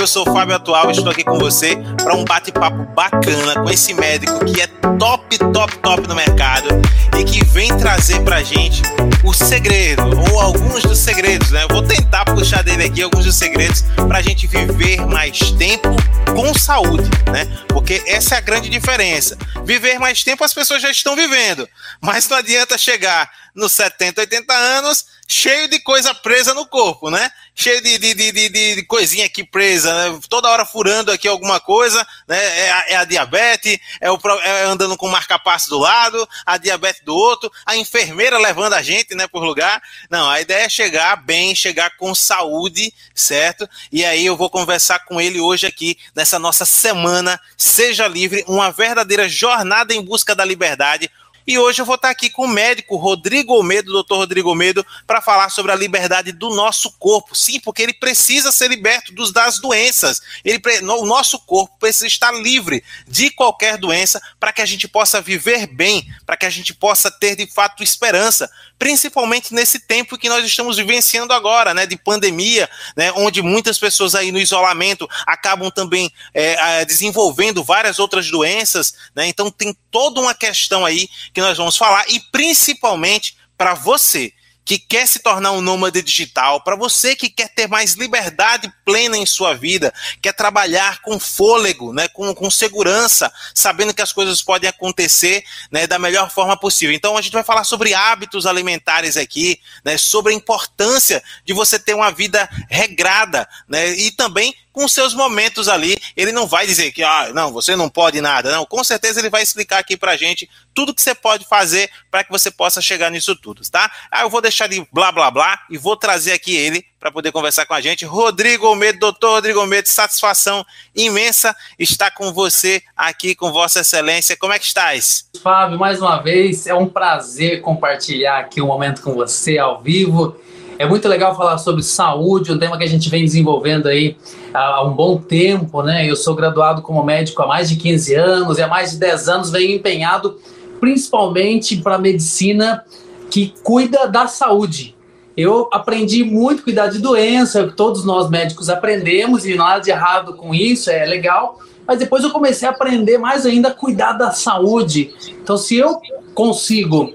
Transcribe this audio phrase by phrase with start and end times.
[0.00, 3.92] Eu sou o Fábio Atual, estou aqui com você para um bate-papo bacana com esse
[3.92, 4.66] médico que é
[4.98, 6.68] top, top, top no mercado
[7.18, 8.82] e que vem trazer pra gente
[9.24, 10.02] o segredo,
[10.32, 11.64] ou alguns dos segredos, né?
[11.64, 15.88] Eu vou tentar puxar dele aqui alguns dos segredos pra gente viver mais tempo
[16.34, 17.46] com saúde, né?
[17.68, 19.36] Porque essa é a grande diferença.
[19.64, 21.68] Viver mais tempo as pessoas já estão vivendo,
[22.00, 27.30] mas não adianta chegar nos 70, 80 anos cheio de coisa presa no corpo, né?
[27.54, 30.18] Cheio de, de, de, de, de coisinha aqui presa, né?
[30.28, 32.36] toda hora furando aqui alguma coisa, né?
[32.36, 36.99] É a, é a diabetes, é, o, é andando com marca-passo do lado, a diabetes
[37.04, 39.82] do outro, a enfermeira levando a gente, né, por lugar.
[40.08, 43.68] Não, a ideia é chegar bem, chegar com saúde, certo?
[43.92, 48.70] E aí eu vou conversar com ele hoje aqui, nessa nossa semana Seja Livre, uma
[48.70, 51.10] verdadeira jornada em busca da liberdade,
[51.50, 55.20] e hoje eu vou estar aqui com o médico Rodrigo Almedo, doutor Rodrigo Almedo, para
[55.20, 57.34] falar sobre a liberdade do nosso corpo.
[57.34, 60.20] Sim, porque ele precisa ser liberto dos, das doenças.
[60.44, 65.20] Ele, o nosso corpo precisa estar livre de qualquer doença para que a gente possa
[65.20, 68.48] viver bem, para que a gente possa ter de fato esperança
[68.80, 74.14] principalmente nesse tempo que nós estamos vivenciando agora, né, de pandemia, né, onde muitas pessoas
[74.14, 80.34] aí no isolamento acabam também é, desenvolvendo várias outras doenças, né, então tem toda uma
[80.34, 84.32] questão aí que nós vamos falar e principalmente para você
[84.70, 89.16] que quer se tornar um nômade digital, para você que quer ter mais liberdade plena
[89.16, 94.40] em sua vida, quer trabalhar com fôlego, né, com, com segurança, sabendo que as coisas
[94.40, 96.94] podem acontecer né, da melhor forma possível.
[96.94, 101.76] Então a gente vai falar sobre hábitos alimentares aqui, né, sobre a importância de você
[101.76, 105.96] ter uma vida regrada, né, e também com seus momentos ali.
[106.16, 108.50] Ele não vai dizer que, ah, não, você não pode nada.
[108.50, 112.24] Não, com certeza ele vai explicar aqui pra gente tudo que você pode fazer para
[112.24, 113.90] que você possa chegar nisso tudo, tá?
[114.10, 117.32] Aí eu vou deixar de blá blá blá e vou trazer aqui ele para poder
[117.32, 118.04] conversar com a gente.
[118.04, 124.36] Rodrigo Almeida, doutor Rodrigo Almeida, satisfação imensa estar com você aqui, com Vossa Excelência.
[124.36, 125.28] Como é que estás?
[125.42, 130.38] Fábio, mais uma vez, é um prazer compartilhar aqui um momento com você ao vivo
[130.80, 134.16] é muito legal falar sobre saúde, um tema que a gente vem desenvolvendo aí
[134.52, 136.08] há um bom tempo, né?
[136.08, 139.28] Eu sou graduado como médico há mais de 15 anos e há mais de 10
[139.28, 140.38] anos venho empenhado
[140.80, 142.84] principalmente para a medicina
[143.30, 144.96] que cuida da saúde.
[145.36, 150.54] Eu aprendi muito cuidar de doença, todos nós médicos aprendemos e nada de errado com
[150.54, 151.60] isso, é legal.
[151.86, 155.14] Mas depois eu comecei a aprender mais ainda a cuidar da saúde.
[155.42, 156.00] Então, se eu
[156.34, 157.14] consigo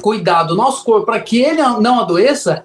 [0.00, 2.64] cuidar do nosso corpo para que ele não adoeça,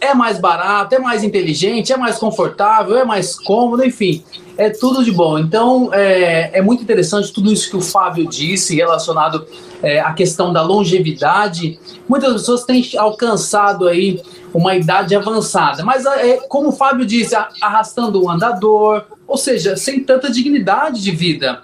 [0.00, 4.22] é mais barato, é mais inteligente, é mais confortável, é mais cômodo, enfim,
[4.56, 5.38] é tudo de bom.
[5.38, 9.46] Então, é, é muito interessante tudo isso que o Fábio disse relacionado
[9.82, 11.78] é, à questão da longevidade.
[12.08, 14.20] Muitas pessoas têm alcançado aí
[14.52, 20.00] uma idade avançada, mas é, como o Fábio disse, arrastando um andador, ou seja, sem
[20.02, 21.60] tanta dignidade de vida.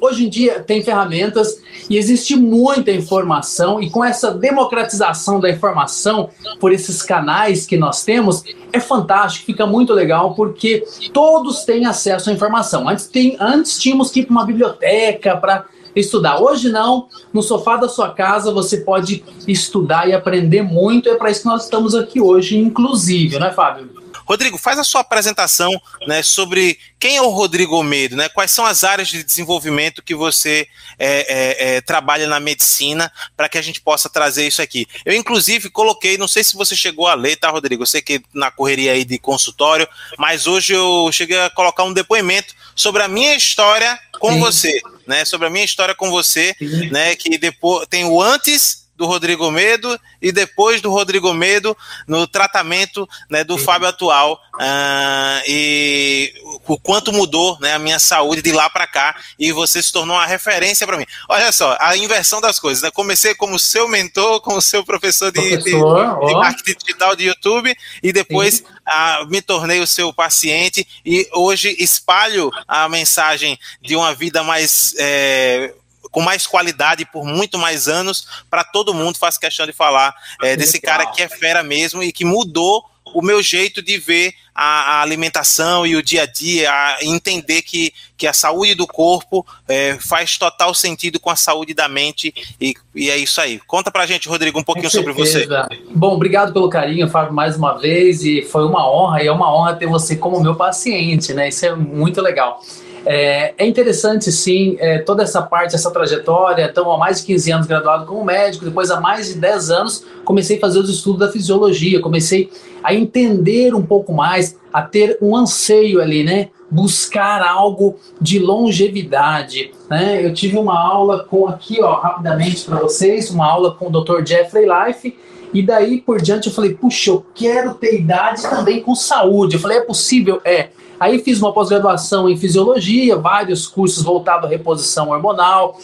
[0.00, 6.30] Hoje em dia tem ferramentas e existe muita informação, e com essa democratização da informação
[6.60, 8.42] por esses canais que nós temos,
[8.72, 12.88] é fantástico, fica muito legal, porque todos têm acesso à informação.
[12.88, 15.64] Antes, tem, antes tínhamos que ir para uma biblioteca para
[15.94, 16.40] estudar.
[16.40, 21.08] Hoje não, no sofá da sua casa você pode estudar e aprender muito.
[21.08, 23.97] É para isso que nós estamos aqui hoje, inclusive, né, Fábio?
[24.28, 25.70] Rodrigo, faz a sua apresentação
[26.06, 28.28] né, sobre quem é o Rodrigo Almeida, né?
[28.28, 30.68] Quais são as áreas de desenvolvimento que você
[30.98, 34.86] é, é, é, trabalha na medicina para que a gente possa trazer isso aqui.
[35.06, 37.84] Eu, inclusive, coloquei, não sei se você chegou a ler, tá, Rodrigo?
[37.84, 41.92] Eu sei que na correria aí de consultório, mas hoje eu cheguei a colocar um
[41.94, 44.40] depoimento sobre a minha história com Sim.
[44.40, 45.24] você, né?
[45.24, 46.90] Sobre a minha história com você, Sim.
[46.90, 47.16] né?
[47.16, 51.74] Que depois tem o antes do Rodrigo Medo e depois do Rodrigo Medo
[52.06, 56.34] no tratamento né, do Fábio atual uh, e
[56.66, 60.16] o quanto mudou né, a minha saúde de lá para cá e você se tornou
[60.16, 61.06] uma referência para mim.
[61.28, 62.82] Olha só, a inversão das coisas.
[62.82, 62.90] Né?
[62.90, 67.74] Comecei como seu mentor, como seu professor de, professor, de, de marketing digital de YouTube
[68.02, 74.12] e depois uh, me tornei o seu paciente e hoje espalho a mensagem de uma
[74.12, 75.72] vida mais é,
[76.10, 79.18] com mais qualidade por muito mais anos para todo mundo.
[79.18, 82.84] Faço questão de falar é, desse cara que é fera mesmo e que mudou
[83.14, 87.62] o meu jeito de ver a, a, alimentação e o dia a dia, a entender
[87.62, 92.34] que, que a saúde do corpo é, faz total sentido com a saúde da mente
[92.60, 93.60] e, e é isso aí.
[93.66, 95.46] Conta pra gente, Rodrigo, um pouquinho sobre você.
[95.90, 99.54] Bom, obrigado pelo carinho, Fábio, mais uma vez e foi uma honra e é uma
[99.54, 101.48] honra ter você como meu paciente, né?
[101.48, 102.60] Isso é muito legal.
[103.06, 106.68] É, é interessante, sim, é, toda essa parte, essa trajetória.
[106.70, 110.04] Então, há mais de 15 anos graduado como médico, depois, há mais de 10 anos,
[110.24, 112.50] comecei a fazer os estudos da fisiologia, comecei
[112.82, 116.48] a entender um pouco mais, a ter um anseio ali, né?
[116.70, 120.24] Buscar algo de longevidade, né?
[120.24, 124.24] Eu tive uma aula com aqui, ó, rapidamente para vocês, uma aula com o Dr.
[124.24, 125.16] Jeffrey Life,
[125.52, 129.54] e daí por diante eu falei, puxa, eu quero ter idade também com saúde.
[129.54, 130.40] Eu falei, é possível?
[130.44, 130.68] É.
[130.98, 135.78] Aí fiz uma pós-graduação em fisiologia, vários cursos voltados à reposição hormonal,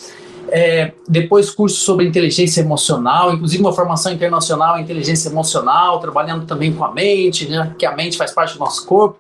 [0.49, 6.72] é, depois cursos sobre inteligência emocional, inclusive uma formação internacional em inteligência emocional, trabalhando também
[6.72, 9.19] com a mente, né, que a mente faz parte do nosso corpo.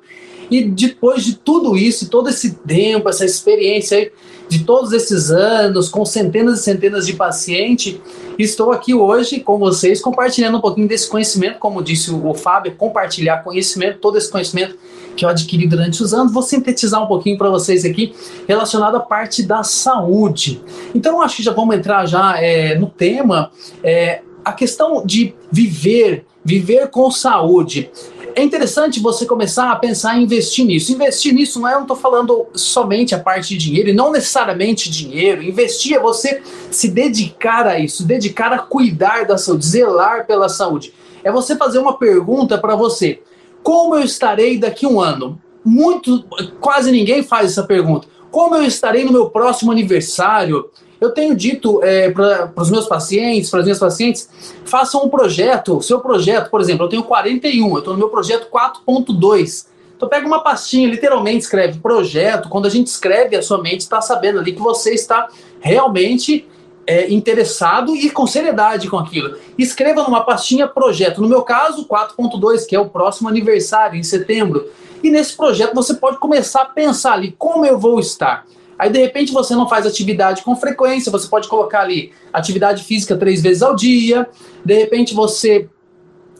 [0.50, 4.10] E depois de tudo isso, todo esse tempo, essa experiência
[4.48, 7.96] de todos esses anos, com centenas e centenas de pacientes,
[8.38, 13.38] estou aqui hoje com vocês compartilhando um pouquinho desse conhecimento, como disse o Fábio, compartilhar
[13.38, 14.76] conhecimento, todo esse conhecimento
[15.16, 16.32] que eu adquiri durante os anos.
[16.32, 18.14] Vou sintetizar um pouquinho para vocês aqui
[18.46, 20.60] relacionado à parte da saúde.
[20.94, 23.50] Então, acho que já vamos entrar já é, no tema.
[23.82, 27.90] É, a questão de viver, viver com saúde
[28.36, 30.92] é interessante você começar a pensar em investir nisso.
[30.92, 34.10] Investir nisso não é, eu não estou falando somente a parte de dinheiro, e não
[34.10, 35.42] necessariamente dinheiro.
[35.42, 40.92] Investir é você se dedicar a isso, dedicar a cuidar da saúde, zelar pela saúde.
[41.22, 43.22] É você fazer uma pergunta para você:
[43.62, 45.40] como eu estarei daqui a um ano?
[45.64, 46.24] Muito,
[46.60, 48.08] quase ninguém faz essa pergunta.
[48.30, 50.68] Como eu estarei no meu próximo aniversário?
[51.04, 54.28] Eu tenho dito é, para os meus pacientes, para as minhas pacientes,
[54.64, 55.82] façam um projeto.
[55.82, 59.66] Seu projeto, por exemplo, eu tenho 41, eu estou no meu projeto 4.2.
[59.96, 62.48] Então pega uma pastinha, literalmente escreve projeto.
[62.48, 65.28] Quando a gente escreve, a sua mente está sabendo ali que você está
[65.60, 66.48] realmente
[66.86, 69.36] é, interessado e com seriedade com aquilo.
[69.58, 71.20] Escreva numa pastinha projeto.
[71.20, 74.68] No meu caso, 4.2, que é o próximo aniversário, em setembro.
[75.02, 78.46] E nesse projeto você pode começar a pensar ali como eu vou estar.
[78.78, 83.16] Aí, de repente, você não faz atividade com frequência, você pode colocar ali atividade física
[83.16, 84.28] três vezes ao dia.
[84.64, 85.68] De repente, você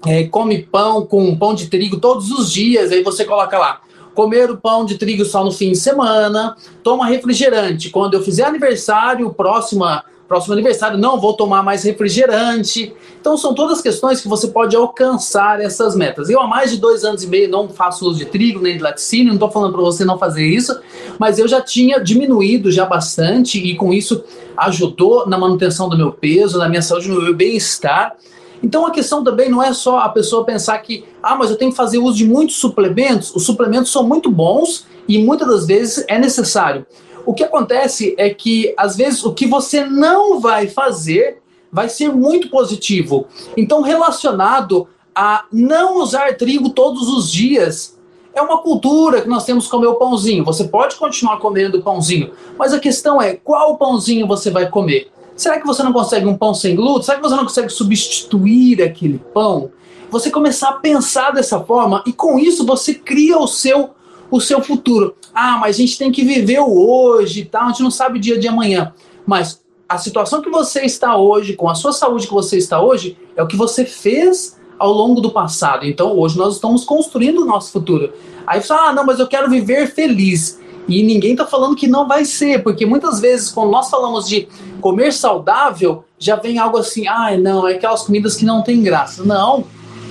[0.07, 3.81] é, come pão com pão de trigo todos os dias, aí você coloca lá.
[4.15, 7.91] Comer o pão de trigo só no fim de semana, toma refrigerante.
[7.91, 12.95] Quando eu fizer aniversário, próxima próximo aniversário, não vou tomar mais refrigerante.
[13.21, 16.29] Então, são todas questões que você pode alcançar essas metas.
[16.29, 18.83] Eu, há mais de dois anos e meio, não faço uso de trigo nem de
[18.83, 20.79] laticínio, não estou falando para você não fazer isso,
[21.19, 24.25] mas eu já tinha diminuído já bastante e com isso
[24.57, 28.17] ajudou na manutenção do meu peso, na minha saúde, no meu bem-estar.
[28.63, 31.71] Então a questão também não é só a pessoa pensar que, ah, mas eu tenho
[31.71, 33.35] que fazer uso de muitos suplementos.
[33.35, 36.87] Os suplementos são muito bons e muitas das vezes é necessário.
[37.27, 41.39] O que acontece é que, às vezes, o que você não vai fazer
[41.73, 43.27] vai ser muito positivo.
[43.57, 47.99] Então, relacionado a não usar trigo todos os dias,
[48.35, 50.45] é uma cultura que nós temos comer o pãozinho.
[50.45, 55.11] Você pode continuar comendo o pãozinho, mas a questão é qual pãozinho você vai comer.
[55.37, 57.03] Será que você não consegue um pão sem glúten?
[57.03, 59.71] Será que você não consegue substituir aquele pão?
[60.11, 63.91] Você começar a pensar dessa forma e com isso você cria o seu
[64.31, 65.15] o seu futuro.
[65.35, 67.63] Ah, mas a gente tem que viver o hoje, tá?
[67.65, 68.95] A gente não sabe o dia de amanhã.
[69.27, 73.19] Mas a situação que você está hoje, com a sua saúde que você está hoje,
[73.37, 75.87] é o que você fez ao longo do passado.
[75.87, 78.13] Então, hoje nós estamos construindo o nosso futuro.
[78.47, 80.61] Aí você fala, ah, não, mas eu quero viver feliz.
[80.87, 84.49] E ninguém está falando que não vai ser, porque muitas vezes, quando nós falamos de
[84.81, 89.25] comer saudável, já vem algo assim, ah, não, é aquelas comidas que não tem graça.
[89.25, 89.65] Não,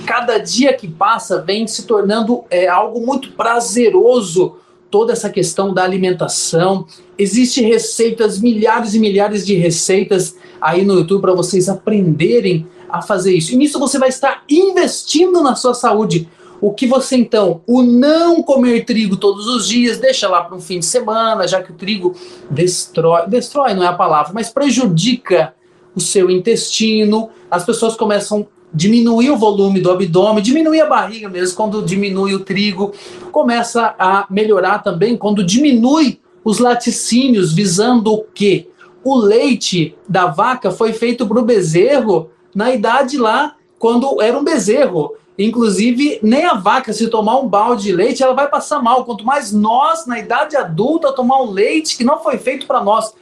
[0.04, 4.56] cada dia que passa vem se tornando é, algo muito prazeroso
[4.94, 6.86] toda essa questão da alimentação.
[7.18, 13.34] Existem receitas, milhares e milhares de receitas aí no YouTube para vocês aprenderem a fazer
[13.34, 13.52] isso.
[13.52, 16.28] E nisso você vai estar investindo na sua saúde.
[16.60, 20.60] O que você então, o não comer trigo todos os dias, deixa lá para um
[20.60, 22.14] fim de semana, já que o trigo
[22.48, 25.56] destrói, destrói não é a palavra, mas prejudica
[25.92, 27.30] o seu intestino.
[27.50, 32.40] As pessoas começam diminuir o volume do abdômen, diminuir a barriga mesmo, quando diminui o
[32.40, 32.92] trigo,
[33.30, 38.68] começa a melhorar também quando diminui os laticínios, visando o quê?
[39.02, 44.44] O leite da vaca foi feito para o bezerro na idade lá, quando era um
[44.44, 45.14] bezerro.
[45.38, 49.04] Inclusive, nem a vaca, se tomar um balde de leite, ela vai passar mal.
[49.04, 53.12] Quanto mais nós, na idade adulta, tomar um leite que não foi feito para nós.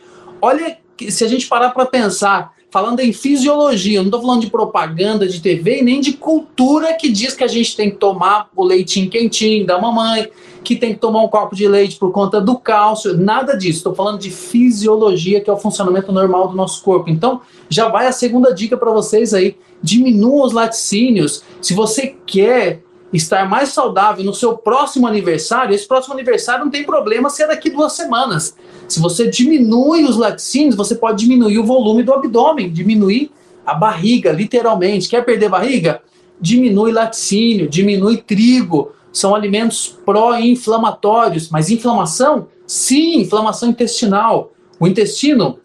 [0.41, 0.79] Olha,
[1.09, 5.43] se a gente parar para pensar, falando em fisiologia, não estou falando de propaganda de
[5.43, 9.11] TV e nem de cultura que diz que a gente tem que tomar o leitinho
[9.11, 10.31] quentinho da mamãe,
[10.65, 13.81] que tem que tomar um copo de leite por conta do cálcio, nada disso.
[13.81, 17.11] Estou falando de fisiologia, que é o funcionamento normal do nosso corpo.
[17.11, 21.43] Então, já vai a segunda dica para vocês aí: diminuam os laticínios.
[21.61, 26.85] Se você quer estar mais saudável no seu próximo aniversário, esse próximo aniversário não tem
[26.85, 28.57] problema se é daqui duas semanas.
[28.89, 33.31] Se você diminui os laticínios, você pode diminuir o volume do abdômen, diminuir
[33.65, 35.09] a barriga, literalmente.
[35.09, 36.03] Quer perder barriga?
[36.41, 38.93] Diminui laticínio, diminui trigo.
[39.13, 41.49] São alimentos pró-inflamatórios.
[41.51, 42.49] Mas inflamação?
[42.67, 44.53] Sim, inflamação intestinal.
[44.81, 45.59] O intestino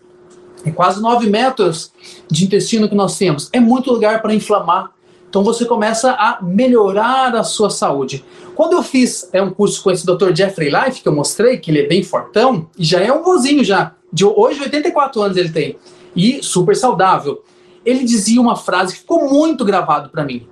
[0.65, 1.91] é quase 9 metros
[2.29, 3.49] de intestino que nós temos.
[3.53, 4.91] É muito lugar para inflamar.
[5.29, 8.23] Então você começa a melhorar a sua saúde.
[8.55, 10.33] Quando eu fiz é um curso com esse Dr.
[10.33, 13.63] Jeffrey Life, que eu mostrei, que ele é bem fortão, e já é um vozinho
[13.63, 15.77] já, de hoje 84 anos ele tem,
[16.15, 17.43] e super saudável.
[17.85, 20.47] Ele dizia uma frase que ficou muito gravado para mim.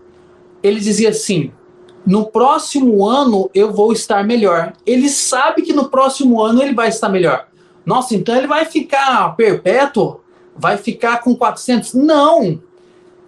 [0.62, 1.52] Ele dizia assim:
[2.06, 4.74] "No próximo ano eu vou estar melhor".
[4.86, 7.48] Ele sabe que no próximo ano ele vai estar melhor.
[7.86, 10.22] Nossa, então ele vai ficar perpétuo?
[10.56, 11.94] Vai ficar com 400?
[11.94, 12.62] Não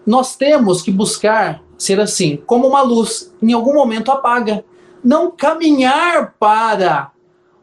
[0.07, 4.63] nós temos que buscar ser assim, como uma luz, em algum momento apaga.
[5.03, 7.11] Não caminhar para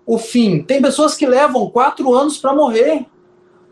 [0.06, 0.62] o fim.
[0.62, 3.06] Tem pessoas que levam quatro anos para morrer.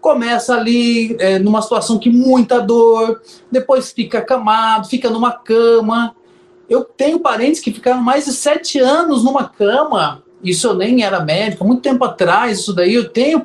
[0.00, 6.16] Começa ali é, numa situação que muita dor, depois fica acamado, fica numa cama.
[6.68, 10.24] Eu tenho parentes que ficaram mais de sete anos numa cama.
[10.42, 13.44] Isso eu nem era médico, muito tempo atrás, isso daí eu tenho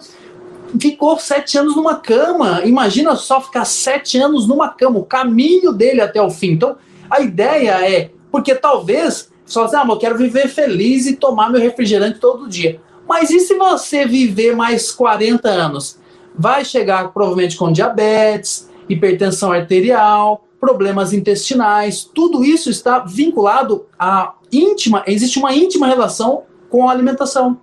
[0.79, 2.61] ficou sete anos numa cama.
[2.65, 6.51] Imagina só ficar sete anos numa cama, o caminho dele até o fim.
[6.51, 6.77] Então,
[7.09, 11.61] a ideia é, porque talvez só dizer, ah, eu quero viver feliz e tomar meu
[11.61, 12.81] refrigerante todo dia.
[13.07, 15.97] Mas e se você viver mais 40 anos?
[16.37, 25.03] Vai chegar provavelmente com diabetes, hipertensão arterial, problemas intestinais, tudo isso está vinculado a íntima,
[25.07, 27.59] existe uma íntima relação com a alimentação.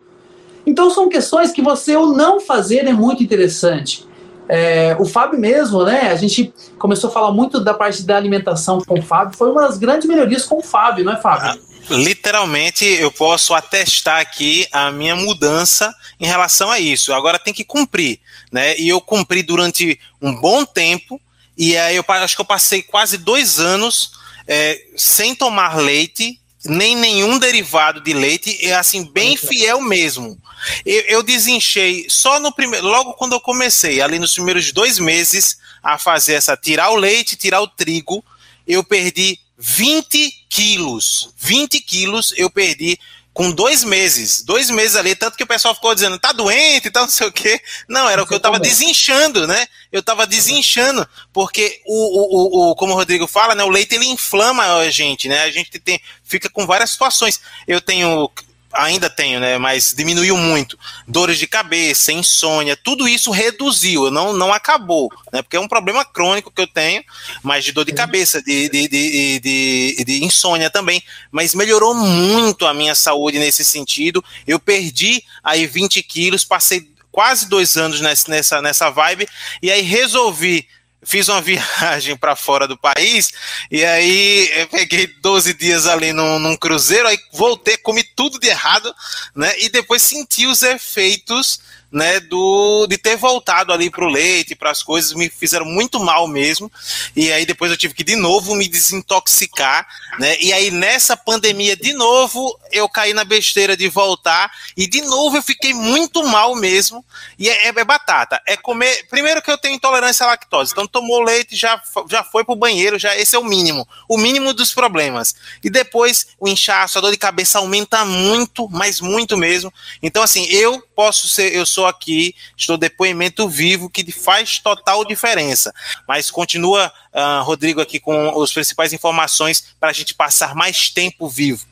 [0.66, 4.06] Então são questões que você o não fazer é muito interessante.
[4.48, 6.10] É, o Fábio mesmo, né?
[6.10, 9.36] A gente começou a falar muito da parte da alimentação com o Fábio.
[9.36, 11.48] Foi uma das grandes melhorias com o Fábio, não é, Fábio?
[11.50, 11.56] Ah,
[11.90, 17.12] literalmente, eu posso atestar aqui a minha mudança em relação a isso.
[17.14, 18.20] Agora tem que cumprir,
[18.52, 18.78] né?
[18.78, 21.20] E eu cumpri durante um bom tempo.
[21.56, 24.12] E aí eu acho que eu passei quase dois anos
[24.46, 30.38] é, sem tomar leite nem nenhum derivado de leite, é assim, bem fiel mesmo.
[30.84, 35.58] Eu, eu desinchei só no primeiro, logo quando eu comecei, ali nos primeiros dois meses,
[35.82, 38.24] a fazer essa, tirar o leite, tirar o trigo,
[38.66, 41.30] eu perdi 20 quilos.
[41.36, 42.98] 20 quilos eu perdi
[43.34, 46.90] com dois meses, dois meses ali, tanto que o pessoal ficou dizendo, tá doente e
[46.90, 47.60] tal, não sei o quê.
[47.88, 49.66] Não, era o que eu tava desinchando, né?
[49.94, 54.06] Eu tava desinchando, porque o, o, o, como o Rodrigo fala, né, o leite ele
[54.06, 55.44] inflama a gente, né?
[55.44, 57.40] A gente tem, fica com várias situações.
[57.64, 58.28] Eu tenho
[58.72, 59.56] ainda tenho, né?
[59.56, 60.76] Mas diminuiu muito.
[61.06, 65.42] Dores de cabeça, insônia, tudo isso reduziu, não, não acabou, né?
[65.42, 67.04] Porque é um problema crônico que eu tenho,
[67.40, 71.00] mas de dor de cabeça, de, de, de, de, de insônia também.
[71.30, 74.24] Mas melhorou muito a minha saúde nesse sentido.
[74.44, 79.28] Eu perdi aí 20 quilos, passei quase dois anos nessa, nessa vibe,
[79.62, 80.66] e aí resolvi
[81.04, 83.30] fiz uma viagem para fora do país
[83.70, 88.92] e aí peguei 12 dias ali num, num, cruzeiro, aí voltei, comi tudo de errado,
[89.36, 89.52] né?
[89.60, 91.60] E depois senti os efeitos
[91.94, 96.00] né, do, de ter voltado ali para o leite, para as coisas, me fizeram muito
[96.00, 96.70] mal mesmo.
[97.14, 99.86] E aí depois eu tive que de novo me desintoxicar,
[100.18, 100.36] né?
[100.40, 105.36] E aí nessa pandemia de novo eu caí na besteira de voltar e de novo
[105.36, 107.04] eu fiquei muito mal mesmo.
[107.38, 109.06] E é, é, é batata, é comer.
[109.08, 112.98] Primeiro que eu tenho intolerância à lactose, então tomou leite já já foi pro banheiro,
[112.98, 115.36] já esse é o mínimo, o mínimo dos problemas.
[115.62, 119.72] E depois o inchaço, a dor de cabeça aumenta muito, mas muito mesmo.
[120.02, 125.04] Então assim eu posso ser, eu sou estou aqui, estou depoimento vivo que faz total
[125.04, 125.72] diferença.
[126.08, 131.28] Mas continua, uh, Rodrigo, aqui com as principais informações para a gente passar mais tempo
[131.28, 131.66] vivo.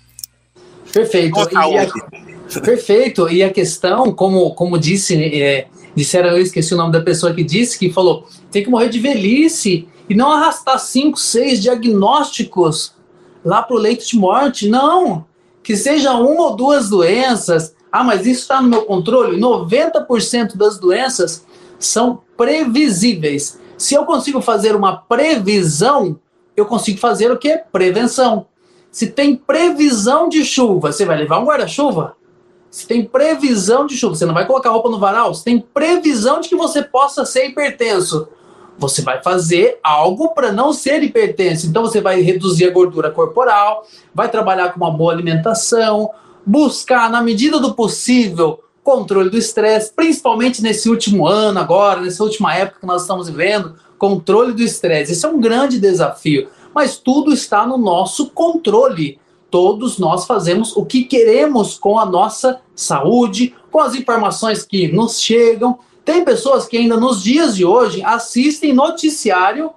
[0.92, 1.38] Perfeito.
[1.50, 3.28] E a, perfeito.
[3.28, 7.42] E a questão, como, como disse, é, disseram, eu esqueci o nome da pessoa que
[7.42, 12.92] disse, que falou: tem que morrer de velhice e não arrastar cinco, seis diagnósticos
[13.44, 14.68] lá para o leito de morte.
[14.68, 15.24] Não!
[15.62, 19.38] Que seja uma ou duas doenças, ah, mas isso está no meu controle?
[19.38, 21.44] 90% das doenças
[21.78, 23.60] são previsíveis.
[23.76, 26.18] Se eu consigo fazer uma previsão,
[26.56, 27.58] eu consigo fazer o que?
[27.70, 28.46] Prevenção.
[28.90, 32.16] Se tem previsão de chuva, você vai levar um guarda-chuva?
[32.70, 35.34] Se tem previsão de chuva, você não vai colocar roupa no varal?
[35.34, 38.28] Se tem previsão de que você possa ser hipertenso,
[38.78, 41.66] você vai fazer algo para não ser hipertenso.
[41.66, 46.10] Então você vai reduzir a gordura corporal, vai trabalhar com uma boa alimentação,
[46.44, 52.54] buscar, na medida do possível, controle do estresse, principalmente nesse último ano agora, nessa última
[52.54, 55.12] época que nós estamos vivendo, controle do estresse.
[55.12, 59.20] Esse é um grande desafio, mas tudo está no nosso controle.
[59.50, 65.20] todos nós fazemos o que queremos com a nossa saúde, com as informações que nos
[65.20, 65.78] chegam.
[66.06, 69.70] Tem pessoas que ainda nos dias de hoje assistem noticiário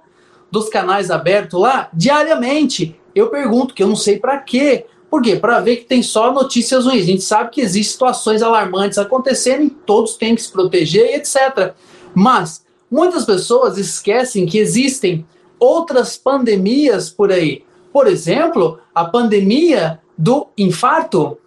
[0.50, 2.98] dos canais abertos lá diariamente.
[3.14, 4.86] Eu pergunto, que eu não sei para quê.
[5.10, 5.36] Por quê?
[5.36, 7.02] Para ver que tem só notícias ruins.
[7.02, 11.74] A gente sabe que existem situações alarmantes acontecendo e todos têm que se proteger, etc.
[12.14, 15.24] Mas muitas pessoas esquecem que existem
[15.58, 17.64] outras pandemias por aí.
[17.92, 21.38] Por exemplo, a pandemia do infarto,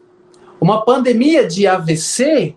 [0.59, 2.55] uma pandemia de AVC.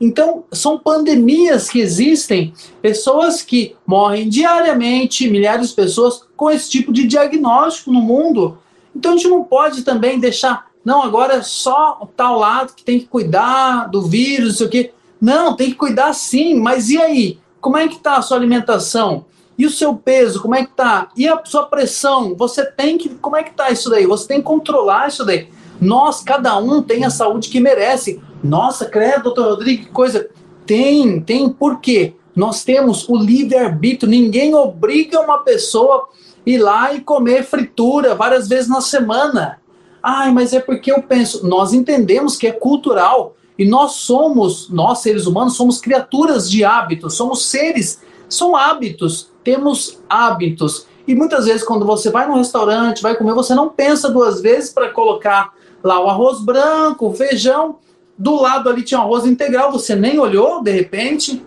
[0.00, 6.92] Então, são pandemias que existem, pessoas que morrem diariamente, milhares de pessoas com esse tipo
[6.92, 8.58] de diagnóstico no mundo.
[8.96, 12.98] Então, a gente não pode também deixar, não, agora é só tal lado que tem
[12.98, 14.92] que cuidar do vírus, não sei o quê.
[15.20, 17.38] Não, tem que cuidar sim, mas e aí?
[17.60, 19.26] Como é que está a sua alimentação?
[19.58, 21.10] E o seu peso, como é que tá?
[21.16, 22.34] E a sua pressão?
[22.36, 23.08] Você tem que.
[23.10, 24.06] Como é que tá isso daí?
[24.06, 25.48] Você tem que controlar isso daí.
[25.80, 28.20] Nós, cada um tem a saúde que merece.
[28.42, 30.28] Nossa, credo, doutor Rodrigo, que coisa.
[30.66, 31.48] Tem, tem.
[31.48, 32.14] Por quê?
[32.34, 34.10] Nós temos o livre-arbítrio.
[34.10, 36.08] Ninguém obriga uma pessoa
[36.46, 39.60] ir lá e comer fritura várias vezes na semana.
[40.02, 41.46] Ai, mas é porque eu penso.
[41.46, 43.34] Nós entendemos que é cultural.
[43.58, 50.02] E nós somos, nós seres humanos, somos criaturas de hábitos, somos seres, são hábitos temos
[50.10, 50.88] hábitos.
[51.06, 54.72] E muitas vezes, quando você vai num restaurante, vai comer, você não pensa duas vezes
[54.72, 57.78] para colocar lá o arroz branco, o feijão.
[58.18, 61.46] Do lado ali tinha um arroz integral, você nem olhou, de repente.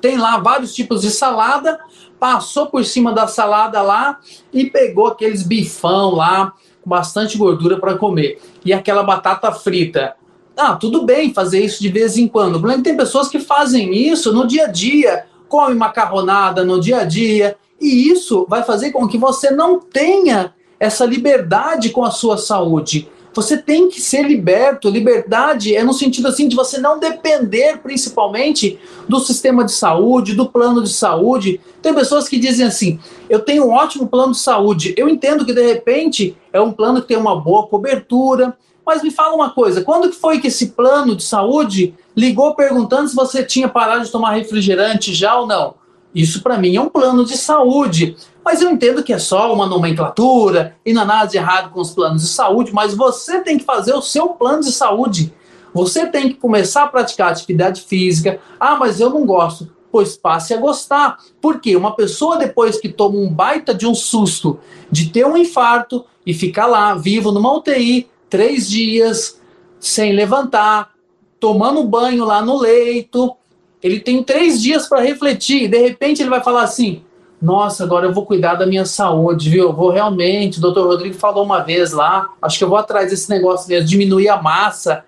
[0.00, 1.78] Tem lá vários tipos de salada,
[2.22, 4.20] passou por cima da salada lá
[4.52, 8.40] e pegou aqueles bifão lá, com bastante gordura para comer.
[8.64, 10.14] E aquela batata frita.
[10.56, 12.50] Ah, tudo bem fazer isso de vez em quando.
[12.50, 16.64] O problema é que tem pessoas que fazem isso no dia a dia come macarronada
[16.64, 21.90] no dia a dia, e isso vai fazer com que você não tenha essa liberdade
[21.90, 23.06] com a sua saúde.
[23.34, 24.90] Você tem que ser liberto.
[24.90, 30.48] Liberdade é no sentido assim de você não depender principalmente do sistema de saúde, do
[30.48, 31.60] plano de saúde.
[31.80, 32.98] Tem pessoas que dizem assim:
[33.28, 34.94] "Eu tenho um ótimo plano de saúde".
[34.96, 39.10] Eu entendo que de repente é um plano que tem uma boa cobertura, mas me
[39.10, 43.42] fala uma coisa, quando que foi que esse plano de saúde ligou perguntando se você
[43.42, 45.74] tinha parado de tomar refrigerante já ou não?
[46.14, 48.16] Isso para mim é um plano de saúde.
[48.44, 51.80] Mas eu entendo que é só uma nomenclatura e não há nada de errado com
[51.80, 55.32] os planos de saúde, mas você tem que fazer o seu plano de saúde.
[55.72, 58.40] Você tem que começar a praticar atividade física.
[58.60, 59.70] Ah, mas eu não gosto.
[59.90, 61.18] Pois passe a gostar.
[61.40, 64.58] Porque uma pessoa, depois que toma um baita de um susto
[64.90, 69.40] de ter um infarto e ficar lá vivo numa UTI, três dias
[69.80, 70.92] sem levantar,
[71.40, 73.34] tomando banho lá no leito.
[73.82, 75.64] Ele tem três dias para refletir.
[75.64, 77.02] E de repente ele vai falar assim:
[77.42, 79.64] Nossa, agora eu vou cuidar da minha saúde, viu?
[79.64, 80.58] Eu vou realmente.
[80.58, 82.30] O doutor Rodrigo falou uma vez lá.
[82.40, 85.04] Acho que eu vou atrás desse negócio de diminuir a massa.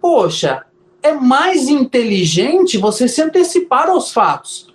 [0.00, 0.64] Poxa,
[1.02, 4.74] é mais inteligente você se antecipar aos fatos.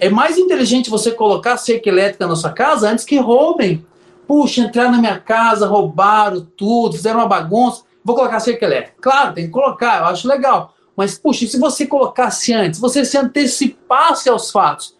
[0.00, 3.84] É mais inteligente você colocar cerca elétrica na sua casa antes que roubem.
[4.26, 7.82] Puxa, entraram na minha casa, roubaram tudo, fizeram uma bagunça.
[8.02, 8.96] Vou colocar cerca elétrica.
[8.98, 10.72] Claro, tem que colocar, eu acho legal.
[10.96, 14.96] Mas, puxa, se você colocasse antes, você se antecipasse aos fatos?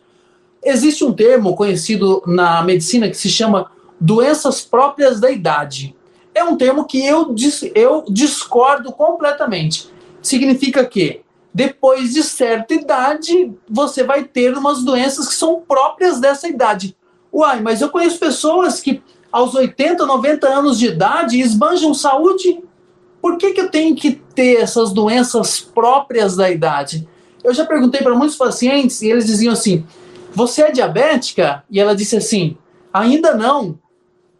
[0.68, 5.96] Existe um termo conhecido na medicina que se chama doenças próprias da idade.
[6.35, 7.35] É um termo que eu,
[7.74, 9.88] eu discordo completamente.
[10.20, 11.22] Significa que
[11.54, 16.94] depois de certa idade, você vai ter umas doenças que são próprias dessa idade.
[17.33, 19.02] Uai, mas eu conheço pessoas que
[19.33, 22.62] aos 80, 90 anos de idade esbanjam saúde?
[23.22, 27.09] Por que, que eu tenho que ter essas doenças próprias da idade?
[27.42, 29.87] Eu já perguntei para muitos pacientes e eles diziam assim:
[30.32, 31.64] Você é diabética?
[31.70, 32.56] E ela disse assim:
[32.92, 33.78] Ainda não.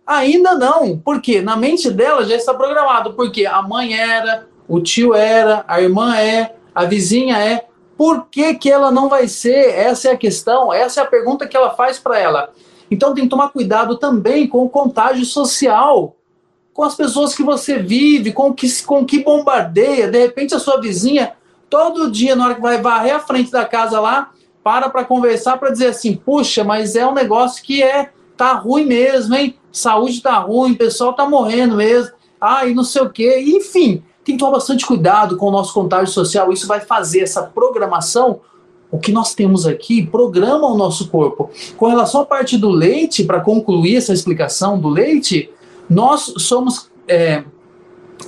[0.07, 0.99] Ainda não.
[0.99, 3.15] Porque na mente dela já está programado.
[3.15, 7.67] Porque a mãe era, o tio era, a irmã é, a vizinha é.
[7.97, 9.71] Por que, que ela não vai ser?
[9.75, 12.53] Essa é a questão, essa é a pergunta que ela faz para ela.
[12.89, 16.15] Então tem que tomar cuidado também com o contágio social,
[16.73, 20.09] com as pessoas que você vive, com que, com que bombardeia.
[20.09, 21.33] De repente a sua vizinha,
[21.69, 24.31] todo dia, na hora que vai varrer a frente da casa lá,
[24.63, 28.85] para para conversar, para dizer assim, puxa, mas é um negócio que é tá ruim
[28.85, 29.57] mesmo, hein?
[29.73, 32.13] Saúde tá ruim, o pessoal tá morrendo mesmo.
[32.67, 33.43] E não sei o quê.
[33.47, 36.53] Enfim, tem que tomar bastante cuidado com o nosso contágio social.
[36.53, 38.41] Isso vai fazer essa programação
[38.91, 41.51] o que nós temos aqui programa o nosso corpo.
[41.77, 45.51] Com relação à parte do leite, para concluir essa explicação do leite,
[45.91, 47.45] nós somos é,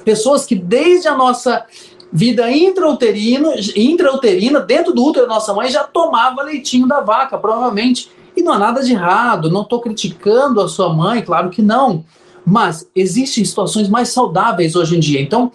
[0.05, 1.65] pessoas que desde a nossa
[2.13, 8.11] vida intrauterina, intrauterina, dentro do útero da nossa mãe, já tomava leitinho da vaca, provavelmente.
[8.37, 12.05] E não há nada de errado, não estou criticando a sua mãe, claro que não.
[12.45, 15.21] Mas existem situações mais saudáveis hoje em dia.
[15.21, 15.53] Então,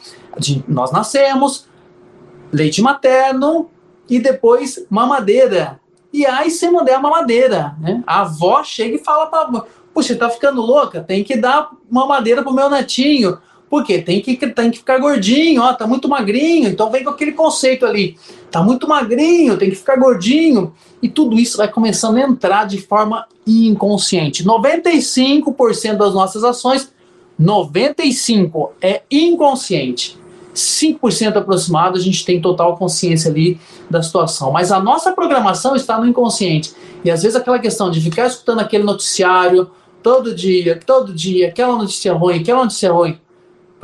[0.67, 1.65] nós nascemos,
[2.51, 3.69] leite materno
[4.09, 5.79] e depois mamadeira.
[6.13, 8.01] E aí, não der a mamadeira, né?
[8.07, 11.01] A avó chega e fala para Puxa, tá ficando louca?
[11.01, 13.37] Tem que dar mamadeira pro meu netinho.
[13.69, 16.69] Porque tem que, tem que ficar gordinho, ó, tá muito magrinho.
[16.69, 18.17] Então vem com aquele conceito ali.
[18.51, 20.73] Tá muito magrinho, tem que ficar gordinho.
[21.01, 24.43] E tudo isso vai começando a entrar de forma inconsciente.
[24.43, 26.91] 95% das nossas ações,
[27.39, 30.17] 95% é inconsciente.
[30.53, 34.51] 5% aproximado, a gente tem total consciência ali da situação.
[34.51, 36.73] Mas a nossa programação está no inconsciente.
[37.03, 39.69] E às vezes aquela questão de ficar escutando aquele noticiário
[40.01, 43.19] todo dia, todo dia, aquela notícia ruim, aquela notícia ruim,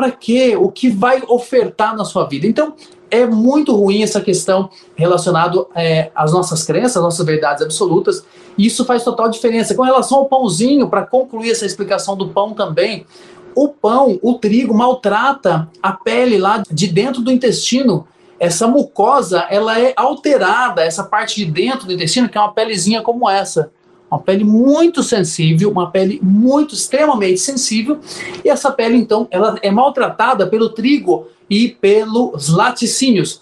[0.01, 0.57] para quê?
[0.57, 2.47] O que vai ofertar na sua vida?
[2.47, 2.73] Então,
[3.11, 8.25] é muito ruim essa questão relacionada é, às nossas crenças, nossas verdades absolutas.
[8.57, 9.75] E isso faz total diferença.
[9.75, 13.05] Com relação ao pãozinho, para concluir essa explicação do pão também,
[13.53, 18.07] o pão, o trigo, maltrata a pele lá de dentro do intestino.
[18.39, 23.03] Essa mucosa, ela é alterada, essa parte de dentro do intestino, que é uma pelezinha
[23.03, 23.71] como essa.
[24.11, 27.97] Uma pele muito sensível, uma pele muito extremamente sensível,
[28.43, 33.41] e essa pele então ela é maltratada pelo trigo e pelos laticínios.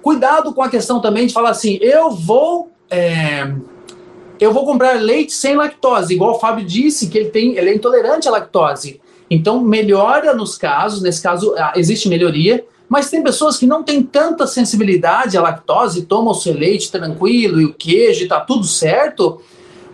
[0.00, 3.52] Cuidado com a questão também de falar assim, eu vou é,
[4.40, 7.74] eu vou comprar leite sem lactose, igual o Fábio disse que ele tem, ele é
[7.74, 9.02] intolerante à lactose.
[9.30, 14.02] Então melhora nos casos, nesse caso ah, existe melhoria, mas tem pessoas que não têm
[14.02, 18.64] tanta sensibilidade à lactose, tomam o seu leite tranquilo e o queijo e tá tudo
[18.64, 19.42] certo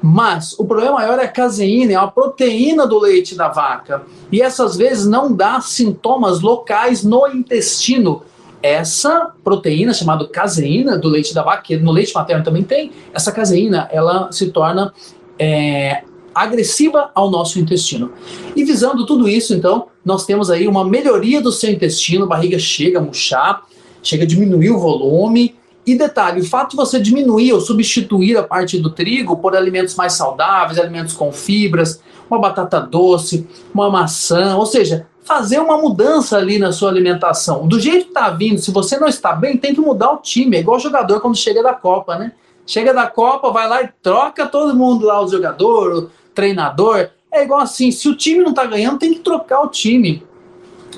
[0.03, 4.03] mas o problema maior é a caseína, é a proteína do leite da vaca.
[4.33, 8.23] E essas vezes não dá sintomas locais no intestino.
[8.61, 13.31] Essa proteína chamada caseína do leite da vaca, que no leite materno também tem, essa
[13.31, 14.93] caseína ela se torna
[15.39, 16.03] é,
[16.35, 18.13] agressiva ao nosso intestino.
[18.57, 22.99] E visando tudo isso, então, nós temos aí uma melhoria do seu intestino, barriga chega
[22.99, 23.63] a murchar,
[24.03, 28.43] chega a diminuir o volume, e detalhe, o fato de você diminuir ou substituir a
[28.43, 34.57] parte do trigo por alimentos mais saudáveis, alimentos com fibras, uma batata doce, uma maçã,
[34.57, 37.67] ou seja, fazer uma mudança ali na sua alimentação.
[37.67, 40.57] Do jeito que está vindo, se você não está bem, tem que mudar o time.
[40.57, 42.33] É igual jogador quando chega da Copa, né?
[42.65, 47.09] Chega da Copa, vai lá e troca todo mundo lá, o jogador, o treinador.
[47.31, 50.25] É igual assim, se o time não está ganhando, tem que trocar o time.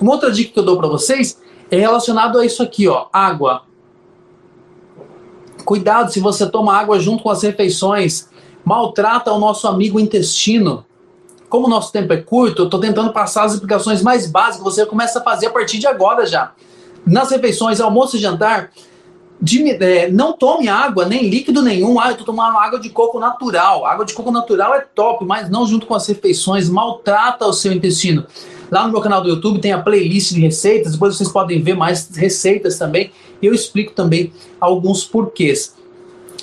[0.00, 3.62] Uma outra dica que eu dou para vocês é relacionado a isso aqui, ó, água.
[5.64, 8.28] Cuidado se você toma água junto com as refeições.
[8.64, 10.84] Maltrata o nosso amigo intestino.
[11.48, 14.64] Como o nosso tempo é curto, eu estou tentando passar as explicações mais básicas.
[14.64, 16.52] Você começa a fazer a partir de agora já.
[17.06, 18.70] Nas refeições, almoço e jantar,
[19.80, 22.00] é, não tome água, nem líquido nenhum.
[22.00, 23.84] Ah, eu estou tomando água de coco natural.
[23.84, 26.68] água de coco natural é top, mas não junto com as refeições.
[26.68, 28.26] Maltrata o seu intestino.
[28.70, 31.74] Lá no meu canal do YouTube tem a playlist de receitas, depois vocês podem ver
[31.74, 33.12] mais receitas também.
[33.44, 35.74] E eu explico também alguns porquês.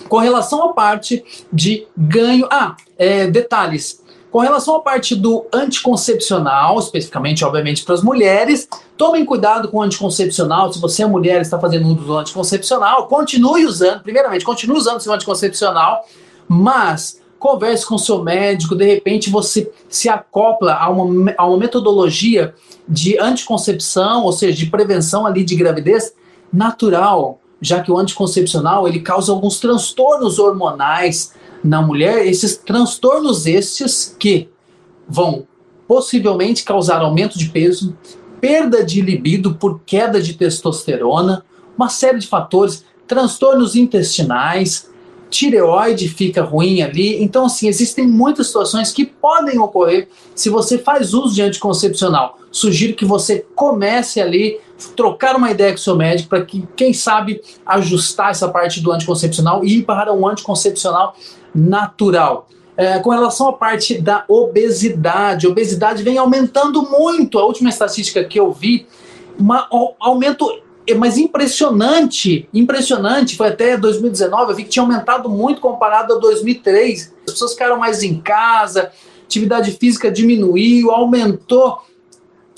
[0.08, 2.48] Com relação à parte de ganho.
[2.52, 4.04] Ah, é, detalhes.
[4.30, 9.82] Com relação à parte do anticoncepcional, especificamente, obviamente, para as mulheres, tomem cuidado com o
[9.82, 10.72] anticoncepcional.
[10.72, 14.04] Se você é mulher e está fazendo uso do anticoncepcional, continue usando.
[14.04, 16.06] Primeiramente, continue usando seu anticoncepcional,
[16.48, 22.54] mas converse com seu médico, de repente você se acopla a uma, a uma metodologia
[22.88, 26.14] de anticoncepção, ou seja, de prevenção ali de gravidez
[26.52, 31.34] natural, já que o anticoncepcional ele causa alguns transtornos hormonais
[31.64, 34.50] na mulher, esses transtornos estes que
[35.08, 35.48] vão
[35.88, 37.96] possivelmente causar aumento de peso,
[38.40, 41.46] perda de libido por queda de testosterona,
[41.78, 44.90] uma série de fatores, transtornos intestinais,
[45.30, 47.24] tireoide fica ruim ali.
[47.24, 52.38] Então, assim, existem muitas situações que podem ocorrer se você faz uso de anticoncepcional.
[52.52, 54.60] Sugiro que você comece ali,
[54.96, 58.92] trocar uma ideia com o seu médico para que, quem sabe, ajustar essa parte do
[58.92, 61.16] anticoncepcional e ir para um anticoncepcional
[61.54, 62.48] natural.
[62.78, 67.38] É, com relação à parte da obesidade, a obesidade vem aumentando muito.
[67.38, 68.88] A última estatística que eu vi,
[69.40, 75.62] um aumento é, mas impressionante, impressionante, foi até 2019, eu vi que tinha aumentado muito
[75.62, 77.14] comparado a 2003.
[77.28, 78.92] As pessoas ficaram mais em casa,
[79.24, 81.82] atividade física diminuiu, aumentou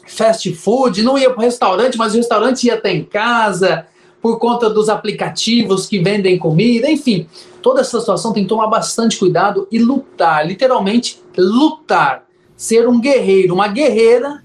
[0.05, 3.85] fast food, não ia para o restaurante, mas o restaurante ia até em casa,
[4.21, 7.27] por conta dos aplicativos que vendem comida, enfim.
[7.61, 12.25] Toda essa situação tem que tomar bastante cuidado e lutar, literalmente lutar.
[12.55, 14.43] Ser um guerreiro, uma guerreira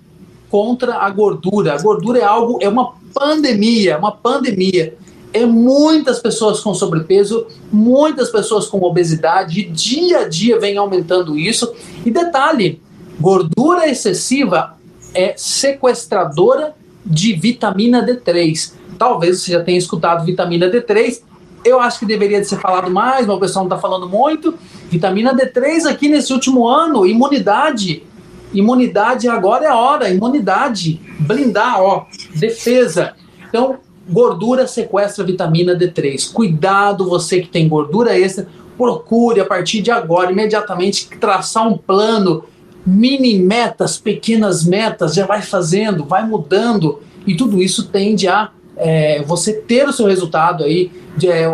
[0.50, 1.74] contra a gordura.
[1.74, 4.96] A gordura é algo, é uma pandemia, uma pandemia.
[5.32, 11.72] É muitas pessoas com sobrepeso, muitas pessoas com obesidade, dia a dia vem aumentando isso.
[12.04, 12.80] E detalhe,
[13.20, 14.77] Gordura excessiva
[15.14, 18.72] é sequestradora de vitamina D3.
[18.98, 21.22] Talvez você já tenha escutado vitamina D3.
[21.64, 24.54] Eu acho que deveria ser falado mais, mas o pessoal não está falando muito.
[24.90, 28.02] Vitamina D3 aqui nesse último ano, imunidade.
[28.52, 31.00] Imunidade agora é a hora, imunidade.
[31.20, 33.14] Blindar, ó, defesa.
[33.48, 36.32] Então, gordura sequestra vitamina D3.
[36.32, 42.44] Cuidado, você que tem gordura extra, procure a partir de agora, imediatamente, traçar um plano,
[42.88, 49.22] mini metas, pequenas metas, já vai fazendo, vai mudando, e tudo isso tende a é,
[49.22, 51.52] você ter o seu resultado aí, de, é,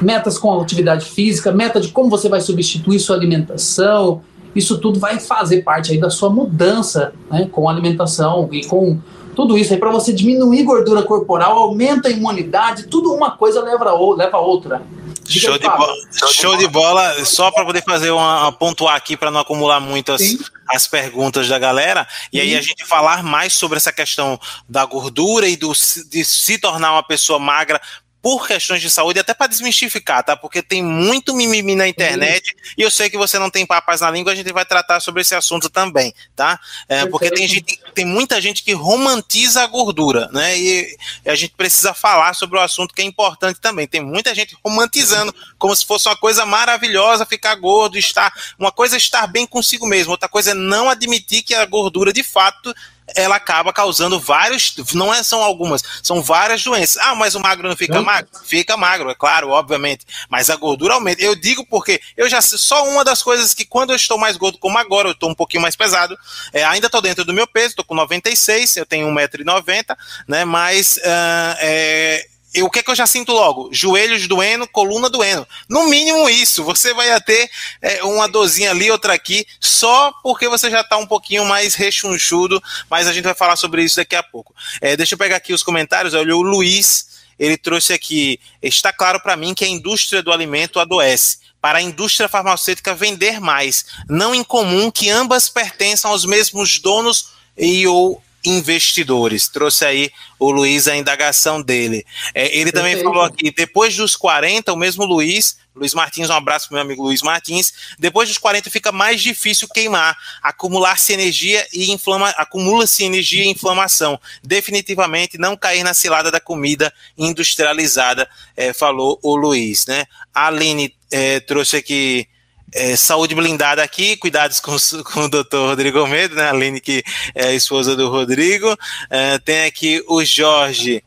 [0.00, 4.20] metas com atividade física, meta de como você vai substituir sua alimentação,
[4.54, 8.98] isso tudo vai fazer parte aí da sua mudança né, com alimentação e com
[9.34, 13.90] tudo isso aí para você diminuir gordura corporal, aumenta a imunidade, tudo uma coisa leva
[13.90, 14.82] a outra.
[15.28, 15.94] Show de, bola,
[16.30, 17.24] show de bola.
[17.24, 20.20] Só para poder fazer uma, pontuar aqui para não acumular muitas
[20.68, 22.06] as perguntas da galera.
[22.32, 22.42] E Sim.
[22.42, 25.72] aí a gente falar mais sobre essa questão da gordura e do,
[26.10, 27.80] de se tornar uma pessoa magra
[28.26, 30.36] por questões de saúde, até para desmistificar, tá?
[30.36, 32.70] Porque tem muito mimimi na internet uhum.
[32.78, 35.22] e eu sei que você não tem papas na língua, a gente vai tratar sobre
[35.22, 36.58] esse assunto também, tá?
[36.88, 40.58] É, porque tem, gente, tem muita gente que romantiza a gordura, né?
[40.58, 43.86] E, e, a gente precisa falar sobre o assunto que é importante também.
[43.86, 48.32] Tem muita gente romantizando como se fosse uma coisa maravilhosa ficar gordo, estar.
[48.58, 52.12] Uma coisa é estar bem consigo mesmo, outra coisa é não admitir que a gordura
[52.12, 52.74] de fato
[53.14, 56.96] ela acaba causando vários, não é, são algumas, são várias doenças.
[56.96, 58.28] Ah, mas o magro não fica magro?
[58.44, 61.22] Fica magro, é claro, obviamente, mas a gordura aumenta.
[61.22, 64.58] Eu digo porque eu já só uma das coisas que quando eu estou mais gordo,
[64.58, 66.18] como agora, eu estou um pouquinho mais pesado,
[66.52, 70.96] é, ainda estou dentro do meu peso, estou com 96, eu tenho 1,90m, né, mas
[70.96, 72.26] uh, é,
[72.62, 73.68] o que é que eu já sinto logo?
[73.72, 75.46] Joelhos doendo, coluna doendo.
[75.68, 76.64] No mínimo isso.
[76.64, 77.50] Você vai ter
[77.82, 82.62] é, uma dorzinha ali, outra aqui, só porque você já está um pouquinho mais rechonchudo,
[82.90, 84.54] mas a gente vai falar sobre isso daqui a pouco.
[84.80, 86.14] É, deixa eu pegar aqui os comentários.
[86.14, 88.40] Olha, o Luiz, ele trouxe aqui.
[88.62, 93.40] Está claro para mim que a indústria do alimento adoece para a indústria farmacêutica vender
[93.40, 93.86] mais.
[94.08, 99.48] Não incomum que ambas pertençam aos mesmos donos e ou investidores.
[99.48, 102.04] Trouxe aí o Luiz a indagação dele.
[102.34, 106.68] É, ele também falou aqui, depois dos 40, o mesmo Luiz, Luiz Martins, um abraço
[106.68, 107.72] para meu amigo Luiz Martins.
[107.98, 114.18] Depois dos 40 fica mais difícil queimar, acumular-se energia e inflama, acumula-se energia e inflamação.
[114.42, 120.06] Definitivamente não cair na cilada da comida industrializada, é, falou o Luiz, né?
[120.34, 122.26] A Aline é, trouxe aqui
[122.74, 126.44] é, saúde blindada aqui, cuidados com, com o doutor Rodrigo Almeida, né?
[126.44, 127.02] A Aline, que
[127.34, 128.76] é esposa do Rodrigo.
[129.10, 131.02] É, tem aqui o Jorge.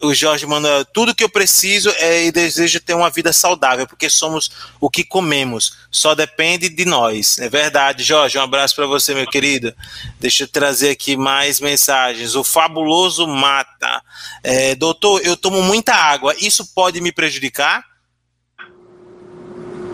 [0.00, 4.10] O Jorge manda tudo que eu preciso é, e desejo ter uma vida saudável, porque
[4.10, 4.50] somos
[4.80, 5.76] o que comemos.
[5.92, 7.38] Só depende de nós.
[7.38, 8.36] É verdade, Jorge.
[8.36, 9.72] Um abraço para você, meu querido.
[10.18, 12.34] Deixa eu trazer aqui mais mensagens.
[12.34, 14.02] O fabuloso mata.
[14.42, 16.34] É, doutor, eu tomo muita água.
[16.40, 17.91] Isso pode me prejudicar?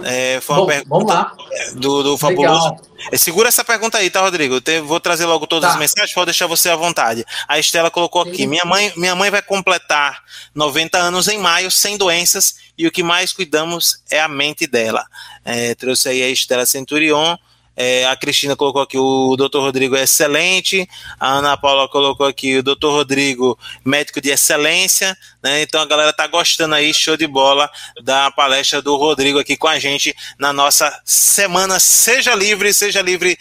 [0.05, 1.33] É, foi uma Bom, pergunta
[1.75, 2.77] do, do Fabuloso.
[3.11, 4.61] É, segura essa pergunta aí, tá, Rodrigo?
[4.67, 5.75] Eu vou trazer logo todas tá.
[5.75, 7.25] as mensagens, pode deixar você à vontade.
[7.47, 10.23] A Estela colocou aqui: minha mãe, minha mãe vai completar
[10.55, 15.05] 90 anos em maio, sem doenças, e o que mais cuidamos é a mente dela.
[15.45, 17.37] É, trouxe aí a Estela Centurion.
[17.81, 20.89] É, a Cristina colocou aqui o doutor Rodrigo é excelente.
[21.21, 25.17] A Ana Paula colocou aqui o doutor Rodrigo, médico de excelência.
[25.41, 25.63] Né?
[25.63, 27.71] Então a galera tá gostando aí, show de bola,
[28.03, 33.39] da palestra do Rodrigo aqui com a gente na nossa semana Seja Livre, Seja Livre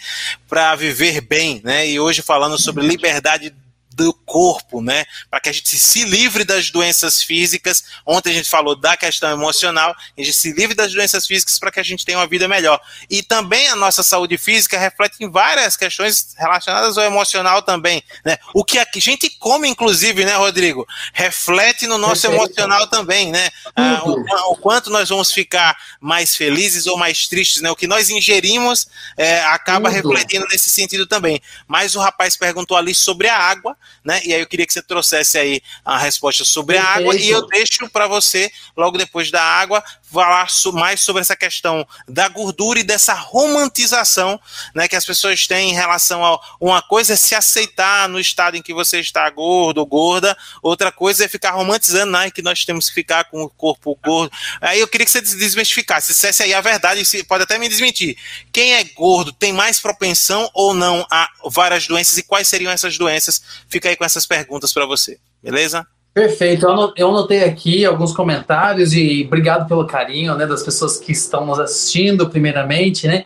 [0.48, 1.60] para Viver Bem.
[1.64, 1.88] Né?
[1.88, 3.52] E hoje falando sobre liberdade
[3.98, 5.04] do corpo, né?
[5.28, 7.82] Para que a gente se livre das doenças físicas.
[8.06, 11.72] Ontem a gente falou da questão emocional, a gente se livre das doenças físicas para
[11.72, 12.80] que a gente tenha uma vida melhor.
[13.10, 18.38] E também a nossa saúde física reflete em várias questões relacionadas ao emocional também, né?
[18.54, 22.44] O que a gente come, inclusive, né, Rodrigo, reflete no nosso Perfeito.
[22.44, 23.50] emocional também, né?
[23.74, 27.70] Ah, o, o, quanto nós vamos ficar mais felizes ou mais tristes, né?
[27.70, 30.12] O que nós ingerimos é, acaba Tudo.
[30.12, 31.40] refletindo nesse sentido também.
[31.66, 34.20] Mas o rapaz perguntou ali sobre a água né?
[34.24, 37.46] E aí eu queria que você trouxesse aí a resposta sobre a água e eu
[37.46, 42.82] deixo para você, logo depois da água, falar mais sobre essa questão da gordura e
[42.82, 44.40] dessa romantização
[44.74, 48.56] né, que as pessoas têm em relação a uma coisa é se aceitar no estado
[48.56, 52.64] em que você está gordo ou gorda, outra coisa é ficar romantizando né, que nós
[52.64, 54.32] temos que ficar com o corpo gordo.
[54.60, 58.16] Aí eu queria que você desmistificasse, dissesse aí a verdade, pode até me desmentir.
[58.52, 62.96] Quem é gordo tem mais propensão ou não a várias doenças e quais seriam essas
[62.96, 63.42] doenças?
[63.78, 65.86] Fica aí com essas perguntas para você, beleza?
[66.12, 66.66] Perfeito.
[66.96, 71.60] Eu anotei aqui alguns comentários e obrigado pelo carinho, né, das pessoas que estão nos
[71.60, 73.24] assistindo, primeiramente, né?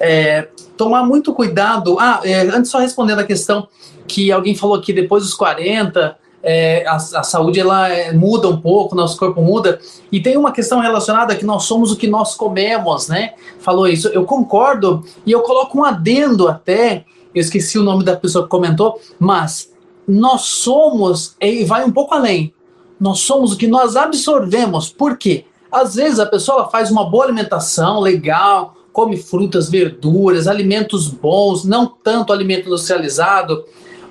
[0.00, 1.98] é, tomar muito cuidado.
[1.98, 3.68] Ah, é, antes só respondendo a questão
[4.06, 8.60] que alguém falou que depois dos 40 é, a, a, saúde ela é, muda um
[8.60, 9.78] pouco, nosso corpo muda.
[10.12, 13.32] E tem uma questão relacionada que nós somos o que nós comemos, né?
[13.60, 14.08] Falou isso.
[14.08, 17.04] Eu concordo e eu coloco um adendo até.
[17.34, 19.73] Eu esqueci o nome da pessoa que comentou, mas
[20.06, 22.52] nós somos, e vai um pouco além.
[23.00, 24.88] Nós somos o que nós absorvemos.
[24.88, 25.44] Por quê?
[25.70, 31.86] Às vezes a pessoa faz uma boa alimentação, legal, come frutas, verduras, alimentos bons, não
[31.86, 33.64] tanto alimento industrializado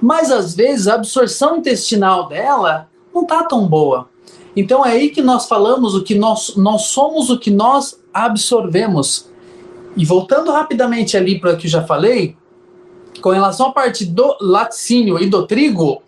[0.03, 4.10] mas às vezes a absorção intestinal dela não tá tão boa.
[4.53, 9.29] Então é aí que nós falamos o que nós, nós somos o que nós absorvemos.
[9.95, 12.36] E voltando rapidamente ali para o que eu já falei,
[13.21, 16.02] com relação à parte do laticínio e do trigo,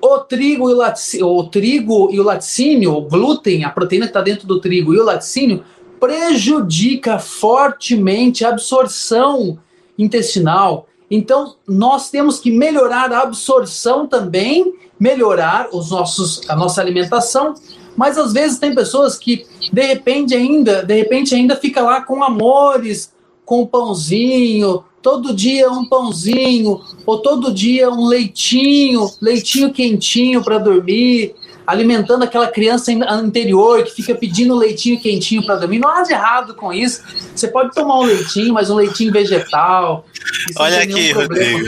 [0.00, 4.10] o trigo e o, laticínio, o trigo e o laticínio, o glúten, a proteína que
[4.10, 5.64] está dentro do trigo e o laticínio,
[5.98, 9.58] prejudica fortemente a absorção
[9.98, 10.86] intestinal.
[11.10, 17.54] Então, nós temos que melhorar a absorção também, melhorar os nossos, a nossa alimentação,
[17.96, 22.22] mas às vezes tem pessoas que de repente ainda, de repente ainda fica lá com
[22.22, 23.12] amores,
[23.44, 31.34] com pãozinho, todo dia um pãozinho, ou todo dia um leitinho, leitinho quentinho para dormir,
[31.66, 35.78] alimentando aquela criança anterior que fica pedindo leitinho quentinho para dormir.
[35.78, 37.02] Não há de errado com isso.
[37.36, 40.06] Você pode tomar um leitinho, mas um leitinho vegetal.
[40.56, 41.66] Olha aqui, Rodrigo.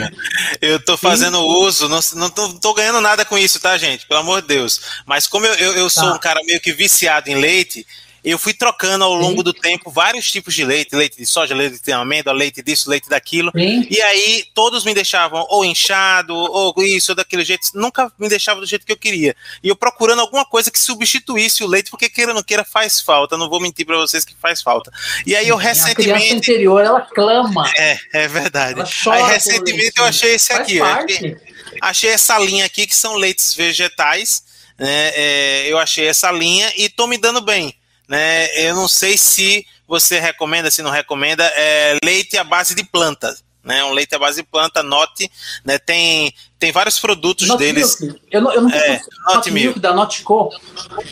[0.59, 1.43] Eu tô fazendo Sim.
[1.43, 4.07] uso, não, não tô, tô, ganhando nada com isso, tá, gente?
[4.07, 4.81] Pelo amor de Deus.
[5.05, 6.15] Mas como eu, eu, eu sou tá.
[6.15, 7.85] um cara meio que viciado em leite,
[8.31, 9.43] eu fui trocando ao longo Sim.
[9.43, 13.07] do tempo vários tipos de leite, leite de soja, leite de amêndoa, leite disso, leite
[13.07, 13.51] daquilo.
[13.55, 13.87] Sim.
[13.89, 18.59] E aí todos me deixavam ou inchado, ou isso, ou daquele jeito, nunca me deixava
[18.59, 19.33] do jeito que eu queria.
[19.63, 22.99] E eu procurando alguma coisa que substituísse o leite, porque queira ou não queira faz
[22.99, 24.91] falta, não vou mentir para vocês que faz falta.
[25.25, 26.11] E aí eu recentemente.
[26.11, 27.71] A criança interior, ela clama.
[27.77, 28.81] É, é verdade.
[29.09, 31.37] Aí recentemente eu achei esse aqui, achei,
[31.81, 34.43] achei essa linha aqui que são leites vegetais.
[34.77, 35.11] né?
[35.15, 37.73] é, eu achei essa linha e tô me dando bem
[38.07, 38.47] né?
[38.55, 43.45] Eu não sei se você recomenda, se não recomenda, é leite à base de plantas.
[43.63, 45.29] Né, um leite à base de planta, Note,
[45.65, 47.99] né, tem, tem vários produtos Not deles.
[47.99, 48.21] Milk.
[48.31, 50.51] Eu não, eu não é, Not Milk da Notco.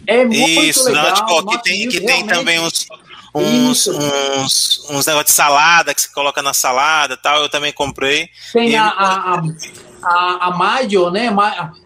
[0.08, 1.10] É muito Isso, legal.
[1.10, 2.88] Notco, que tem, que tem também uns,
[3.36, 7.42] uns, uns, uns negócios de salada que você coloca na salada tal.
[7.42, 8.30] Eu também comprei.
[8.54, 9.44] Tem a, a, a,
[10.08, 11.30] a maio, né?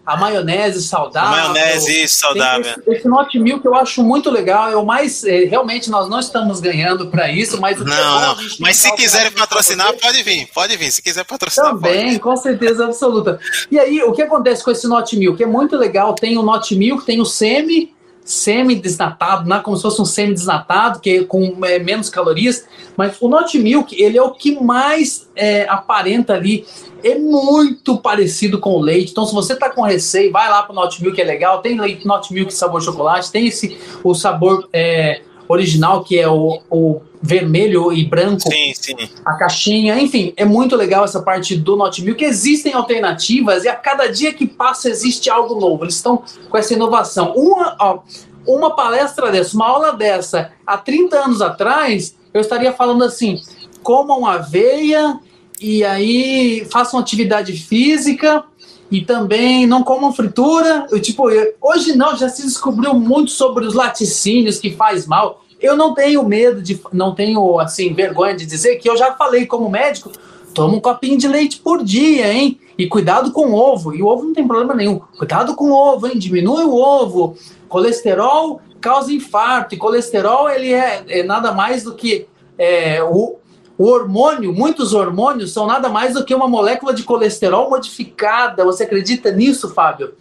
[0.04, 1.28] A maionese saudável.
[1.28, 2.70] A maionese saudável.
[2.70, 4.80] Esse, esse Not Milk eu acho muito legal.
[4.80, 5.24] O mais.
[5.24, 7.80] É, realmente, nós não estamos ganhando para isso, mas.
[7.80, 8.36] É não, é não.
[8.60, 10.48] Mas se quiserem patrocinar, pode vir.
[10.52, 10.90] Pode vir.
[10.90, 13.38] Se quiser patrocinar, Também, com certeza absoluta.
[13.70, 15.42] E aí, o que acontece com esse Not Milk?
[15.42, 16.14] É muito legal.
[16.14, 17.94] Tem o Not Milk, tem o semi
[18.30, 22.64] semi-desnatado, né, como se fosse um semi-desnatado, que é com é, menos calorias,
[22.96, 26.64] mas o Not Milk, ele é o que mais é, aparenta ali,
[27.02, 30.74] é muito parecido com o leite, então se você tá com receio, vai lá pro
[30.74, 35.22] Not Milk, é legal, tem leite Not Milk sabor chocolate, tem esse, o sabor é,
[35.48, 38.96] original, que é o, o vermelho e branco, sim, sim.
[39.24, 42.24] a caixinha, enfim, é muito legal essa parte do Not Milk.
[42.24, 45.84] Existem alternativas e a cada dia que passa existe algo novo.
[45.84, 47.34] Eles estão com essa inovação.
[47.34, 47.98] Uma, ó,
[48.46, 53.40] uma palestra dessa, uma aula dessa, há 30 anos atrás, eu estaria falando assim:
[53.82, 55.18] comam aveia
[55.60, 58.44] e aí façam atividade física
[58.90, 60.86] e também não comam fritura.
[60.90, 65.44] Eu, tipo, eu, hoje não, já se descobriu muito sobre os laticínios que faz mal.
[65.60, 69.44] Eu não tenho medo de, não tenho assim vergonha de dizer que eu já falei
[69.44, 70.10] como médico,
[70.54, 72.58] toma um copinho de leite por dia, hein?
[72.78, 73.94] E cuidado com o ovo.
[73.94, 74.98] E o ovo não tem problema nenhum.
[75.18, 76.18] Cuidado com o ovo, hein?
[76.18, 77.36] Diminui o ovo.
[77.68, 79.74] Colesterol causa infarto.
[79.74, 83.36] E colesterol ele é, é nada mais do que é, o,
[83.76, 84.52] o hormônio.
[84.54, 88.64] Muitos hormônios são nada mais do que uma molécula de colesterol modificada.
[88.64, 90.14] Você acredita nisso, Fábio?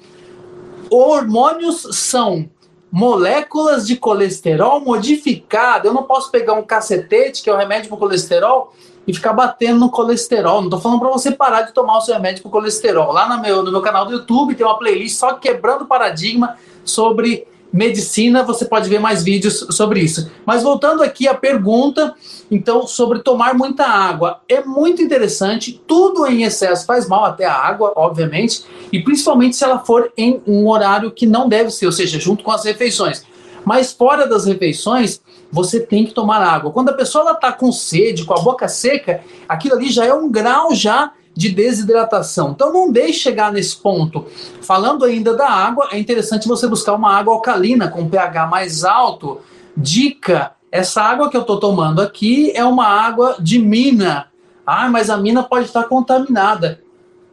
[0.89, 2.49] Hormônios são
[2.91, 5.87] moléculas de colesterol modificada.
[5.87, 8.73] Eu não posso pegar um cacetete, que é o remédio para colesterol,
[9.05, 10.57] e ficar batendo no colesterol.
[10.57, 13.11] Não estou falando para você parar de tomar o seu remédio para colesterol.
[13.11, 17.47] Lá no meu, no meu canal do YouTube tem uma playlist só quebrando paradigma sobre
[17.71, 20.31] medicina, você pode ver mais vídeos sobre isso.
[20.45, 22.13] Mas voltando aqui à pergunta,
[22.49, 24.41] então, sobre tomar muita água.
[24.49, 29.63] É muito interessante, tudo em excesso faz mal, até a água, obviamente, e principalmente se
[29.63, 33.23] ela for em um horário que não deve ser, ou seja, junto com as refeições.
[33.63, 35.21] Mas fora das refeições,
[35.51, 36.71] você tem que tomar água.
[36.71, 40.29] Quando a pessoa está com sede, com a boca seca, aquilo ali já é um
[40.29, 42.51] grau já de desidratação.
[42.51, 44.25] Então não deixe chegar nesse ponto.
[44.61, 49.39] Falando ainda da água, é interessante você buscar uma água alcalina com pH mais alto.
[49.75, 54.27] Dica essa água que eu estou tomando aqui é uma água de mina.
[54.67, 56.81] Ah, mas a mina pode estar contaminada.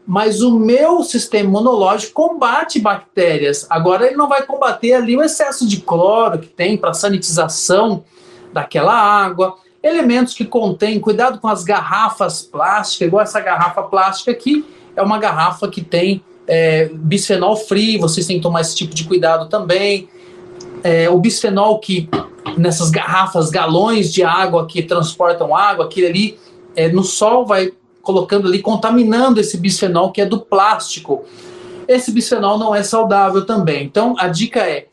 [0.07, 3.67] Mas o meu sistema imunológico combate bactérias.
[3.69, 8.05] Agora ele não vai combater ali o excesso de cloro que tem para sanitização
[8.53, 14.65] daquela água, elementos que contêm, cuidado com as garrafas plásticas, igual essa garrafa plástica aqui,
[14.95, 19.05] é uma garrafa que tem é, bisfenol free, vocês têm que tomar esse tipo de
[19.05, 20.09] cuidado também.
[20.83, 22.09] É, o bisfenol que
[22.57, 26.39] nessas garrafas, galões de água que transportam água, aquele ali
[26.75, 27.73] é, no sol vai
[28.03, 31.25] colocando ali, contaminando esse bisfenol que é do plástico.
[31.89, 33.85] Esse bisfenol não é saudável também.
[33.85, 34.87] Então a dica é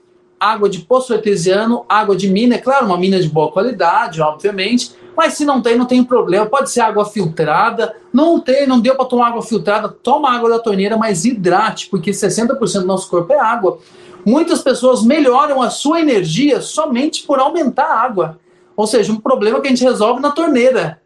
[0.43, 4.91] água de poço artesiano, água de mina, é claro, uma mina de boa qualidade, obviamente,
[5.15, 6.45] mas se não tem, não tem problema.
[6.45, 7.95] Pode ser água filtrada.
[8.11, 12.11] Não tem, não deu para tomar água filtrada, toma água da torneira, mas hidrate, porque
[12.11, 13.79] 60% do nosso corpo é água.
[14.25, 18.39] Muitas pessoas melhoram a sua energia somente por aumentar a água.
[18.75, 20.99] Ou seja, um problema que a gente resolve na torneira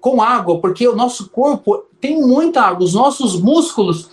[0.00, 2.84] com água, porque o nosso corpo tem muita água.
[2.84, 4.08] Os nossos músculos,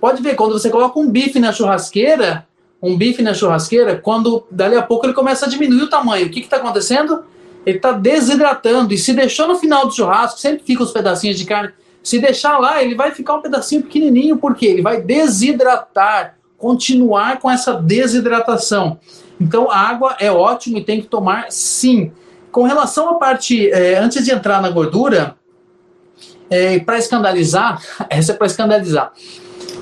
[0.00, 2.46] pode ver, quando você coloca um bife na churrasqueira,
[2.84, 6.26] um bife na churrasqueira, quando dali a pouco ele começa a diminuir o tamanho.
[6.26, 7.24] O que está acontecendo?
[7.64, 8.92] Ele está desidratando.
[8.92, 11.72] E se deixou no final do churrasco, sempre fica os pedacinhos de carne.
[12.02, 17.50] Se deixar lá, ele vai ficar um pedacinho pequenininho, porque ele vai desidratar continuar com
[17.50, 18.98] essa desidratação.
[19.40, 22.12] Então, a água é ótimo e tem que tomar sim.
[22.50, 25.36] Com relação à parte, é, antes de entrar na gordura,
[26.48, 29.12] é, para escandalizar, essa é para escandalizar.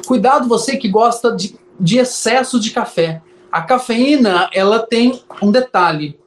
[0.07, 3.21] Cuidado você que gosta de, de excesso de café.
[3.51, 6.19] A cafeína, ela tem um detalhe.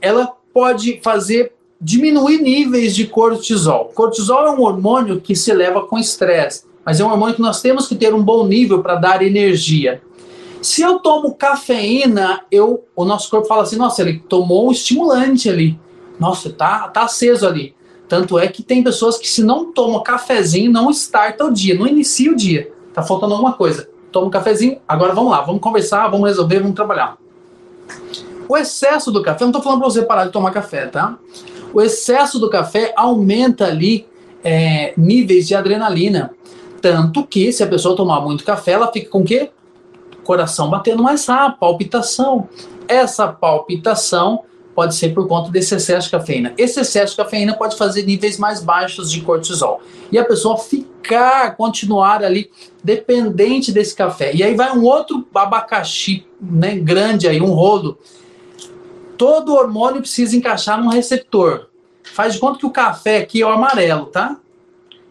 [0.00, 3.86] Ela pode fazer diminuir níveis de cortisol.
[3.86, 7.62] Cortisol é um hormônio que se eleva com estresse mas é um hormônio que nós
[7.62, 10.02] temos que ter um bom nível para dar energia.
[10.60, 15.48] Se eu tomo cafeína, eu, o nosso corpo fala assim: nossa, ele tomou um estimulante
[15.48, 15.78] ali.
[16.18, 17.74] Nossa, tá, tá aceso ali.
[18.06, 21.86] Tanto é que tem pessoas que, se não tomam cafezinho, não starta o dia, não
[21.86, 22.70] inicia o dia.
[22.92, 23.88] Tá faltando alguma coisa.
[24.14, 27.18] Toma um cafezinho, agora vamos lá, vamos conversar, vamos resolver, vamos trabalhar.
[28.48, 31.18] O excesso do café, não estou falando para você parar de tomar café, tá?
[31.72, 34.06] O excesso do café aumenta ali
[34.44, 36.30] é, níveis de adrenalina.
[36.80, 39.50] Tanto que, se a pessoa tomar muito café, ela fica com o quê?
[40.22, 42.48] Coração batendo mais rápido, palpitação.
[42.86, 44.44] Essa palpitação
[44.74, 46.52] pode ser por conta desse excesso de cafeína.
[46.58, 49.80] Esse excesso de cafeína pode fazer níveis mais baixos de cortisol.
[50.10, 52.50] E a pessoa ficar, continuar ali
[52.82, 54.34] dependente desse café.
[54.34, 57.98] E aí vai um outro abacaxi né, grande aí, um rolo.
[59.16, 61.68] Todo hormônio precisa encaixar num receptor.
[62.02, 64.38] Faz de conta que o café aqui é o amarelo, tá?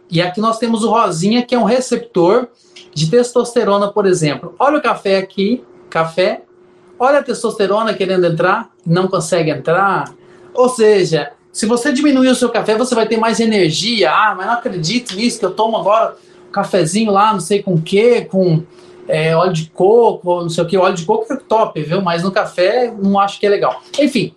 [0.09, 2.49] E aqui nós temos o rosinha, que é um receptor
[2.93, 4.53] de testosterona, por exemplo.
[4.59, 6.43] Olha o café aqui, café.
[6.99, 10.13] Olha a testosterona querendo entrar, não consegue entrar.
[10.53, 14.11] Ou seja, se você diminuir o seu café, você vai ter mais energia.
[14.11, 16.15] Ah, mas não acredito nisso, que eu tomo agora
[16.47, 18.63] um cafezinho lá, não sei com que, com
[19.07, 20.77] é, óleo de coco, não sei o que.
[20.77, 22.01] Óleo de coco é top, viu?
[22.01, 23.81] Mas no café, não acho que é legal.
[23.99, 24.33] Enfim,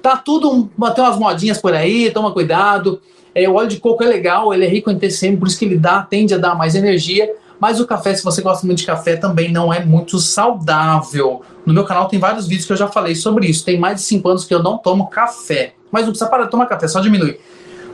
[0.00, 3.00] tá tudo, tem umas modinhas por aí, toma cuidado.
[3.34, 5.64] É, o óleo de coco é legal, ele é rico em TCM, por isso que
[5.64, 7.34] ele dá, tende a dar mais energia.
[7.60, 11.42] Mas o café, se você gosta muito de café, também não é muito saudável.
[11.64, 13.64] No meu canal tem vários vídeos que eu já falei sobre isso.
[13.64, 15.74] Tem mais de 5 anos que eu não tomo café.
[15.90, 17.38] Mas não precisa parar de tomar café, só diminui.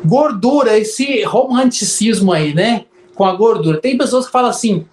[0.05, 2.87] Gordura, esse romanticismo aí, né?
[3.15, 3.81] Com a gordura.
[3.81, 4.87] Tem pessoas que falam assim: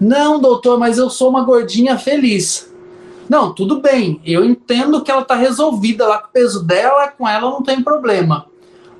[0.00, 2.72] não, doutor, mas eu sou uma gordinha feliz.
[3.28, 4.20] Não, tudo bem.
[4.24, 7.82] Eu entendo que ela está resolvida lá com o peso dela, com ela não tem
[7.82, 8.46] problema.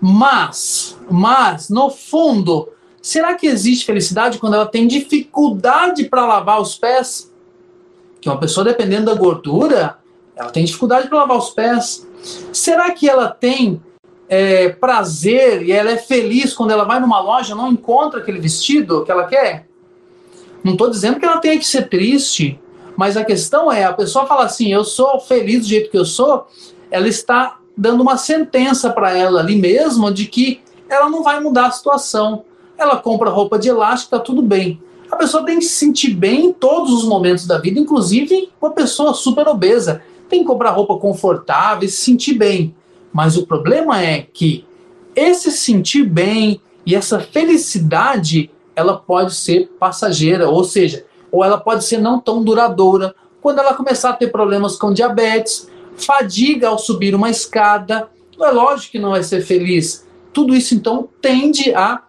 [0.00, 2.68] Mas, mas, no fundo,
[3.04, 7.30] será que existe felicidade quando ela tem dificuldade para lavar os pés?
[8.18, 9.98] Que uma pessoa, dependendo da gordura,
[10.34, 12.08] ela tem dificuldade para lavar os pés.
[12.50, 13.82] Será que ela tem
[14.26, 19.04] é, prazer e ela é feliz quando ela vai numa loja não encontra aquele vestido
[19.04, 19.68] que ela quer?
[20.64, 22.58] Não estou dizendo que ela tenha que ser triste,
[22.96, 26.06] mas a questão é: a pessoa fala assim, eu sou feliz do jeito que eu
[26.06, 26.46] sou,
[26.90, 31.66] ela está dando uma sentença para ela ali mesmo de que ela não vai mudar
[31.66, 32.46] a situação.
[32.84, 34.78] Ela compra roupa de elástico, tá tudo bem.
[35.10, 38.72] A pessoa tem que se sentir bem em todos os momentos da vida, inclusive uma
[38.72, 40.02] pessoa super obesa.
[40.28, 42.74] Tem que comprar roupa confortável e se sentir bem.
[43.10, 44.66] Mas o problema é que
[45.16, 51.84] esse sentir bem e essa felicidade, ela pode ser passageira, ou seja, ou ela pode
[51.84, 53.14] ser não tão duradoura.
[53.40, 58.10] Quando ela começar a ter problemas com diabetes, fadiga ao subir uma escada.
[58.38, 60.06] É lógico que não vai ser feliz.
[60.34, 62.02] Tudo isso, então, tende a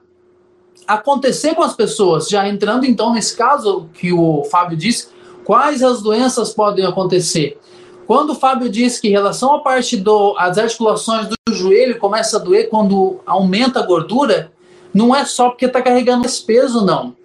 [0.88, 2.28] acontecer com as pessoas.
[2.28, 5.08] Já entrando, então, nesse caso que o Fábio disse,
[5.44, 7.58] quais as doenças podem acontecer?
[8.08, 12.40] Quando o Fábio disse que em relação à parte das articulações do joelho começa a
[12.40, 14.52] doer quando aumenta a gordura,
[14.94, 17.16] não é só porque está carregando esse peso, não.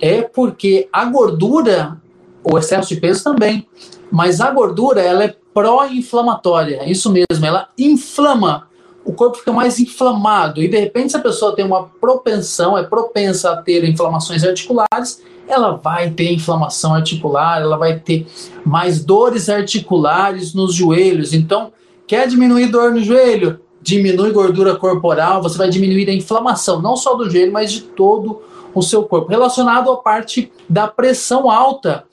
[0.00, 2.00] É porque a gordura,
[2.44, 3.66] o excesso de peso também,
[4.10, 8.68] mas a gordura ela é pró-inflamatória, isso mesmo, ela inflama.
[9.04, 12.82] O corpo fica mais inflamado e de repente se a pessoa tem uma propensão, é
[12.82, 18.26] propensa a ter inflamações articulares, ela vai ter inflamação articular, ela vai ter
[18.64, 21.32] mais dores articulares nos joelhos.
[21.32, 21.72] Então,
[22.06, 23.60] quer diminuir dor no joelho?
[23.82, 28.42] Diminui gordura corporal, você vai diminuir a inflamação, não só do joelho, mas de todo
[28.74, 29.28] o seu corpo.
[29.28, 32.04] Relacionado à parte da pressão alta.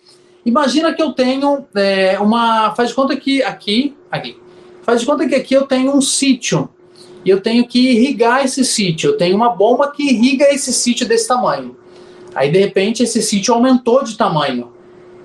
[0.46, 2.74] Imagina que eu tenho é, uma.
[2.74, 4.40] Faz de conta que aqui, aqui.
[4.82, 6.70] Faz de conta que aqui eu tenho um sítio.
[7.26, 9.12] E eu tenho que irrigar esse sítio.
[9.12, 11.76] Eu tenho uma bomba que irriga esse sítio desse tamanho.
[12.34, 14.72] Aí, de repente, esse sítio aumentou de tamanho.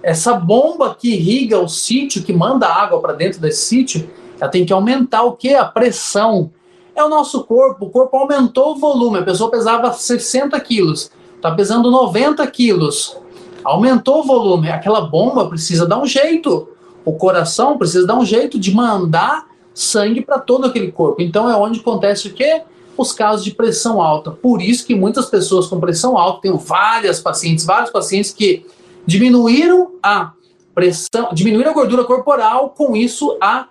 [0.02, 4.64] Essa bomba que irriga o sítio, que manda água para dentro desse sítio, ela tem
[4.64, 5.54] que aumentar o que?
[5.54, 6.50] A pressão.
[6.94, 7.86] É o nosso corpo.
[7.86, 9.18] O corpo aumentou o volume.
[9.18, 13.16] A pessoa pesava 60 quilos, está pesando 90 quilos.
[13.62, 14.70] Aumentou o volume.
[14.70, 16.68] Aquela bomba precisa dar um jeito.
[17.04, 21.22] O coração precisa dar um jeito de mandar sangue para todo aquele corpo.
[21.22, 22.62] Então é onde acontece o quê?
[22.96, 24.30] os casos de pressão alta.
[24.30, 28.66] Por isso que muitas pessoas com pressão alta, tenho várias pacientes, vários pacientes que
[29.06, 30.32] diminuíram a
[30.74, 33.66] pressão, diminuíram a gordura corporal, com isso a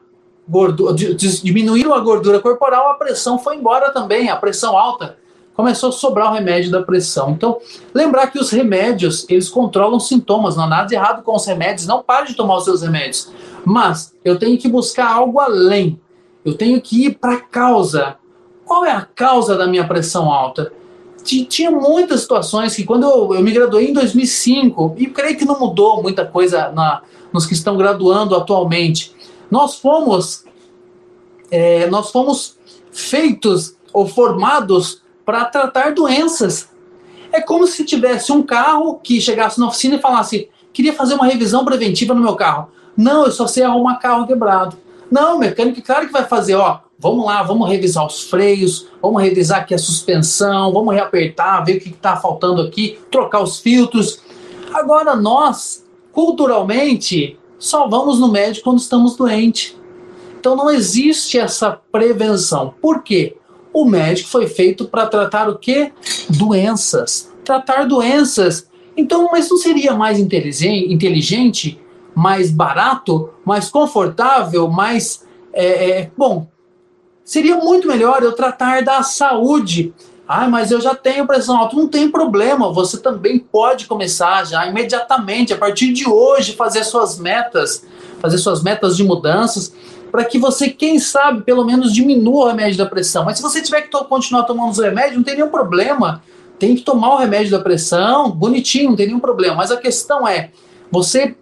[0.48, 0.94] gordura,
[1.44, 5.18] diminuíram a gordura corporal, a pressão foi embora também, a pressão alta
[5.54, 7.32] começou a sobrar o remédio da pressão.
[7.32, 7.60] Então,
[7.94, 12.02] lembrar que os remédios, eles controlam sintomas, não há nada errado com os remédios, não
[12.02, 13.30] pare de tomar os seus remédios.
[13.66, 16.00] Mas eu tenho que buscar algo além.
[16.44, 18.18] Eu tenho que ir para a causa.
[18.66, 20.72] Qual é a causa da minha pressão alta?
[21.24, 25.60] Tinha muitas situações que, quando eu, eu me graduei em 2005, e creio que não
[25.60, 29.14] mudou muita coisa na, nos que estão graduando atualmente,
[29.52, 30.46] nós fomos,
[31.52, 32.58] é, nós fomos
[32.92, 36.70] feitos ou formados para tratar doenças.
[37.32, 41.26] É como se tivesse um carro que chegasse na oficina e falasse: queria fazer uma
[41.26, 42.70] revisão preventiva no meu carro.
[42.96, 44.78] Não, eu só sei arrumar carro quebrado.
[45.10, 49.24] Não, o mecânico, claro que vai fazer, ó, Vamos lá, vamos revisar os freios, vamos
[49.24, 54.20] revisar aqui a suspensão, vamos reapertar, ver o que está faltando aqui, trocar os filtros.
[54.72, 59.76] Agora, nós, culturalmente, só vamos no médico quando estamos doentes.
[60.40, 62.76] Então, não existe essa prevenção.
[62.80, 63.36] Por quê?
[63.74, 65.92] O médico foi feito para tratar o quê?
[66.30, 67.32] Doenças.
[67.44, 68.70] Tratar doenças.
[68.96, 71.81] Então, mas não seria mais inteligente,
[72.16, 75.26] mais barato, mais confortável, mais.
[75.54, 76.48] É, é, bom,
[77.32, 79.94] Seria muito melhor eu tratar da saúde.
[80.28, 81.76] Ah, mas eu já tenho pressão alta.
[81.76, 87.18] Não tem problema, você também pode começar já imediatamente, a partir de hoje, fazer suas
[87.18, 87.86] metas,
[88.20, 89.74] fazer suas metas de mudanças,
[90.12, 93.24] para que você, quem sabe, pelo menos diminua o remédio da pressão.
[93.24, 96.22] Mas se você tiver que to continuar tomando os remédios, não tem nenhum problema.
[96.60, 99.56] Tem que tomar o remédio da pressão, bonitinho, não tem nenhum problema.
[99.56, 100.52] Mas a questão é
[100.92, 101.36] você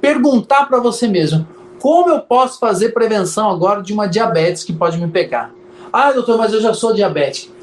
[0.00, 1.46] perguntar para você mesmo:
[1.80, 5.52] como eu posso fazer prevenção agora de uma diabetes que pode me pegar?
[5.92, 7.54] Ah, doutor, mas eu já sou diabético.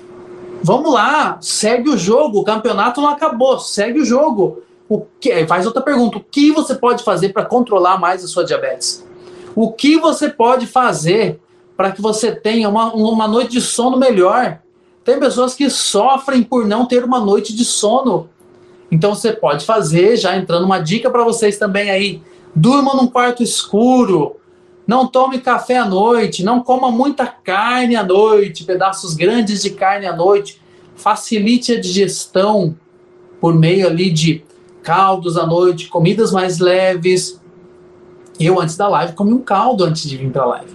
[0.64, 4.64] Vamos lá, segue o jogo, o campeonato não acabou, segue o jogo.
[4.88, 8.44] O que, faz outra pergunta: o que você pode fazer para controlar mais a sua
[8.44, 9.06] diabetes?
[9.56, 11.40] O que você pode fazer
[11.78, 14.60] para que você tenha uma, uma noite de sono melhor?
[15.04, 18.30] Tem pessoas que sofrem por não ter uma noite de sono.
[18.96, 22.22] Então você pode fazer, já entrando uma dica para vocês também aí
[22.56, 24.38] Durma num quarto escuro.
[24.88, 26.44] Não tome café à noite.
[26.44, 30.62] Não coma muita carne à noite, pedaços grandes de carne à noite.
[30.96, 32.78] Facilite a digestão
[33.42, 34.42] por meio ali de
[34.82, 37.42] caldos à noite, comidas mais leves.
[38.40, 40.72] Eu, antes da live, comi um caldo antes de vir para a live.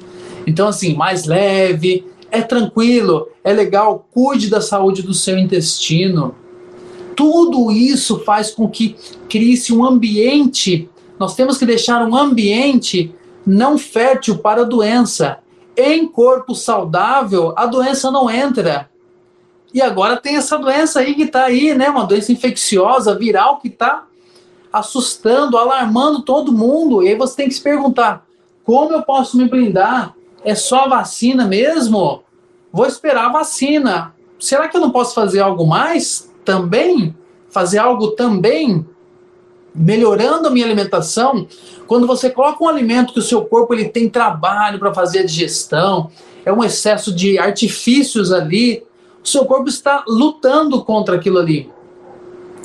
[0.46, 6.34] Então, assim, mais leve, é tranquilo, é legal, cuide da saúde do seu intestino.
[7.16, 8.96] Tudo isso faz com que
[9.28, 10.88] crie-se um ambiente
[11.20, 13.14] nós temos que deixar um ambiente
[13.46, 15.40] não fértil para a doença.
[15.76, 18.88] Em corpo saudável, a doença não entra.
[19.74, 21.90] E agora tem essa doença aí que está aí, né?
[21.90, 24.06] Uma doença infecciosa, viral, que está
[24.72, 27.02] assustando, alarmando todo mundo.
[27.02, 28.24] E aí você tem que se perguntar:
[28.64, 30.14] como eu posso me blindar?
[30.42, 32.22] É só vacina mesmo?
[32.72, 34.14] Vou esperar a vacina.
[34.38, 37.14] Será que eu não posso fazer algo mais também?
[37.48, 38.84] Fazer algo também
[39.72, 41.46] melhorando a minha alimentação,
[41.86, 45.24] quando você coloca um alimento que o seu corpo ele tem trabalho para fazer a
[45.24, 46.10] digestão,
[46.44, 48.82] é um excesso de artifícios ali,
[49.22, 51.70] o seu corpo está lutando contra aquilo ali.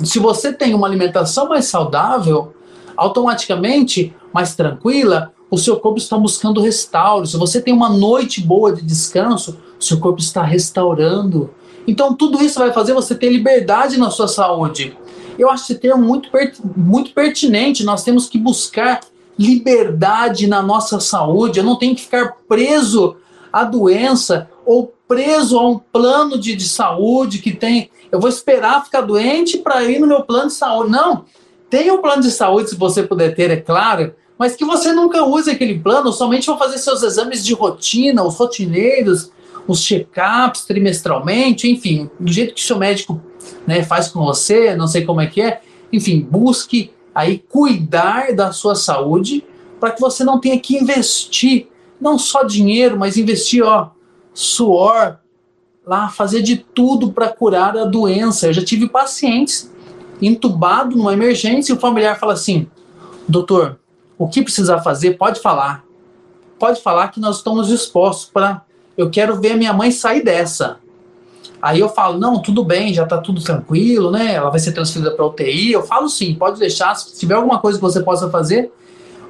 [0.03, 2.55] Se você tem uma alimentação mais saudável,
[2.97, 7.27] automaticamente mais tranquila, o seu corpo está buscando restauro.
[7.27, 11.49] Se você tem uma noite boa de descanso, seu corpo está restaurando.
[11.87, 14.97] Então, tudo isso vai fazer você ter liberdade na sua saúde.
[15.37, 16.29] Eu acho esse termo muito,
[16.75, 17.83] muito pertinente.
[17.83, 19.01] Nós temos que buscar
[19.37, 21.59] liberdade na nossa saúde.
[21.59, 23.17] Eu não tenho que ficar preso
[23.51, 27.89] à doença ou preso a um plano de, de saúde que tem.
[28.11, 30.91] Eu vou esperar ficar doente para ir no meu plano de saúde.
[30.91, 31.25] Não.
[31.69, 35.23] Tem um plano de saúde, se você puder ter, é claro, mas que você nunca
[35.23, 39.31] use aquele plano, somente vou fazer seus exames de rotina, os rotineiros,
[39.67, 43.21] os check-ups trimestralmente, enfim, do jeito que o seu médico
[43.65, 45.61] né, faz com você, não sei como é que é.
[45.91, 49.43] Enfim, busque aí cuidar da sua saúde
[49.79, 51.67] para que você não tenha que investir
[51.99, 53.89] não só dinheiro, mas investir ó,
[54.33, 55.17] suor
[55.85, 58.47] lá, fazer de tudo para curar a doença.
[58.47, 59.71] Eu já tive pacientes
[60.21, 62.67] entubado numa emergência e o familiar fala assim:
[63.27, 63.79] "Doutor,
[64.17, 65.17] o que precisa fazer?
[65.17, 65.83] Pode falar.
[66.57, 68.63] Pode falar que nós estamos dispostos para
[68.97, 70.79] eu quero ver a minha mãe sair dessa.
[71.61, 74.33] Aí eu falo, não, tudo bem, já está tudo tranquilo, né?
[74.33, 75.71] Ela vai ser transferida para UTI.
[75.71, 78.71] Eu falo sim, pode deixar, se tiver alguma coisa que você possa fazer,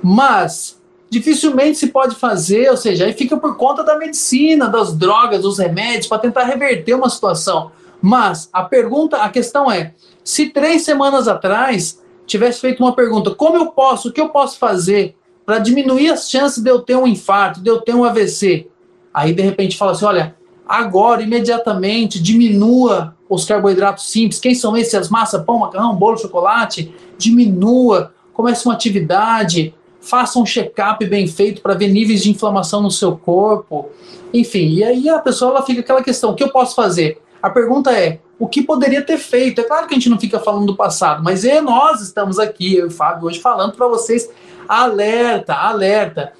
[0.04, 5.44] mas dificilmente se pode fazer, ou seja, aí fica por conta da medicina, das drogas,
[5.44, 7.72] dos remédios, para tentar reverter uma situação.
[8.02, 9.94] Mas a pergunta, a questão é:
[10.24, 14.58] se três semanas atrás tivesse feito uma pergunta, como eu posso, o que eu posso
[14.58, 18.68] fazer para diminuir as chances de eu ter um infarto, de eu ter um AVC?
[19.16, 20.36] Aí de repente fala assim: olha,
[20.68, 24.42] agora, imediatamente, diminua os carboidratos simples.
[24.42, 24.94] Quem são esses?
[24.94, 26.94] As massas, pão, macarrão, bolo, chocolate.
[27.18, 32.92] Diminua, comece uma atividade, faça um check-up bem feito para ver níveis de inflamação no
[32.92, 33.90] seu corpo.
[34.34, 37.22] Enfim, e aí a pessoa ela fica aquela questão: o que eu posso fazer?
[37.42, 39.62] A pergunta é: o que poderia ter feito?
[39.62, 42.76] É claro que a gente não fica falando do passado, mas é, nós estamos aqui,
[42.76, 44.30] eu e o Fábio, hoje falando para vocês:
[44.68, 46.34] alerta, alerta.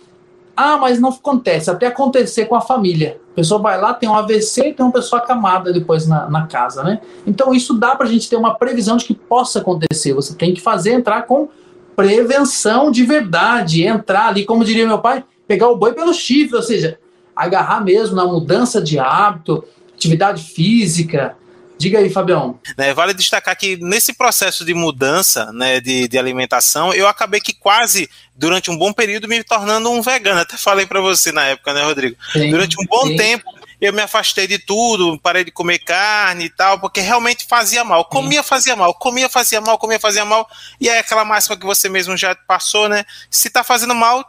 [0.56, 3.20] Ah, mas não acontece, até acontecer com a família.
[3.34, 6.48] A pessoa vai lá, tem um AVC e tem uma pessoa acamada depois na, na
[6.48, 7.02] casa, né?
[7.28, 10.14] Então isso dá para a gente ter uma previsão de que possa acontecer.
[10.14, 11.50] Você tem que fazer entrar com
[11.96, 16.64] prevenção de verdade, entrar ali, como diria meu pai, pegar o boi pelo chifre, ou
[16.64, 16.98] seja,
[17.36, 21.36] agarrar mesmo na mudança de hábito, atividade física,
[21.78, 22.60] Diga aí, Fabião.
[22.78, 27.54] Né, vale destacar que nesse processo de mudança né, de, de alimentação, eu acabei que
[27.54, 30.40] quase, durante um bom período, me tornando um vegano.
[30.42, 32.16] Até falei para você na época, né, Rodrigo?
[32.32, 33.18] Sim, durante um bom sim.
[33.18, 37.84] tempo, eu me afastei de tudo, parei de comer carne e tal, porque realmente fazia
[37.84, 38.06] mal.
[38.06, 40.48] Comia, fazia mal, comia, fazia mal, comia, fazia mal.
[40.80, 43.04] E é aquela máxima que você mesmo já passou, né?
[43.30, 44.26] Se tá fazendo mal,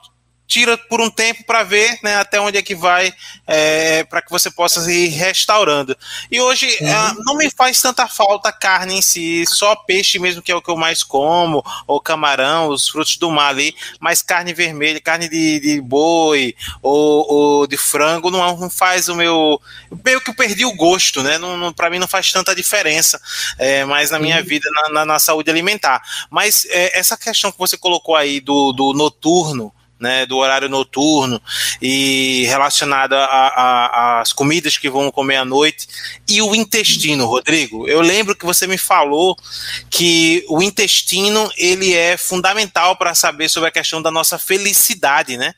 [0.47, 3.13] tira por um tempo para ver né, até onde é que vai,
[3.47, 5.97] é, para que você possa ir restaurando.
[6.31, 6.95] E hoje é,
[7.25, 10.71] não me faz tanta falta carne em si, só peixe mesmo, que é o que
[10.71, 15.61] eu mais como, ou camarão, os frutos do mar ali, mas carne vermelha, carne de,
[15.61, 19.61] de boi ou, ou, de frango não, não, faz o meu.
[20.05, 21.39] Meio que eu perdi o gosto, né?
[21.39, 23.21] Não, não para mim não faz tanta diferença
[23.59, 26.03] é, mais na minha vida, na, na, na, saúde alimentar.
[26.31, 31.41] Mas é, essa questão que você colocou aí do, do noturno, né, do horário noturno
[31.81, 33.17] e relacionada
[34.21, 35.89] às comidas que vão comer à noite
[36.29, 37.89] e o intestino, Rodrigo.
[37.89, 39.37] Eu lembro que você me falou
[39.91, 45.55] que o intestino ele é fundamental para saber sobre a questão da nossa felicidade, né?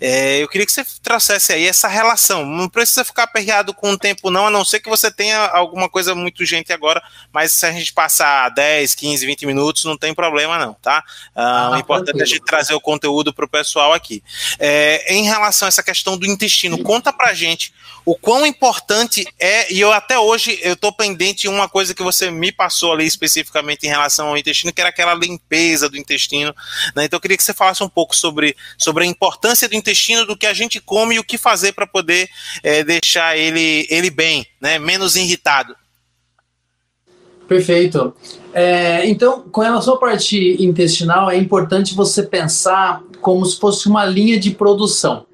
[0.00, 2.44] É, eu queria que você trouxesse aí essa relação.
[2.44, 5.88] Não precisa ficar aperreado com o tempo, não, a não ser que você tenha alguma
[5.88, 10.14] coisa muito urgente agora, mas se a gente passar 10, 15, 20 minutos, não tem
[10.14, 11.02] problema, não, tá?
[11.34, 14.22] Ah, ah, o importante é a gente trazer o conteúdo para o pessoal pessoal aqui.
[14.58, 17.72] É, em relação a essa questão do intestino, conta pra gente
[18.04, 22.02] o quão importante é, e eu até hoje eu tô pendente de uma coisa que
[22.02, 26.54] você me passou ali especificamente em relação ao intestino, que era aquela limpeza do intestino.
[26.96, 27.04] Né?
[27.04, 30.36] Então eu queria que você falasse um pouco sobre, sobre a importância do intestino, do
[30.36, 32.28] que a gente come e o que fazer para poder
[32.62, 34.78] é, deixar ele, ele bem, né?
[34.78, 35.76] menos irritado.
[37.48, 38.12] Perfeito.
[38.52, 44.04] É, então, com relação à parte intestinal, é importante você pensar como se fosse uma
[44.04, 45.24] linha de produção.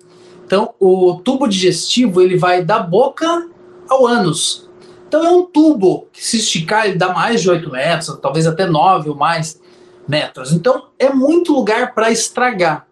[0.47, 3.49] Então, o tubo digestivo ele vai da boca
[3.89, 4.71] ao ânus.
[5.09, 8.65] Então, é um tubo que, se esticar, ele dá mais de 8 metros, talvez até
[8.65, 9.61] 9 ou mais
[10.07, 10.53] metros.
[10.53, 12.87] Então, é muito lugar para estragar.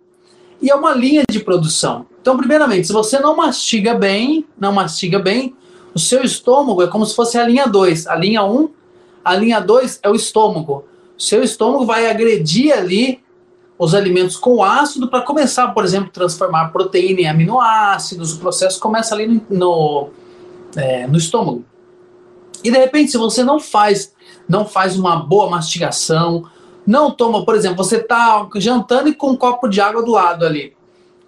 [0.60, 2.06] E é uma linha de produção.
[2.20, 5.54] Então, primeiramente, se você não mastiga bem, não mastiga bem,
[5.94, 8.06] o seu estômago é como se fosse a linha 2.
[8.06, 8.68] A linha 1, um,
[9.24, 10.84] a linha 2 é o estômago.
[11.16, 13.22] Seu estômago vai agredir ali
[13.78, 18.32] os alimentos com ácido para começar, por exemplo, transformar proteína em aminoácidos.
[18.34, 20.10] O processo começa ali no, no,
[20.76, 21.64] é, no estômago.
[22.62, 24.14] E de repente, se você não faz,
[24.48, 26.44] não faz uma boa mastigação,
[26.86, 30.44] não toma, por exemplo, você está jantando e com um copo de água do lado
[30.44, 30.74] ali.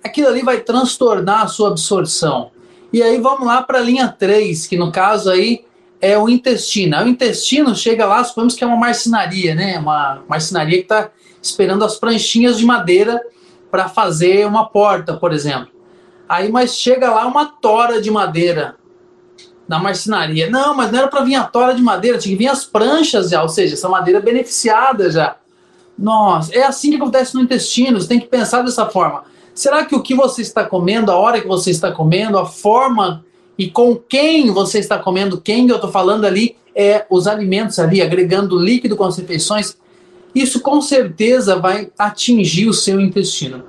[0.03, 2.51] aquilo ali vai transtornar a sua absorção.
[2.92, 5.64] E aí vamos lá para a linha 3, que no caso aí
[6.05, 6.98] é o intestino.
[6.98, 9.78] O intestino chega lá, suponhamos que é uma marcenaria, né?
[9.78, 13.20] Uma marcenaria que está esperando as pranchinhas de madeira
[13.70, 15.68] para fazer uma porta, por exemplo.
[16.28, 18.76] Aí, mas chega lá uma tora de madeira
[19.66, 20.50] na marcenaria.
[20.50, 23.30] Não, mas não era para vir a tora de madeira, tinha que vir as pranchas
[23.30, 25.36] já, ou seja, essa madeira beneficiada já.
[25.98, 29.24] Nossa, é assim que acontece no intestino, você tem que pensar dessa forma.
[29.55, 33.24] Será que o que você está comendo, a hora que você está comendo, a forma
[33.59, 38.02] e com quem você está comendo, quem eu estou falando ali, é os alimentos ali,
[38.02, 39.76] agregando líquido com as refeições,
[40.34, 43.62] isso com certeza vai atingir o seu intestino.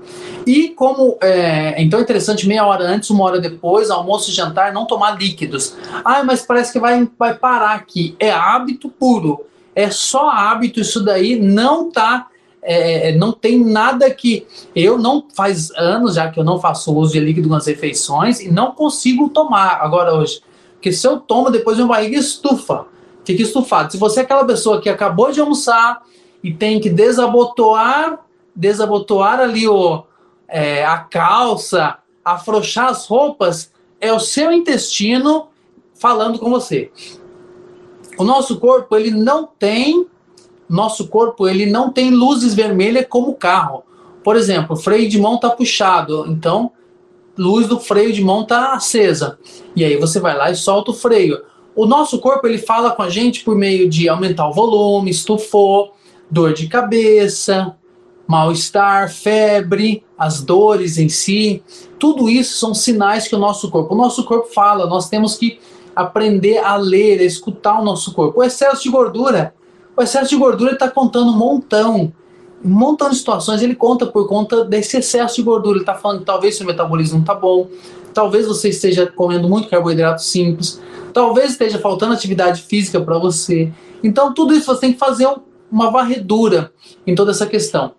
[0.48, 4.74] E como é, então é interessante meia hora antes, uma hora depois, almoço e jantar,
[4.74, 5.76] não tomar líquidos.
[6.04, 8.16] Ah, mas parece que vai, vai parar aqui.
[8.20, 9.46] É hábito puro.
[9.76, 12.28] É só hábito, isso daí não tá.
[12.68, 14.48] É, não tem nada que.
[14.76, 18.52] Eu não faz anos já que eu não faço uso de líquido nas refeições e
[18.52, 20.42] não consigo tomar agora hoje.
[20.74, 22.86] Porque se eu tomo, depois minha barriga estufa.
[23.24, 23.92] Fica estufado.
[23.92, 26.04] Se você é aquela pessoa que acabou de almoçar
[26.44, 28.20] e tem que desabotoar,
[28.56, 30.04] desabotoar ali o,
[30.48, 35.48] é, a calça, afrouxar as roupas, é o seu intestino
[35.96, 36.92] falando com você.
[38.18, 40.06] O nosso corpo, ele não tem,
[40.70, 43.84] nosso corpo, ele não tem luzes vermelhas como o carro.
[44.24, 46.72] Por exemplo, o freio de mão está puxado, então
[47.38, 49.38] luz do freio de mão está acesa.
[49.76, 51.42] E aí você vai lá e solta o freio.
[51.76, 55.94] O nosso corpo ele fala com a gente por meio de aumentar o volume, estufou,
[56.32, 57.76] dor de cabeça,
[58.28, 61.62] mal-estar, febre, as dores em si,
[62.00, 65.60] tudo isso são sinais que o nosso corpo, o nosso corpo fala, nós temos que
[65.96, 68.40] aprender a ler, a escutar o nosso corpo.
[68.40, 69.54] O excesso de gordura,
[69.96, 72.12] o excesso de gordura está contando um montão,
[72.64, 76.20] um montão de situações, ele conta por conta desse excesso de gordura, ele está falando
[76.20, 77.68] que talvez seu metabolismo não está bom,
[78.14, 80.82] talvez você esteja comendo muito carboidrato simples,
[81.14, 83.72] talvez esteja faltando atividade física para você.
[84.04, 85.28] Então tudo isso você tem que fazer
[85.72, 86.72] uma varredura
[87.06, 87.94] em toda essa questão.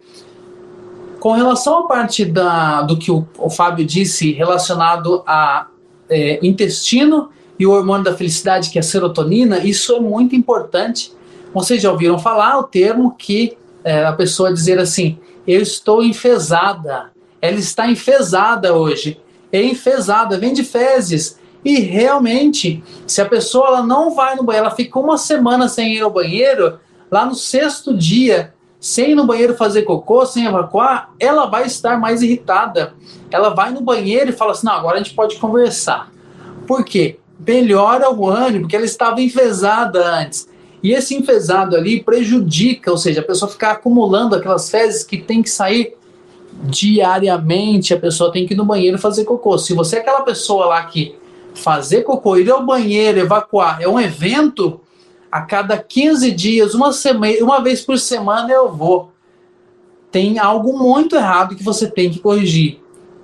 [1.21, 5.67] Com relação à parte da, do que o, o Fábio disse relacionado a
[6.09, 11.13] é, intestino e o hormônio da felicidade, que é a serotonina, isso é muito importante.
[11.57, 17.11] Vocês já ouviram falar o termo que é, a pessoa dizer assim: eu estou enfesada,
[17.41, 19.19] ela está enfesada hoje.
[19.51, 21.41] É enfesada, vem de fezes.
[21.65, 25.95] E realmente, se a pessoa ela não vai no banheiro, ela fica uma semana sem
[25.95, 26.79] ir ao banheiro,
[27.11, 31.99] lá no sexto dia, sem ir no banheiro fazer cocô, sem evacuar, ela vai estar
[31.99, 32.93] mais irritada.
[33.31, 36.13] Ela vai no banheiro e fala assim: não, agora a gente pode conversar.
[36.67, 37.19] Por quê?
[37.41, 40.55] Melhora o ânimo, porque ela estava enfesada antes.
[40.87, 45.43] E esse enfesado ali prejudica, ou seja, a pessoa ficar acumulando aquelas fezes que tem
[45.43, 45.97] que sair
[46.63, 49.59] diariamente, a pessoa tem que ir no banheiro fazer cocô.
[49.59, 51.17] Se você é aquela pessoa lá que
[51.57, 54.81] fazer cocô, ir ao banheiro, evacuar, é um evento,
[55.29, 59.11] a cada 15 dias, uma, semana, uma vez por semana eu vou.
[60.13, 62.79] Tem algo muito errado que você tem que corrigir.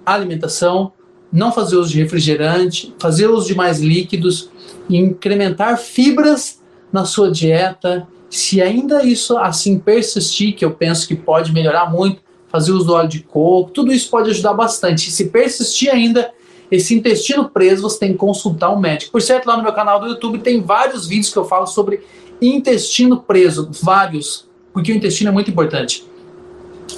[0.05, 0.91] alimentação,
[1.33, 4.51] não fazer uso de refrigerante, fazer uso de mais líquidos,
[4.91, 6.61] incrementar fibras
[6.93, 8.07] na sua dieta.
[8.29, 12.93] Se ainda isso assim persistir, que eu penso que pode melhorar muito, fazer uso do
[12.93, 15.11] óleo de coco, tudo isso pode ajudar bastante.
[15.11, 16.31] Se persistir ainda,
[16.71, 19.13] esse intestino preso, você tem que consultar um médico.
[19.13, 22.01] Por certo, lá no meu canal do YouTube tem vários vídeos que eu falo sobre
[22.41, 26.05] intestino preso, vários, porque o intestino é muito importante.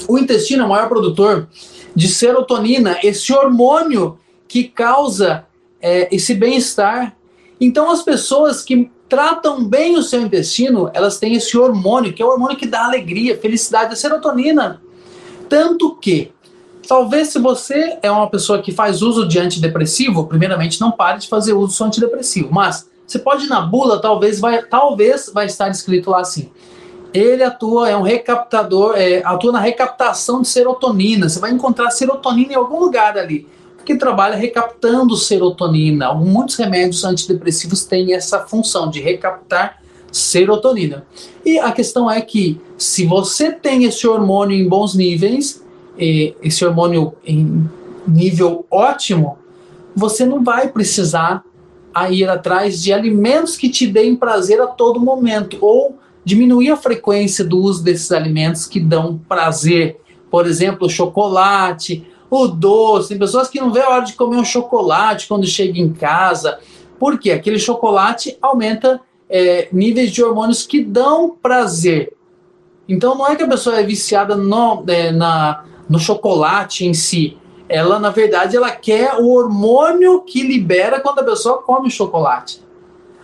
[0.09, 1.49] O intestino é o maior produtor
[1.95, 4.19] de serotonina, esse hormônio
[4.49, 5.47] que causa
[5.81, 7.17] é, esse bem-estar.
[7.61, 12.27] Então, as pessoas que tratam bem o seu intestino, elas têm esse hormônio, que é
[12.27, 14.83] o hormônio que dá alegria, felicidade, a serotonina.
[15.49, 16.33] Tanto que
[16.87, 21.29] Talvez se você é uma pessoa que faz uso de antidepressivo, primeiramente não pare de
[21.29, 25.71] fazer uso de antidepressivo, mas você pode ir na bula, talvez vai, talvez vai estar
[25.71, 26.51] escrito lá assim.
[27.15, 31.27] Ele atua, é um recaptador, é, atua na recaptação de serotonina.
[31.27, 33.49] Você vai encontrar serotonina em algum lugar ali,
[33.85, 36.15] que trabalha recaptando serotonina.
[36.15, 41.05] Muitos remédios antidepressivos têm essa função de recaptar serotonina.
[41.45, 45.63] E a questão é que se você tem esse hormônio em bons níveis,
[45.97, 47.69] esse hormônio em
[48.07, 49.39] nível ótimo,
[49.95, 51.45] você não vai precisar
[52.11, 57.45] ir atrás de alimentos que te deem prazer a todo momento ou diminuir a frequência
[57.45, 60.01] do uso desses alimentos que dão prazer.
[60.31, 63.11] Por exemplo, chocolate, o doce.
[63.11, 66.59] Tem pessoas que não vê a hora de comer um chocolate quando chega em casa.
[66.99, 72.15] porque Aquele chocolate aumenta é, níveis de hormônios que dão prazer.
[72.89, 77.37] Então não é que a pessoa é viciada no, é, na, no chocolate em si.
[77.69, 82.63] ela na verdade ela quer o hormônio que libera quando a pessoa come chocolate.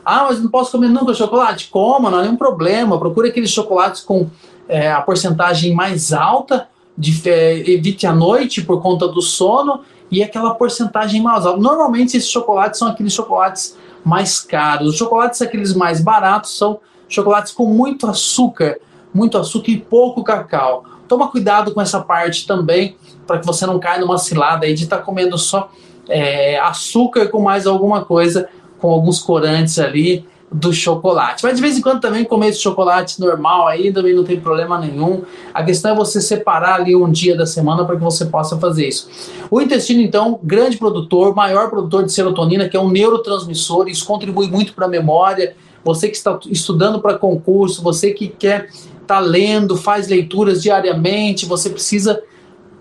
[0.05, 1.69] Ah, mas não posso comer nunca chocolate?
[1.69, 2.99] Coma, não é nenhum problema.
[2.99, 4.29] Procure aqueles chocolates com
[4.67, 9.81] é, a porcentagem mais alta, de, é, evite a noite por conta do sono
[10.11, 11.61] e aquela porcentagem mais alta.
[11.61, 14.89] Normalmente esses chocolates são aqueles chocolates mais caros.
[14.89, 18.79] Os chocolates aqueles mais baratos são chocolates com muito açúcar,
[19.13, 20.85] muito açúcar e pouco cacau.
[21.09, 24.85] Toma cuidado com essa parte também, para que você não caia numa cilada aí de
[24.85, 25.71] estar tá comendo só
[26.09, 31.45] é, açúcar com mais alguma coisa, com alguns corantes ali do chocolate.
[31.45, 34.79] Mas de vez em quando também comer esse chocolate normal aí também não tem problema
[34.79, 35.23] nenhum.
[35.55, 38.89] A questão é você separar ali um dia da semana para que você possa fazer
[38.89, 39.09] isso.
[39.49, 44.49] O intestino, então, grande produtor, maior produtor de serotonina, que é um neurotransmissor, isso contribui
[44.49, 45.55] muito para a memória.
[45.85, 51.47] Você que está estudando para concurso, você que quer estar tá lendo, faz leituras diariamente,
[51.47, 52.21] você precisa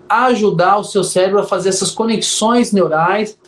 [0.08, 3.38] ajudar o seu cérebro a fazer essas conexões neurais,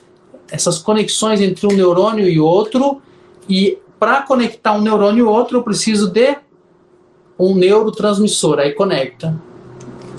[0.48, 3.02] essas conexões entre um neurônio e outro,
[3.48, 6.36] e para conectar um neurônio e outro, eu preciso de
[7.38, 9.40] um neurotransmissor, aí conecta.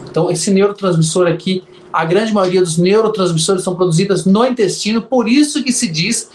[0.09, 5.61] Então, esse neurotransmissor aqui, a grande maioria dos neurotransmissores são produzidos no intestino, por isso
[5.61, 6.31] que se diz,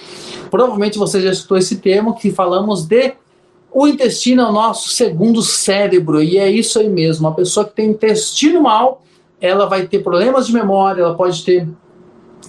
[0.50, 3.14] provavelmente você já escutou esse termo, que falamos de
[3.72, 7.26] o intestino é o nosso segundo cérebro, e é isso aí mesmo.
[7.26, 9.02] Uma pessoa que tem intestino mal,
[9.40, 11.66] ela vai ter problemas de memória, ela pode ter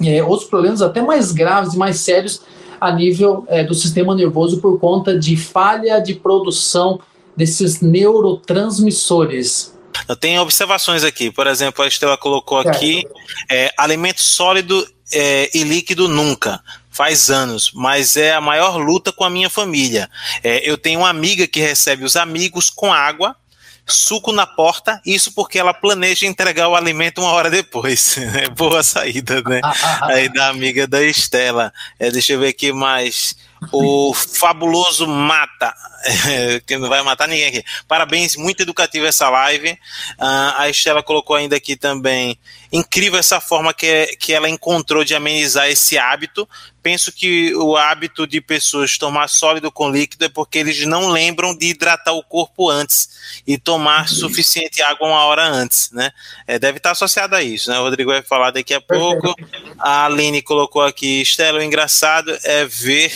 [0.03, 2.41] é, outros problemas até mais graves e mais sérios
[2.79, 6.99] a nível é, do sistema nervoso por conta de falha de produção
[7.35, 9.73] desses neurotransmissores.
[10.07, 13.05] Eu tenho observações aqui, por exemplo, a Estela colocou aqui
[13.49, 16.61] é, alimento sólido é, e líquido nunca.
[16.89, 20.09] Faz anos, mas é a maior luta com a minha família.
[20.43, 23.35] É, eu tenho uma amiga que recebe os amigos com água
[23.89, 28.17] suco na porta, isso porque ela planeja entregar o alimento uma hora depois.
[28.39, 29.59] É boa saída, né?
[30.01, 31.73] Aí da amiga da Estela.
[31.99, 33.35] É, deixa eu ver aqui mais.
[33.73, 35.73] O fabuloso mata,
[36.29, 37.63] é, que não vai matar ninguém aqui.
[37.87, 39.71] Parabéns, muito educativa essa live.
[39.71, 42.39] Uh, a Estela colocou ainda aqui também.
[42.71, 46.47] Incrível essa forma que, que ela encontrou de amenizar esse hábito,
[46.81, 51.55] penso que o hábito de pessoas tomar sólido com líquido é porque eles não lembram
[51.55, 53.09] de hidratar o corpo antes
[53.45, 56.11] e tomar suficiente água uma hora antes, né?
[56.47, 57.79] É, deve estar associado a isso, né?
[57.79, 59.35] O Rodrigo vai falar daqui a pouco.
[59.77, 63.11] A Aline colocou aqui, Estela, o engraçado é ver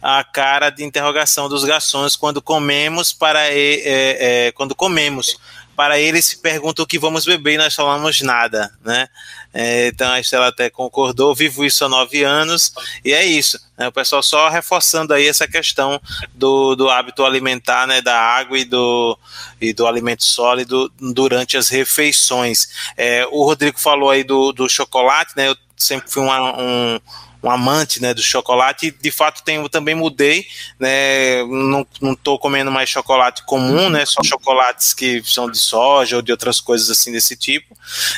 [0.00, 5.36] a cara de interrogação dos garçons quando comemos para é, é, quando comemos
[5.76, 9.08] para eles se perguntam o que vamos beber e nós falamos nada, né?
[9.54, 12.72] É, então a Estela até concordou, vivo isso há nove anos,
[13.04, 13.58] e é isso.
[13.76, 13.88] Né?
[13.88, 16.00] O pessoal só reforçando aí essa questão
[16.34, 18.00] do, do hábito alimentar, né?
[18.00, 19.18] Da água e do,
[19.60, 22.68] e do alimento sólido durante as refeições.
[22.96, 25.48] É, o Rodrigo falou aí do, do chocolate, né?
[25.48, 27.00] Eu sempre fui uma, um
[27.42, 30.46] um amante né, do chocolate, e de fato tenho, também mudei,
[30.78, 36.16] né, não, não tô comendo mais chocolate comum, né, só chocolates que são de soja
[36.16, 37.76] ou de outras coisas assim desse tipo,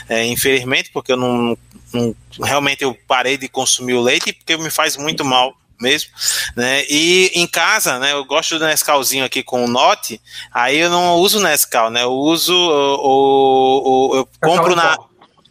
[0.08, 1.56] é, infelizmente, porque eu não,
[1.92, 6.10] não, realmente eu parei de consumir o leite, porque me faz muito mal mesmo,
[6.54, 6.84] né?
[6.88, 8.12] E em casa, né?
[8.12, 10.20] Eu gosto do Nescauzinho aqui com o Note,
[10.52, 12.02] aí eu não uso Nescau, né?
[12.04, 14.96] Eu uso o, o eu compro na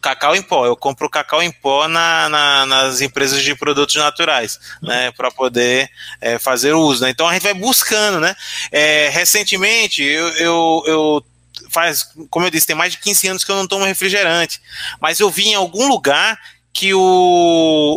[0.04, 0.66] cacau em pó.
[0.66, 5.90] Eu compro cacau em pó na, na, nas empresas de produtos naturais, né, para poder
[6.20, 7.04] é, fazer o uso.
[7.04, 7.10] Né?
[7.10, 8.36] Então a gente vai buscando, né?
[8.72, 11.26] É, recentemente eu, eu, eu
[11.70, 14.62] faz, como eu disse, tem mais de 15 anos que eu não tomo refrigerante,
[15.00, 16.38] mas eu vi em algum lugar
[16.74, 17.00] que o,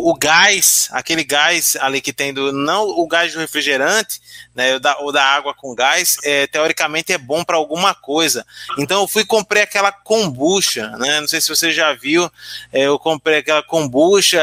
[0.05, 4.21] o gás, aquele gás ali que tem do, não o gás do refrigerante,
[4.57, 8.43] né, o da, o da água com gás, é, teoricamente é bom para alguma coisa.
[8.79, 12.29] Então eu fui comprei aquela kombucha, né, não sei se você já viu,
[12.73, 14.41] é, eu comprei aquela kombucha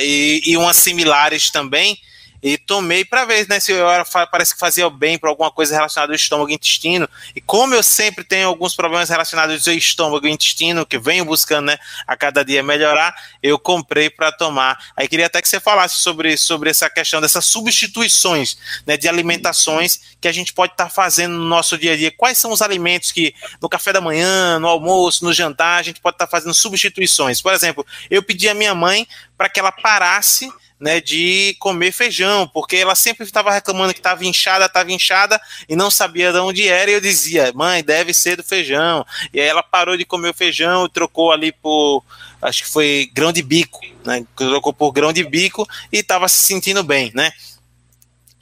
[0.00, 1.96] e, e umas similares também,
[2.42, 5.74] e tomei para ver né, se eu era, parece que fazia bem para alguma coisa
[5.74, 7.08] relacionada ao estômago e intestino.
[7.36, 11.66] E como eu sempre tenho alguns problemas relacionados ao estômago e intestino, que venho buscando
[11.66, 14.76] né, a cada dia melhorar, eu comprei para tomar.
[14.96, 20.00] Aí queria até que você falasse sobre, sobre essa questão dessas substituições né, de alimentações
[20.20, 22.10] que a gente pode estar tá fazendo no nosso dia a dia.
[22.10, 26.00] Quais são os alimentos que no café da manhã, no almoço, no jantar, a gente
[26.00, 27.40] pode estar tá fazendo substituições?
[27.40, 30.50] Por exemplo, eu pedi à minha mãe para que ela parasse
[30.82, 35.76] né, de comer feijão, porque ela sempre estava reclamando que estava inchada, estava inchada e
[35.76, 36.90] não sabia de onde era.
[36.90, 39.06] E eu dizia, mãe, deve ser do feijão.
[39.32, 42.02] E aí ela parou de comer o feijão e trocou ali por,
[42.42, 44.26] acho que foi grão de bico, né?
[44.34, 47.32] Trocou por grão de bico e estava se sentindo bem, né?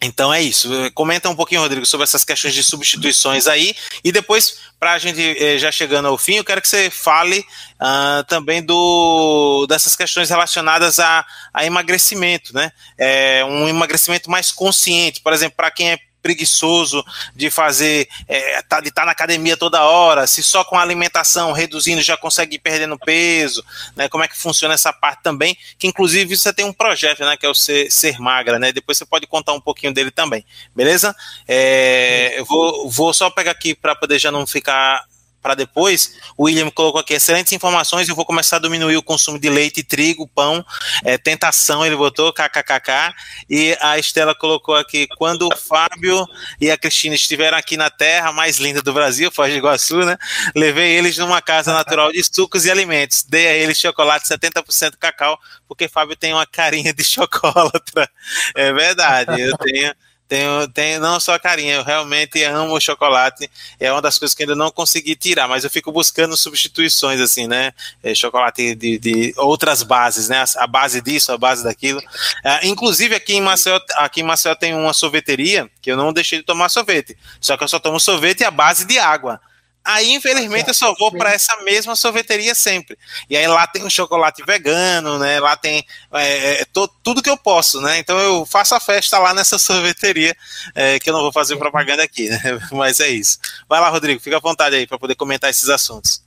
[0.03, 0.71] Então é isso.
[0.95, 3.75] Comenta um pouquinho, Rodrigo, sobre essas questões de substituições aí.
[4.03, 7.41] E depois, para a gente eh, já chegando ao fim, eu quero que você fale
[7.41, 12.73] uh, também do, dessas questões relacionadas a, a emagrecimento, né?
[12.97, 15.21] É, um emagrecimento mais consciente.
[15.21, 17.05] Por exemplo, para quem é preguiçoso
[17.35, 21.53] de fazer, é, tá, de estar tá na academia toda hora, se só com alimentação
[21.53, 23.65] reduzindo já consegue ir perdendo peso,
[23.97, 24.09] né?
[24.09, 25.57] Como é que funciona essa parte também?
[25.79, 27.37] Que inclusive você tem um projeto, né?
[27.37, 28.73] Que é o Ser, Ser Magra, né?
[28.73, 30.45] Depois você pode contar um pouquinho dele também,
[30.75, 31.15] beleza?
[31.47, 35.05] É, eu vou, vou só pegar aqui para poder já não ficar
[35.41, 36.19] para depois.
[36.37, 38.09] O William colocou aqui excelentes informações.
[38.09, 40.65] Eu vou começar a diminuir o consumo de leite, trigo, pão,
[41.05, 41.85] é, tentação.
[41.85, 43.15] Ele botou kkkk.
[43.49, 46.27] E a Estela colocou aqui: quando o Fábio
[46.61, 50.17] e a Cristina estiveram aqui na terra mais linda do Brasil, Foz do Iguaçu, né?
[50.55, 53.23] Levei eles numa casa natural de sucos e alimentos.
[53.23, 58.09] Dei a eles chocolate 70% cacau, porque Fábio tem uma carinha de chocolatra.
[58.55, 59.41] É verdade.
[59.41, 59.95] Eu tenho.
[60.31, 63.51] Tenho, tenho não só carinho, eu realmente amo o chocolate.
[63.81, 67.49] É uma das coisas que ainda não consegui tirar, mas eu fico buscando substituições, assim,
[67.49, 67.73] né?
[68.01, 70.45] É, chocolate de, de, outras bases, né?
[70.59, 72.01] A base disso, a base daquilo.
[72.45, 76.39] É, inclusive, aqui em, Maceió, aqui em Maceió tem uma sorveteria que eu não deixei
[76.39, 77.19] de tomar sorvete.
[77.41, 79.41] Só que eu só tomo sorvete à base de água.
[79.83, 82.99] Aí, infelizmente, eu só vou para essa mesma sorveteria sempre.
[83.31, 85.41] E aí lá tem o chocolate vegano, né?
[85.41, 87.99] Lá tem é, é, to, tudo que eu posso, né?
[87.99, 90.37] Então eu faço a festa lá nessa sorveteria,
[90.75, 92.41] é, que eu não vou fazer propaganda aqui, né?
[92.73, 93.39] Mas é isso.
[93.69, 96.23] Vai lá, Rodrigo, fica à vontade aí para poder comentar esses assuntos.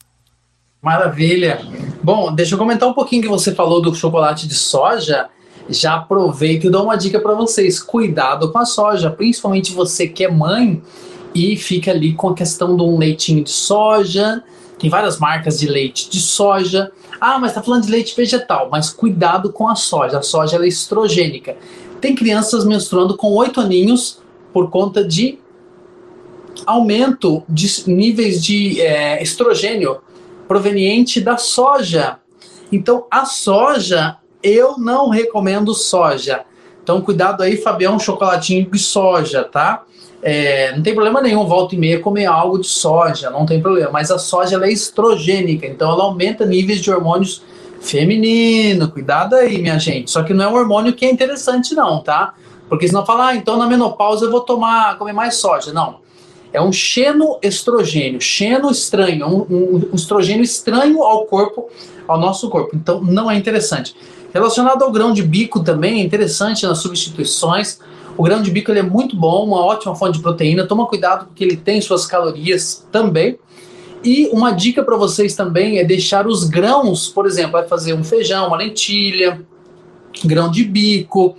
[0.81, 1.61] Maravilha.
[2.03, 5.29] Bom, deixa eu comentar um pouquinho que você falou do chocolate de soja.
[5.69, 10.25] Já aproveito e dou uma dica para vocês: cuidado com a soja, principalmente você que
[10.25, 10.81] é mãe
[11.33, 14.43] e fica ali com a questão de um leitinho de soja.
[14.77, 16.91] Tem várias marcas de leite de soja.
[17.19, 20.19] Ah, mas tá falando de leite vegetal, mas cuidado com a soja.
[20.19, 21.55] A soja é estrogênica.
[22.01, 24.21] Tem crianças menstruando com oito aninhos
[24.51, 25.39] por conta de
[26.65, 30.01] aumento de níveis de é, estrogênio
[30.47, 32.19] proveniente da soja.
[32.71, 36.43] Então, a soja, eu não recomendo soja.
[36.83, 39.83] Então, cuidado aí, Fabião, chocolatinho de soja, tá?
[40.25, 43.91] É, não tem problema nenhum, volta e meia comer algo de soja, não tem problema.
[43.91, 47.43] Mas a soja é estrogênica, então ela aumenta níveis de hormônios
[47.81, 48.89] feminino.
[48.89, 50.09] Cuidado aí, minha gente.
[50.09, 52.33] Só que não é um hormônio que é interessante, não, tá?
[52.69, 55.73] Porque senão fala, ah, então na menopausa eu vou tomar, comer mais soja.
[55.73, 56.01] Não.
[56.53, 61.67] É um xenoestrogênio, xeno estranho, um, um, um estrogênio estranho ao corpo,
[62.07, 62.75] ao nosso corpo.
[62.75, 63.93] Então não é interessante.
[64.33, 67.79] Relacionado ao grão de bico também, é interessante nas substituições
[68.17, 70.67] o grão de bico ele é muito bom, uma ótima fonte de proteína.
[70.67, 73.37] Toma cuidado porque ele tem suas calorias também.
[74.03, 78.03] E uma dica para vocês também é deixar os grãos, por exemplo, vai fazer um
[78.03, 79.41] feijão, uma lentilha,
[80.25, 81.35] grão de bico.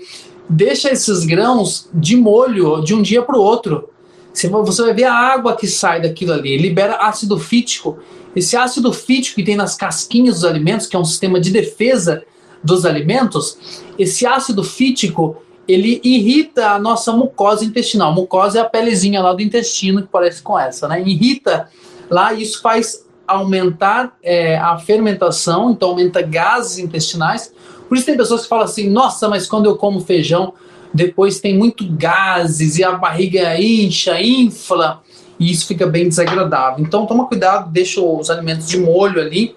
[0.49, 3.91] Deixa esses grãos de molho de um dia para o outro.
[4.33, 7.99] Você vai ver a água que sai daquilo ali, libera ácido fítico.
[8.35, 12.25] Esse ácido fítico que tem nas casquinhas dos alimentos, que é um sistema de defesa
[12.65, 13.59] dos alimentos,
[13.99, 15.37] esse ácido fítico
[15.67, 18.13] ele irrita a nossa mucosa intestinal.
[18.13, 21.03] mucosa é a pelezinha lá do intestino que parece com essa, né?
[21.03, 21.69] Irrita
[22.11, 27.53] lá, isso faz aumentar é, a fermentação, então aumenta gases intestinais.
[27.89, 30.53] Por isso tem pessoas que falam assim: nossa, mas quando eu como feijão,
[30.93, 35.03] depois tem muito gases e a barriga incha, infla,
[35.41, 36.85] e isso fica bem desagradável.
[36.85, 39.57] Então toma cuidado, deixa os alimentos de molho ali.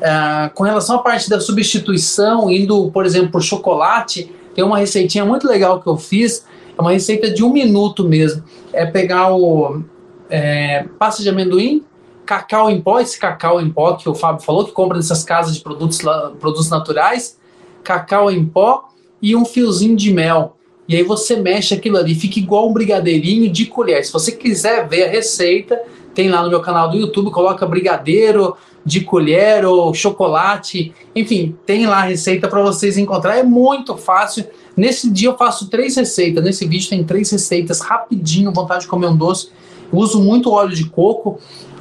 [0.00, 5.24] Uh, com relação à parte da substituição, indo, por exemplo, por chocolate, tem uma receitinha
[5.24, 6.46] muito legal que eu fiz,
[6.76, 8.42] é uma receita de um minuto mesmo.
[8.72, 9.82] É pegar o
[10.28, 11.84] é, pasta de amendoim,
[12.24, 15.54] cacau em pó, esse cacau em pó que o Fábio falou, que compra nessas casas
[15.54, 15.98] de produtos,
[16.38, 17.38] produtos naturais,
[17.82, 18.88] cacau em pó
[19.20, 20.56] e um fiozinho de mel.
[20.88, 24.04] E aí você mexe aquilo ali, fica igual um brigadeirinho de colher.
[24.04, 25.80] Se você quiser ver a receita,
[26.14, 31.86] tem lá no meu canal do YouTube, coloca brigadeiro de colher ou chocolate, enfim, tem
[31.86, 33.36] lá a receita para vocês encontrar.
[33.36, 34.46] É muito fácil.
[34.76, 36.42] Nesse dia eu faço três receitas.
[36.42, 39.50] Nesse vídeo tem três receitas, rapidinho, vontade de comer um doce.
[39.92, 41.38] Uso muito óleo de coco.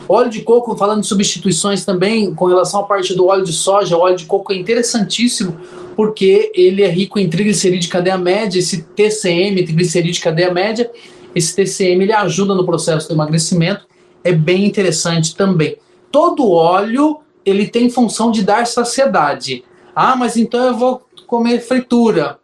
[0.07, 3.95] Óleo de coco, falando de substituições também, com relação à parte do óleo de soja,
[3.95, 5.55] o óleo de coco é interessantíssimo
[5.95, 10.89] porque ele é rico em triglicerídeo de cadeia média, esse TCM, triglicerídeo de cadeia média,
[11.35, 13.85] esse TCM ele ajuda no processo do emagrecimento,
[14.23, 15.77] é bem interessante também
[16.11, 19.63] todo óleo ele tem função de dar saciedade.
[19.95, 22.39] Ah, mas então eu vou comer fritura.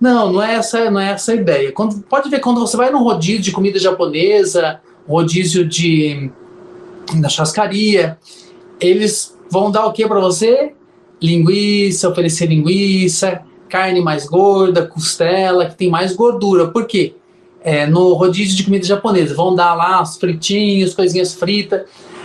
[0.00, 1.72] Não, não é essa, não é essa a ideia.
[1.72, 6.30] Quando, pode ver quando você vai no rodízio de comida japonesa, rodízio de
[7.28, 8.18] chascaria,
[8.80, 10.72] eles vão dar o que para você?
[11.20, 16.68] Linguiça, oferecer linguiça, carne mais gorda, costela, que tem mais gordura.
[16.68, 17.14] Por quê?
[17.62, 19.34] É, no rodízio de comida japonesa.
[19.34, 21.82] Vão dar lá os fritinhos, coisinhas fritas,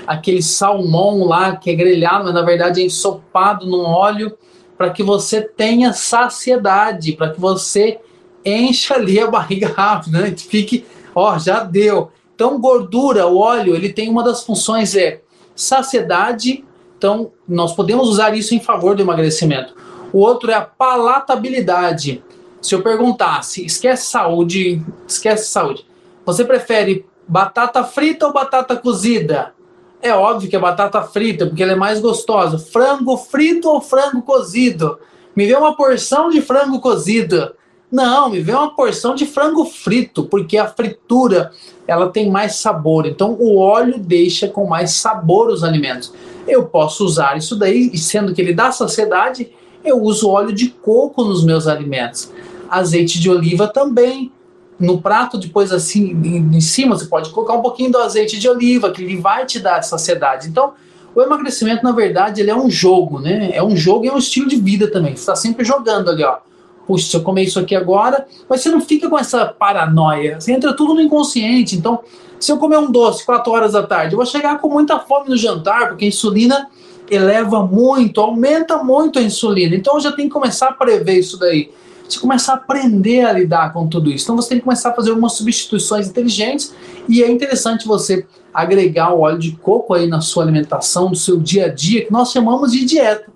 [0.07, 4.37] aquele salmão lá que é grelhado, mas na verdade é ensopado no óleo
[4.77, 7.99] para que você tenha saciedade, para que você
[8.43, 10.33] encha ali a barriga rápido, né?
[10.37, 12.11] Fique, ó, já deu.
[12.35, 15.21] Então, gordura, o óleo, ele tem uma das funções é
[15.55, 16.65] saciedade.
[16.97, 19.73] Então, nós podemos usar isso em favor do emagrecimento.
[20.11, 22.21] O outro é a palatabilidade.
[22.61, 25.85] Se eu perguntasse, esquece saúde, esquece saúde.
[26.25, 29.53] Você prefere batata frita ou batata cozida?
[30.01, 32.57] É óbvio que é batata frita, porque ela é mais gostosa.
[32.57, 34.99] Frango frito ou frango cozido?
[35.35, 37.53] Me vê uma porção de frango cozido.
[37.91, 41.51] Não, me vê uma porção de frango frito, porque a fritura
[41.87, 43.05] ela tem mais sabor.
[43.05, 46.13] Então o óleo deixa com mais sabor os alimentos.
[46.47, 49.51] Eu posso usar isso daí, e sendo que ele dá saciedade,
[49.83, 52.31] eu uso óleo de coco nos meus alimentos.
[52.69, 54.31] Azeite de oliva também
[54.79, 58.91] no prato, depois assim, em, cima, você pode colocar um pouquinho do azeite de oliva,
[58.91, 60.49] que ele vai te dar saciedade.
[60.49, 60.73] Então,
[61.15, 63.51] o emagrecimento, na verdade, ele é um jogo, né?
[63.53, 65.15] É um jogo e é um estilo de vida também.
[65.15, 66.37] Você está sempre jogando ali, ó.
[66.85, 70.39] Puxa, se eu comer isso aqui agora, mas você não fica com essa paranoia.
[70.39, 71.75] Você entra tudo no inconsciente.
[71.75, 72.01] Então,
[72.37, 75.29] se eu comer um doce 4 horas da tarde, eu vou chegar com muita fome
[75.29, 76.67] no jantar, porque a insulina
[77.09, 79.73] eleva muito, aumenta muito a insulina.
[79.73, 81.71] Então, eu já tenho que começar a prever isso daí
[82.07, 84.25] você começar a aprender a lidar com tudo isso.
[84.25, 86.73] Então você tem que começar a fazer algumas substituições inteligentes
[87.09, 91.39] e é interessante você agregar o óleo de coco aí na sua alimentação, no seu
[91.39, 93.33] dia a dia, que nós chamamos de dieta.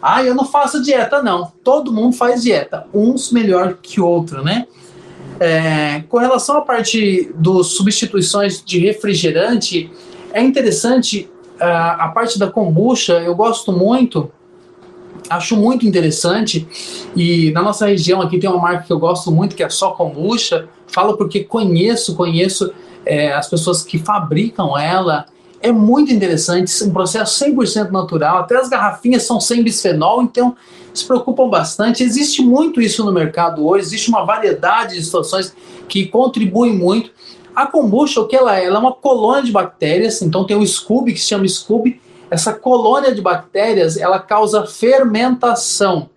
[0.00, 1.52] Ah, eu não faço dieta, não.
[1.62, 4.66] Todo mundo faz dieta, uns melhor que outro, né?
[5.38, 9.90] É, com relação à parte das substituições de refrigerante,
[10.32, 14.30] é interessante a, a parte da kombucha, eu gosto muito
[15.28, 16.66] acho muito interessante.
[17.16, 19.92] E na nossa região aqui tem uma marca que eu gosto muito, que é só
[19.92, 20.68] kombucha.
[20.86, 22.72] Falo porque conheço, conheço
[23.04, 25.26] é, as pessoas que fabricam ela.
[25.60, 28.38] É muito interessante, um processo 100% natural.
[28.38, 30.56] Até as garrafinhas são sem bisfenol, então
[30.92, 32.02] se preocupam bastante.
[32.02, 35.54] Existe muito isso no mercado hoje, existe uma variedade de situações
[35.88, 37.10] que contribuem muito.
[37.54, 38.64] A kombucha, o que ela é?
[38.64, 42.00] Ela é uma colônia de bactérias, então tem o Scooby, que se chama Scooby,
[42.32, 46.08] essa colônia de bactérias, ela causa fermentação.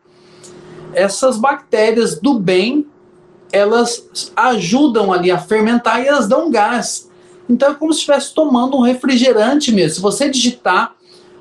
[0.94, 2.88] Essas bactérias do bem,
[3.52, 7.12] elas ajudam ali a fermentar e elas dão gás.
[7.50, 9.96] Então é como se estivesse tomando um refrigerante mesmo.
[9.96, 10.96] Se você digitar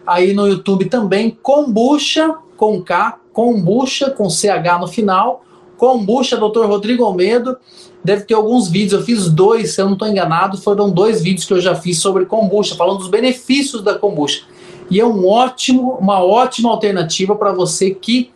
[0.05, 5.45] aí no YouTube também kombucha com K, kombucha com CH no final,
[5.77, 6.67] kombucha Dr.
[6.67, 7.57] Rodrigo Almedo,
[8.03, 11.47] deve ter alguns vídeos, eu fiz dois, se eu não estou enganado, foram dois vídeos
[11.47, 14.53] que eu já fiz sobre kombucha, falando dos benefícios da kombucha
[14.91, 18.31] e é um ótimo, uma ótima alternativa para você que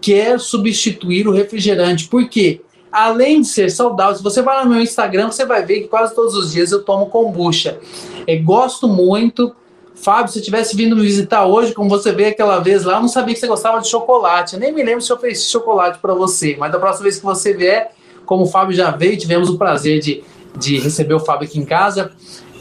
[0.00, 2.08] quer substituir o refrigerante.
[2.08, 2.60] Por quê?
[2.92, 6.14] Além de ser saudável, se você vai no meu Instagram, você vai ver que quase
[6.14, 7.78] todos os dias eu tomo kombucha.
[8.26, 9.54] É, gosto muito.
[9.94, 13.08] Fábio, se tivesse vindo me visitar hoje, como você veio aquela vez lá, eu não
[13.08, 14.54] sabia que você gostava de chocolate.
[14.54, 17.24] Eu nem me lembro se eu fiz chocolate para você, mas da próxima vez que
[17.24, 17.92] você vier,
[18.26, 20.22] como o Fábio já veio, tivemos o prazer de,
[20.56, 22.12] de receber o Fábio aqui em casa.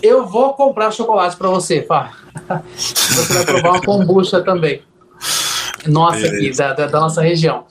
[0.03, 2.13] Eu vou comprar chocolate para você, Fábio.
[2.75, 4.81] Você vai provar uma kombucha também.
[5.87, 7.63] Nossa, aqui, da, da, da, nossa região.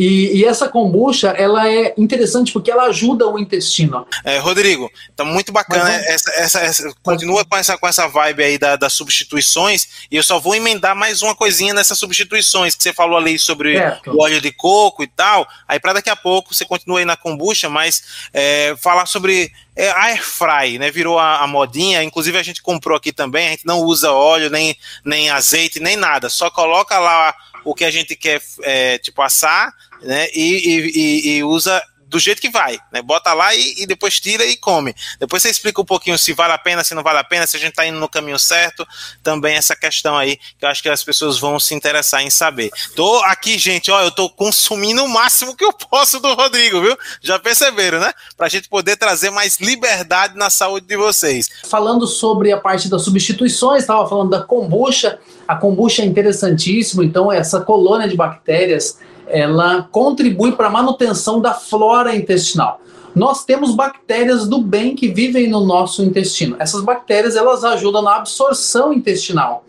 [0.00, 4.06] E, e, essa kombucha, ela é interessante porque ela ajuda o intestino.
[4.24, 8.42] É, Rodrigo, tá muito bacana Mas, essa, essa, essa continua com essa, com essa vibe
[8.42, 12.82] aí da, das substituições, e eu só vou emendar mais uma coisinha nessas substituições, que
[12.82, 14.12] você falou ali sobre certo.
[14.12, 17.14] o óleo de coco e tal, aí para daqui a pouco você continua aí na
[17.14, 20.90] kombucha, mas é, falar sobre é, air fry, né?
[20.90, 22.02] Virou a, a, modinha.
[22.02, 23.48] Inclusive a gente comprou aqui também.
[23.48, 26.28] A gente não usa óleo, nem, nem azeite, nem nada.
[26.28, 27.34] Só coloca lá
[27.64, 29.72] o que a gente quer, é, tipo, assar,
[30.02, 30.28] né?
[30.34, 33.00] E, e, e usa do jeito que vai, né?
[33.00, 34.92] Bota lá e, e, depois tira e come.
[35.20, 37.56] Depois você explica um pouquinho se vale a pena, se não vale a pena, se
[37.56, 38.84] a gente está indo no caminho certo.
[39.22, 42.70] Também essa questão aí que eu acho que as pessoas vão se interessar em saber.
[42.96, 46.98] Tô aqui, gente, ó, eu tô consumindo o máximo que eu posso do Rodrigo, viu?
[47.22, 48.12] Já perceberam, né?
[48.36, 51.48] Para a gente poder trazer mais liberdade na saúde de vocês.
[51.64, 55.20] Falando sobre a parte das substituições, estava falando da kombucha.
[55.46, 58.98] A kombucha é interessantíssimo, então essa colônia de bactérias
[59.30, 62.80] ela contribui para a manutenção da flora intestinal.
[63.14, 66.56] Nós temos bactérias do bem que vivem no nosso intestino.
[66.58, 69.64] Essas bactérias elas ajudam na absorção intestinal.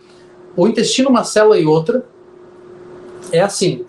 [0.56, 2.06] O intestino, uma célula e outra,
[3.32, 3.86] é assim.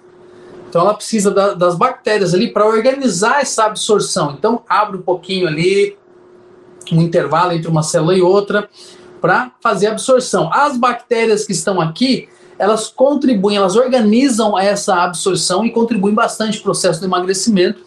[0.69, 4.35] Então ela precisa da, das bactérias ali para organizar essa absorção.
[4.39, 5.97] Então abre um pouquinho ali,
[6.91, 8.69] um intervalo entre uma célula e outra,
[9.21, 10.51] para fazer a absorção.
[10.53, 12.29] As bactérias que estão aqui,
[12.63, 17.81] elas contribuem, elas organizam essa absorção e contribuem bastante para o processo do emagrecimento.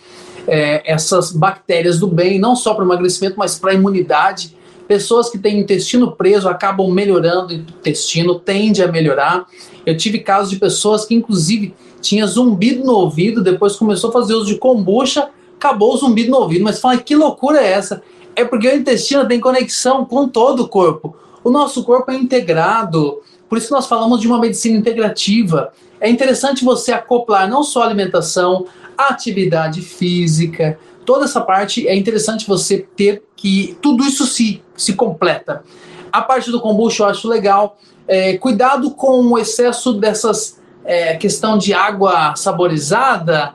[0.47, 4.55] é, essas bactérias do bem, não só para o emagrecimento, mas para a imunidade.
[4.87, 9.45] Pessoas que têm intestino preso acabam melhorando o intestino, tende a melhorar.
[9.85, 14.35] Eu tive casos de pessoas que, inclusive, tinha zumbido no ouvido, depois começou a fazer
[14.35, 16.63] uso de kombucha, acabou o zumbido no ouvido.
[16.63, 18.03] Mas fala, que loucura é essa?
[18.35, 21.15] É porque o intestino tem conexão com todo o corpo.
[21.43, 25.71] O nosso corpo é integrado, por isso nós falamos de uma medicina integrativa.
[25.99, 28.65] É interessante você acoplar não só a alimentação,
[28.97, 34.93] a atividade física, toda essa parte é interessante você ter que tudo isso se, se
[34.93, 35.63] completa.
[36.11, 37.77] A parte do kombucha eu acho legal.
[38.07, 43.53] É, cuidado com o excesso dessas é, questão de água saborizada.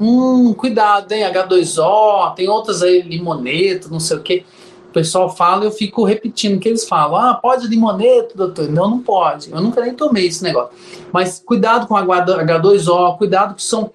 [0.00, 1.24] Hum, cuidado, hein?
[1.24, 4.44] H2O, tem outras aí, limoneto, não sei o que.
[4.92, 7.16] O pessoal fala, eu fico repetindo que eles falam.
[7.16, 8.68] Ah, pode limoneto, doutor?
[8.68, 9.50] Não, não pode.
[9.50, 10.76] Eu nunca nem tomei esse negócio.
[11.10, 13.90] Mas cuidado com H2O, cuidado que são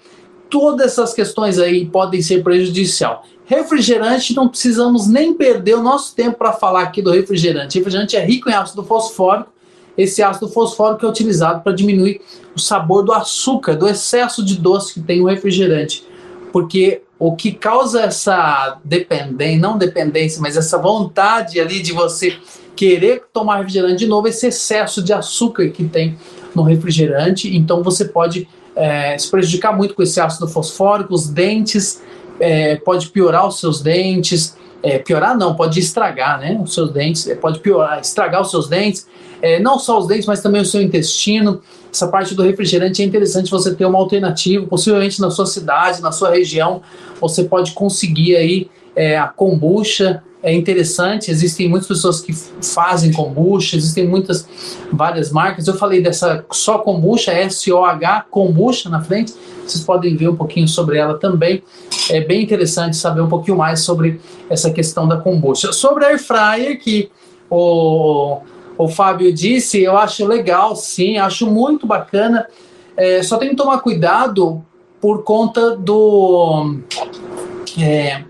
[0.49, 3.23] todas essas questões aí podem ser prejudicial.
[3.45, 7.77] Refrigerante, não precisamos nem perder o nosso tempo para falar aqui do refrigerante.
[7.77, 9.51] refrigerante é rico em ácido fosfórico.
[9.95, 12.21] Esse ácido fosfórico é utilizado para diminuir
[12.55, 16.03] o sabor do açúcar, do excesso de doce que tem o refrigerante.
[16.57, 22.35] Porque o que causa essa dependência, não dependência, mas essa vontade ali de você
[22.75, 26.17] querer tomar refrigerante de novo, esse excesso de açúcar que tem
[26.55, 27.55] no refrigerante.
[27.55, 32.01] Então você pode é, se prejudicar muito com esse ácido fosfórico, os dentes,
[32.39, 37.27] é, pode piorar os seus dentes, é, piorar não, pode estragar né, os seus dentes,
[37.27, 39.07] é, pode piorar, estragar os seus dentes,
[39.41, 41.61] é, não só os dentes, mas também o seu intestino.
[41.91, 46.11] Essa parte do refrigerante é interessante você ter uma alternativa, possivelmente na sua cidade, na
[46.11, 46.81] sua região,
[47.19, 51.29] você pode conseguir aí é, a kombucha, é interessante.
[51.29, 54.47] Existem muitas pessoas que fazem kombucha, existem muitas,
[54.91, 55.67] várias marcas.
[55.67, 59.33] Eu falei dessa só kombucha, S-O-H, kombucha na frente.
[59.65, 61.61] Vocês podem ver um pouquinho sobre ela também.
[62.09, 65.73] É bem interessante saber um pouquinho mais sobre essa questão da kombucha.
[65.73, 67.11] Sobre a air fryer, que
[67.49, 68.39] o,
[68.77, 72.47] o Fábio disse, eu acho legal, sim, acho muito bacana.
[72.95, 74.63] É, só tem que tomar cuidado
[75.01, 76.77] por conta do.
[77.77, 78.23] É,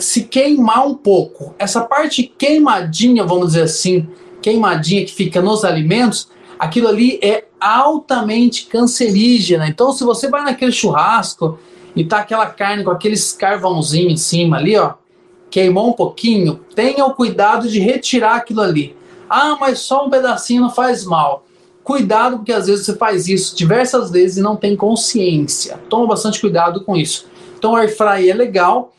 [0.00, 1.54] se queimar um pouco.
[1.58, 4.08] Essa parte queimadinha, vamos dizer assim,
[4.40, 9.66] queimadinha que fica nos alimentos, aquilo ali é altamente cancerígena.
[9.68, 11.58] Então, se você vai naquele churrasco
[11.94, 14.94] e tá aquela carne com aqueles carvãozinho em cima ali, ó,
[15.50, 18.96] queimou um pouquinho, tenha o cuidado de retirar aquilo ali.
[19.28, 21.44] Ah, mas só um pedacinho não faz mal.
[21.82, 25.78] Cuidado, porque às vezes você faz isso diversas vezes e não tem consciência.
[25.88, 27.26] Toma bastante cuidado com isso.
[27.58, 28.92] Então, air fry é legal,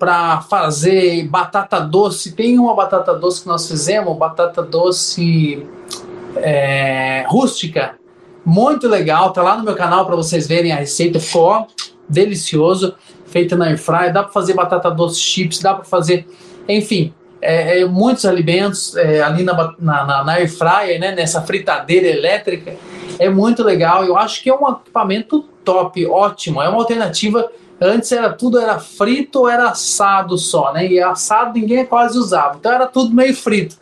[0.00, 2.32] para fazer batata doce.
[2.32, 5.66] Tem uma batata doce que nós fizemos, batata doce
[6.36, 7.96] é, rústica,
[8.42, 9.30] muito legal.
[9.30, 11.20] Tá lá no meu canal para vocês verem a receita.
[11.20, 11.66] Ficou
[12.08, 12.94] delicioso,
[13.26, 14.10] feita na airfryer.
[14.10, 16.26] Dá para fazer batata doce chips, dá para fazer,
[16.66, 17.12] enfim,
[17.42, 22.74] é, é, muitos alimentos é, ali na, na, na airfryer, né, nessa fritadeira elétrica.
[23.20, 24.04] É muito legal.
[24.04, 26.60] Eu acho que é um equipamento top, ótimo.
[26.60, 27.50] É uma alternativa
[27.82, 30.86] Antes era tudo era frito ou era assado só, né?
[30.86, 32.58] E assado ninguém quase usava.
[32.60, 33.76] Então era tudo meio frito.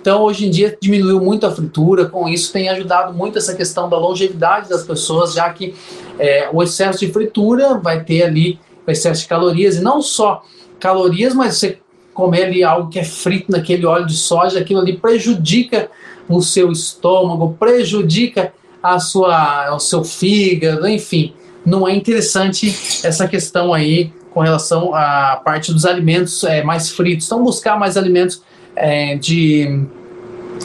[0.00, 3.88] Então hoje em dia diminuiu muito a fritura, com isso tem ajudado muito essa questão
[3.88, 5.74] da longevidade das pessoas, já que
[6.18, 10.42] é, o excesso de fritura vai ter ali o excesso de calorias, e não só
[10.78, 11.78] calorias, mas você
[12.12, 15.88] comer ali algo que é frito naquele óleo de soja, aquilo ali prejudica
[16.28, 18.52] o seu estômago, prejudica
[18.84, 21.34] a sua, o seu fígado, enfim
[21.64, 22.68] não é interessante
[23.02, 27.26] essa questão aí com relação à parte dos alimentos é, mais fritos.
[27.26, 28.42] Então, buscar mais alimentos
[28.76, 29.86] é, de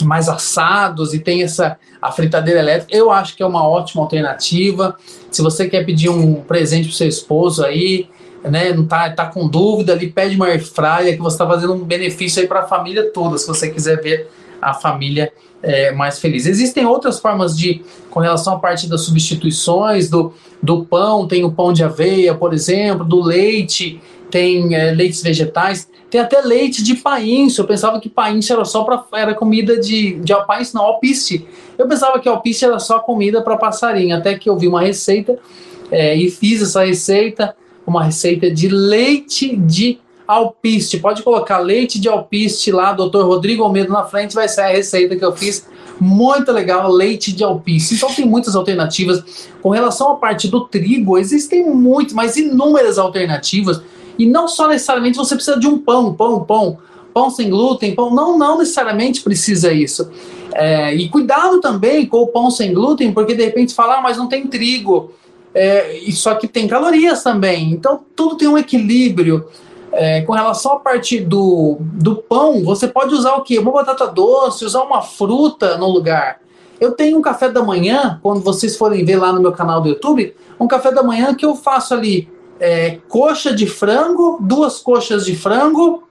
[0.04, 4.96] mais assados e tem essa a fritadeira elétrica, eu acho que é uma ótima alternativa.
[5.30, 8.08] Se você quer pedir um presente para seu esposo aí,
[8.41, 11.74] né, não tá, tá com dúvida ali, pede uma air fryer que você está fazendo
[11.74, 14.30] um benefício aí para a família toda, se você quiser ver
[14.61, 15.31] a família
[15.61, 16.45] é, mais feliz.
[16.45, 21.52] Existem outras formas de, com relação à parte das substituições, do, do pão, tem o
[21.52, 26.95] pão de aveia, por exemplo, do leite, tem é, leites vegetais, tem até leite de
[26.95, 27.61] painço.
[27.61, 31.45] Eu pensava que painço era só para era comida de, de painço, não, alpiste.
[31.77, 35.38] Eu pensava que alpiste era só comida para passarinho, até que eu vi uma receita
[35.91, 37.56] é, e fiz essa receita,
[37.86, 39.99] uma receita de leite de
[40.30, 40.99] alpiste.
[40.99, 45.15] Pode colocar leite de alpiste lá, doutor Rodrigo Almeida na frente, vai ser a receita
[45.15, 45.68] que eu fiz.
[45.99, 47.95] Muito legal, leite de alpiste.
[47.95, 49.49] Então tem muitas alternativas.
[49.60, 53.81] Com relação à parte do trigo, existem muitas, mas inúmeras alternativas.
[54.19, 56.77] E não só necessariamente você precisa de um pão, pão, pão,
[57.11, 58.14] pão sem glúten, pão.
[58.14, 60.11] Não, não necessariamente precisa isso.
[60.53, 64.15] É, e cuidado também com o pão sem glúten, porque de repente falar, ah, mas
[64.15, 65.11] não tem trigo.
[65.56, 67.72] É, só que tem calorias também.
[67.72, 69.47] Então tudo tem um equilíbrio.
[69.91, 73.57] É, com relação à parte do, do pão, você pode usar o quê?
[73.57, 76.40] Uma batata doce, usar uma fruta no lugar.
[76.80, 79.90] Eu tenho um café da manhã, quando vocês forem ver lá no meu canal do
[79.90, 82.30] YouTube, um café da manhã que eu faço ali
[82.60, 86.03] é, coxa de frango, duas coxas de frango,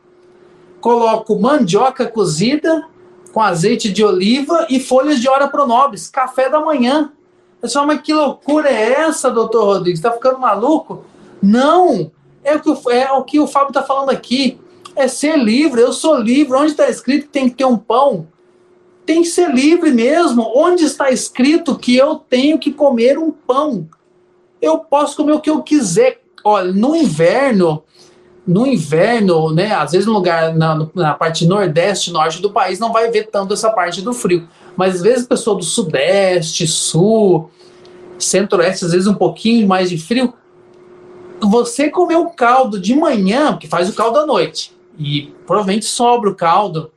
[0.80, 2.84] coloco mandioca cozida
[3.32, 7.12] com azeite de oliva e folhas de ora pronobis, café da manhã.
[7.60, 9.98] Pessoal, mas que loucura é essa, doutor Rodrigues?
[9.98, 11.04] Está ficando maluco?
[11.42, 12.10] Não!
[12.44, 14.58] É o que o, é o, que o Fábio está falando aqui.
[14.94, 15.80] É ser livre.
[15.80, 16.56] Eu sou livre.
[16.56, 18.28] Onde está escrito que tem que ter um pão?
[19.04, 20.52] Tem que ser livre mesmo.
[20.54, 23.88] Onde está escrito que eu tenho que comer um pão?
[24.60, 26.20] Eu posso comer o que eu quiser.
[26.44, 27.82] Olha, no inverno,
[28.46, 29.74] no inverno, né?
[29.74, 33.52] Às vezes no lugar na, na parte nordeste, norte do país, não vai ver tanto
[33.52, 34.48] essa parte do frio.
[34.74, 37.50] Mas às vezes pessoa do sudeste, sul,
[38.18, 40.32] centro-oeste, às vezes um pouquinho mais de frio,
[41.40, 46.30] você comer o caldo de manhã, porque faz o caldo à noite, e provavelmente sobra
[46.30, 46.90] o caldo.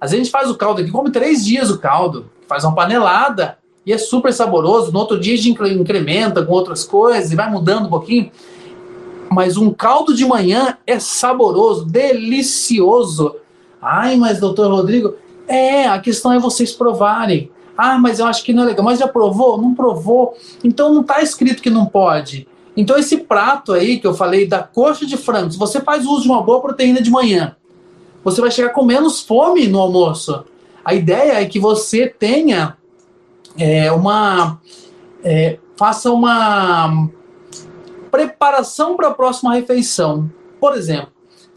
[0.00, 2.74] Às vezes a gente faz o caldo aqui, come três dias o caldo, faz uma
[2.74, 4.92] panelada, e é super saboroso.
[4.92, 8.30] No outro dia a gente incrementa com outras coisas e vai mudando um pouquinho.
[9.30, 13.36] Mas um caldo de manhã é saboroso, delicioso.
[13.80, 15.14] Ai, mas doutor Rodrigo,
[15.46, 17.50] é, a questão é vocês provarem.
[17.76, 18.84] Ah, mas eu acho que não é legal.
[18.84, 19.56] Mas já provou?
[19.56, 20.36] Não provou.
[20.62, 22.46] Então não está escrito que não pode.
[22.78, 26.22] Então, esse prato aí que eu falei da coxa de frango, se você faz uso
[26.22, 27.56] de uma boa proteína de manhã,
[28.22, 30.44] você vai chegar com menos fome no almoço.
[30.84, 32.76] A ideia é que você tenha
[33.58, 34.60] é, uma.
[35.24, 37.08] É, faça uma
[38.12, 40.30] preparação para a próxima refeição.
[40.60, 41.10] Por exemplo,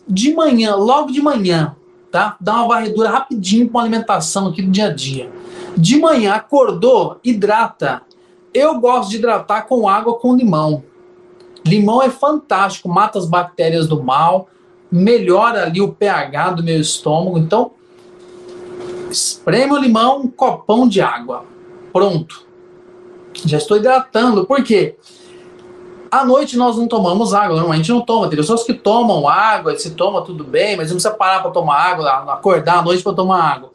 [0.07, 1.75] de manhã, logo de manhã,
[2.11, 2.35] tá?
[2.41, 5.31] Dá uma varredura rapidinho com a alimentação aqui do dia a dia.
[5.77, 8.01] De manhã, acordou, hidrata.
[8.51, 10.89] Eu gosto de hidratar com água com limão.
[11.65, 14.47] Limão é fantástico, mata as bactérias do mal,
[14.91, 17.37] melhora ali o pH do meu estômago.
[17.37, 17.71] Então,
[19.09, 21.45] espreme o limão, um copão de água.
[21.93, 22.45] Pronto.
[23.45, 24.45] Já estou hidratando.
[24.45, 24.97] Por quê?
[26.09, 28.27] À noite nós não tomamos água, normalmente não toma.
[28.27, 31.77] Tem pessoas que tomam água, se toma tudo bem, mas não precisa parar para tomar
[31.77, 33.71] água, acordar à noite para tomar água.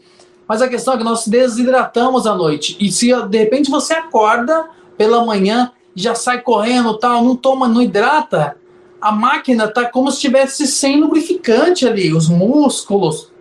[0.47, 2.77] Mas a questão é que nós desidratamos à noite.
[2.79, 4.69] E se de repente você acorda
[4.99, 8.57] pela manhã já sai correndo, tal, não toma, não hidrata,
[9.01, 13.33] a máquina tá como se estivesse sem lubrificante ali, os músculos,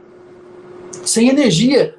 [1.04, 1.96] sem energia.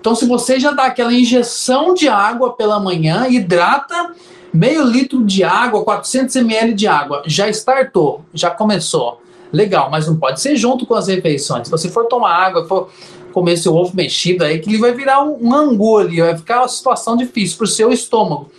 [0.00, 4.14] Então, se você já dá aquela injeção de água pela manhã, hidrata
[4.52, 9.20] meio litro de água, 400 ml de água, já startou, já começou.
[9.52, 11.68] Legal, mas não pode ser junto com as refeições.
[11.68, 12.88] Se você for tomar água, for
[13.32, 16.60] comer seu ovo mexido aí, que ele vai virar um, um angu ali, vai ficar
[16.60, 18.50] uma situação difícil para o seu estômago.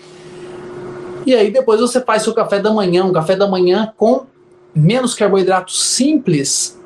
[1.25, 4.25] E aí depois você faz seu café da manhã, um café da manhã com
[4.73, 6.79] menos carboidrato simples.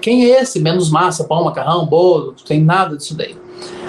[0.00, 0.60] Quem é esse?
[0.60, 3.36] Menos massa, pão, macarrão, bolo, não tem nada disso daí.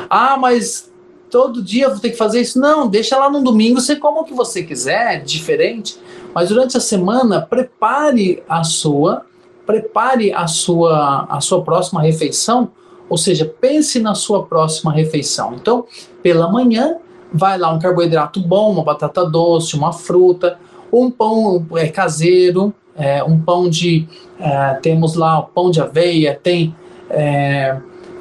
[0.09, 0.91] Ah, mas
[1.29, 2.59] todo dia vou ter que fazer isso?
[2.59, 5.97] Não, deixa lá no domingo, você come o que você quiser, diferente.
[6.33, 9.25] Mas durante a semana, prepare a sua,
[9.65, 12.71] prepare a sua, a sua próxima refeição,
[13.09, 15.55] ou seja, pense na sua próxima refeição.
[15.55, 15.85] Então,
[16.21, 16.97] pela manhã,
[17.33, 20.59] vai lá um carboidrato bom, uma batata doce, uma fruta,
[20.91, 24.07] um pão é, caseiro, é, um pão de.
[24.39, 26.75] É, temos lá o pão de aveia, tem
[27.09, 27.77] é,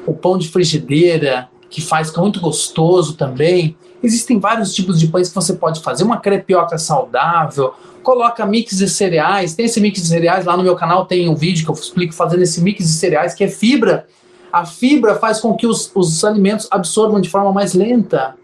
[0.07, 3.77] o pão de frigideira, que faz que é muito gostoso também.
[4.01, 8.89] Existem vários tipos de pães que você pode fazer, uma crepioca saudável, coloca mix de
[8.89, 11.75] cereais, tem esse mix de cereais, lá no meu canal tem um vídeo que eu
[11.75, 14.05] explico fazendo esse mix de cereais, que é fibra.
[14.51, 18.35] A fibra faz com que os, os alimentos absorvam de forma mais lenta.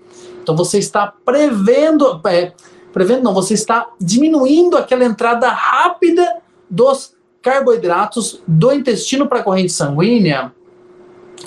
[0.42, 2.54] Então você está prevendo, é,
[2.92, 6.38] prevendo não, você está diminuindo aquela entrada rápida
[6.70, 10.52] dos carboidratos do intestino para a corrente sanguínea.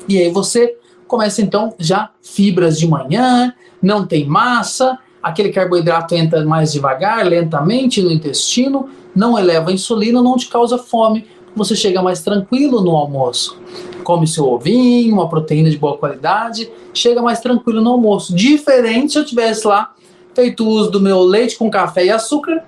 [0.08, 6.44] E aí você começa então já fibras de manhã, não tem massa, aquele carboidrato entra
[6.44, 12.00] mais devagar, lentamente no intestino, não eleva a insulina, não te causa fome, você chega
[12.00, 13.60] mais tranquilo no almoço
[14.02, 18.34] come seu ovinho, uma proteína de boa qualidade, chega mais tranquilo no almoço.
[18.34, 19.94] Diferente se eu tivesse lá
[20.34, 22.64] feito uso do meu leite com café e açúcar,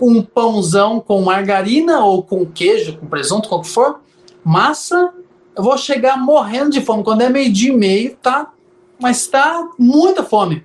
[0.00, 4.00] um pãozão com margarina ou com queijo, com presunto, com o que for,
[4.44, 5.12] massa,
[5.56, 7.04] eu vou chegar morrendo de fome.
[7.04, 8.50] Quando é meio-dia e meio, tá?
[8.98, 10.64] Mas tá muita fome.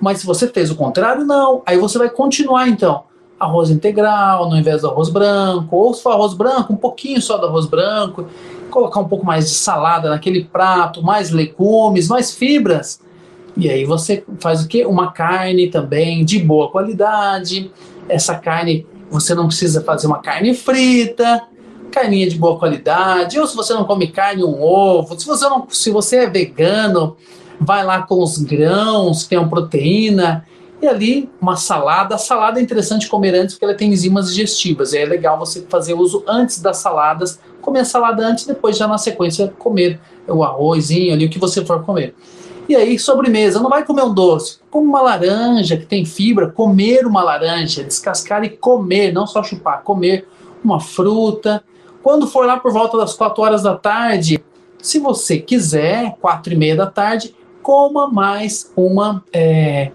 [0.00, 1.62] Mas se você fez o contrário, não.
[1.66, 3.04] Aí você vai continuar então.
[3.38, 7.36] Arroz integral, no invés do arroz branco, ou se for arroz branco, um pouquinho só
[7.36, 8.26] do arroz branco
[8.74, 13.00] colocar um pouco mais de salada naquele prato, mais legumes, mais fibras.
[13.56, 14.84] E aí você faz o quê?
[14.84, 17.70] Uma carne também de boa qualidade.
[18.08, 21.42] Essa carne, você não precisa fazer uma carne frita,
[21.92, 23.38] carninha de boa qualidade.
[23.38, 25.18] Ou se você não come carne, um ovo.
[25.18, 27.16] Se você, não, se você é vegano,
[27.60, 30.44] vai lá com os grãos, que tem proteína.
[30.84, 32.14] E ali, uma salada.
[32.14, 34.92] A salada é interessante comer antes porque ela tem enzimas digestivas.
[34.92, 37.40] E é legal você fazer uso antes das saladas.
[37.62, 39.98] Comer a salada antes, depois já na sequência comer
[40.28, 42.14] o arrozinho ali, o que você for comer.
[42.68, 47.06] E aí, sobremesa, não vai comer um doce, come uma laranja que tem fibra, comer
[47.06, 50.28] uma laranja, descascar e comer, não só chupar, comer
[50.62, 51.64] uma fruta.
[52.02, 54.38] Quando for lá por volta das 4 horas da tarde,
[54.82, 59.90] se você quiser, 4 e meia da tarde, coma mais uma é,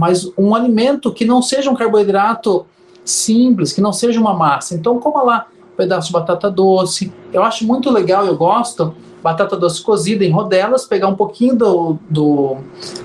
[0.00, 2.64] mais um alimento que não seja um carboidrato
[3.04, 4.74] simples, que não seja uma massa.
[4.74, 7.12] Então coma lá um pedaço de batata doce.
[7.30, 11.98] Eu acho muito legal, eu gosto batata doce cozida em rodelas, pegar um pouquinho do,
[12.08, 12.56] do,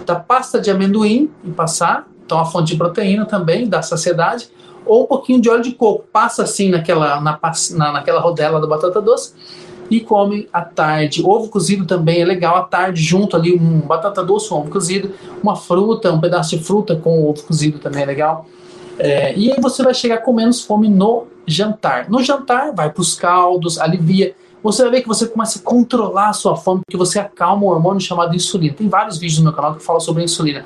[0.06, 4.48] da pasta de amendoim e passar, então a fonte de proteína também, da saciedade,
[4.86, 7.38] ou um pouquinho de óleo de coco, passa assim naquela, na,
[7.72, 9.34] na, naquela rodela da batata doce
[9.90, 11.24] e come à tarde.
[11.24, 15.12] Ovo cozido também é legal, à tarde, junto ali, um batata doce, um ovo cozido,
[15.42, 18.46] uma fruta, um pedaço de fruta com ovo cozido também é legal.
[18.98, 22.10] É, e aí você vai chegar com menos fome no jantar.
[22.10, 24.36] No jantar, vai para os caldos, alivia
[24.66, 27.68] você vai ver que você começa a controlar a sua fome, porque você acalma o
[27.68, 28.74] hormônio chamado insulina.
[28.74, 30.66] Tem vários vídeos no meu canal que falam sobre a insulina.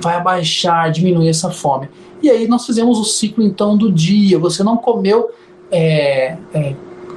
[0.00, 1.88] Vai abaixar, diminuir essa fome.
[2.20, 4.36] E aí nós fizemos o ciclo então do dia.
[4.36, 5.30] Você não comeu
[5.70, 6.74] é, é,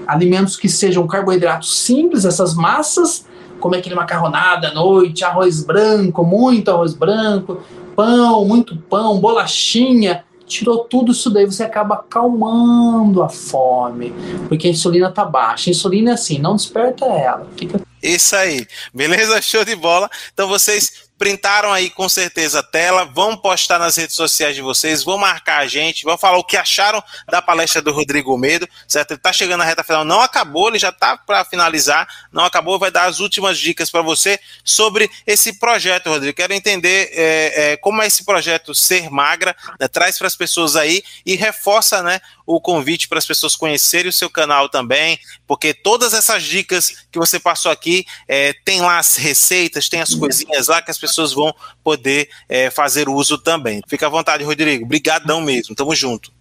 [0.10, 3.26] alimentos que sejam carboidratos simples, essas massas,
[3.60, 7.62] como aquele macarronada à noite, arroz branco, muito arroz branco,
[7.96, 14.12] pão, muito pão, bolachinha tirou tudo isso daí, você acaba acalmando a fome,
[14.48, 15.70] porque a insulina tá baixa.
[15.70, 18.66] A insulina é assim, não desperta ela, fica isso aí.
[18.94, 19.42] Beleza?
[19.42, 20.10] Show de bola.
[20.34, 25.04] Então vocês printaram aí com certeza a tela, vão postar nas redes sociais de vocês,
[25.04, 29.12] vão marcar a gente, vão falar o que acharam da palestra do Rodrigo Medo, certo?
[29.12, 32.80] Ele está chegando na reta final, não acabou, ele já está para finalizar, não acabou,
[32.80, 36.38] vai dar as últimas dicas para você sobre esse projeto, Rodrigo.
[36.38, 39.90] Quero entender é, é, como é esse projeto Ser Magra, né?
[39.90, 44.14] traz para as pessoas aí e reforça né, o convite para as pessoas conhecerem o
[44.14, 49.18] seu canal também, porque todas essas dicas que você passou aqui, é, tem lá as
[49.18, 51.54] receitas, tem as coisinhas lá que as pessoas vão
[51.84, 53.82] poder é, fazer uso também.
[53.88, 54.86] Fica à vontade, Rodrigo.
[54.86, 55.76] Obrigadão mesmo.
[55.76, 56.32] Tamo junto.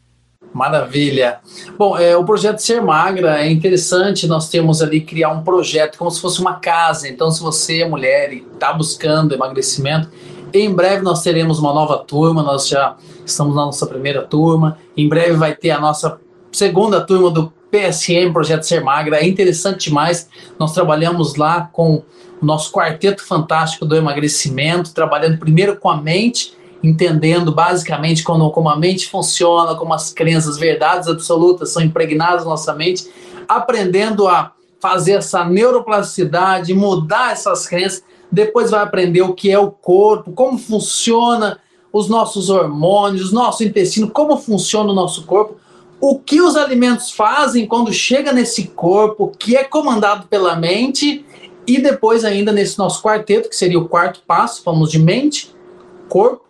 [0.54, 1.40] Maravilha.
[1.76, 4.26] Bom, é, o projeto Ser Magra é interessante.
[4.26, 7.06] Nós temos ali criar um projeto como se fosse uma casa.
[7.06, 10.10] Então, se você é mulher e está buscando emagrecimento,
[10.52, 12.42] em breve nós teremos uma nova turma.
[12.42, 14.78] Nós já estamos na nossa primeira turma.
[14.96, 16.18] Em breve vai ter a nossa
[16.52, 19.18] segunda turma do PSM, Projeto Ser Magra.
[19.18, 20.28] É interessante demais.
[20.58, 22.02] Nós trabalhamos lá com
[22.40, 28.68] o nosso quarteto fantástico do emagrecimento, trabalhando primeiro com a mente, entendendo basicamente como, como
[28.68, 33.08] a mente funciona, como as crenças, verdades absolutas são impregnadas na nossa mente,
[33.48, 39.70] aprendendo a fazer essa neuroplasticidade, mudar essas crenças, depois vai aprender o que é o
[39.70, 41.58] corpo, como funciona
[41.92, 45.56] os nossos hormônios, nosso intestino, como funciona o nosso corpo,
[46.00, 51.24] o que os alimentos fazem quando chega nesse corpo que é comandado pela mente
[51.66, 55.54] e depois, ainda nesse nosso quarteto, que seria o quarto passo, vamos de mente,
[56.08, 56.44] corpo,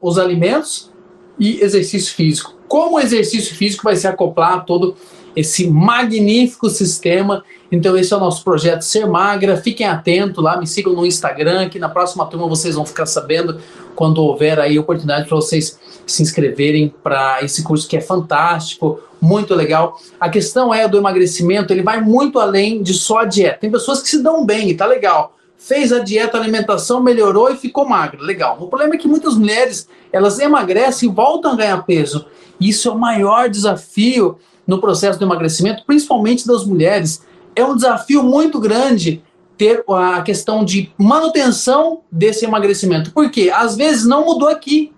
[0.00, 0.90] os alimentos
[1.38, 2.54] e exercício físico.
[2.68, 4.94] Como o exercício físico vai se acoplar a todo
[5.38, 7.44] esse magnífico sistema.
[7.70, 9.56] Então, esse é o nosso projeto Ser Magra.
[9.56, 13.60] Fiquem atentos lá, me sigam no Instagram, que na próxima turma vocês vão ficar sabendo
[13.94, 19.54] quando houver aí oportunidade para vocês se inscreverem para esse curso que é fantástico muito
[19.54, 20.00] legal.
[20.18, 23.58] A questão é do emagrecimento, ele vai muito além de só a dieta.
[23.58, 25.36] Tem pessoas que se dão bem e tá legal.
[25.56, 28.20] Fez a dieta, a alimentação, melhorou e ficou magra.
[28.22, 28.56] Legal.
[28.60, 32.26] O problema é que muitas mulheres, elas emagrecem e voltam a ganhar peso.
[32.60, 34.38] Isso é o maior desafio
[34.68, 37.22] no processo do emagrecimento, principalmente das mulheres.
[37.56, 39.24] É um desafio muito grande
[39.56, 43.10] ter a questão de manutenção desse emagrecimento.
[43.12, 44.92] Porque às vezes não mudou aqui,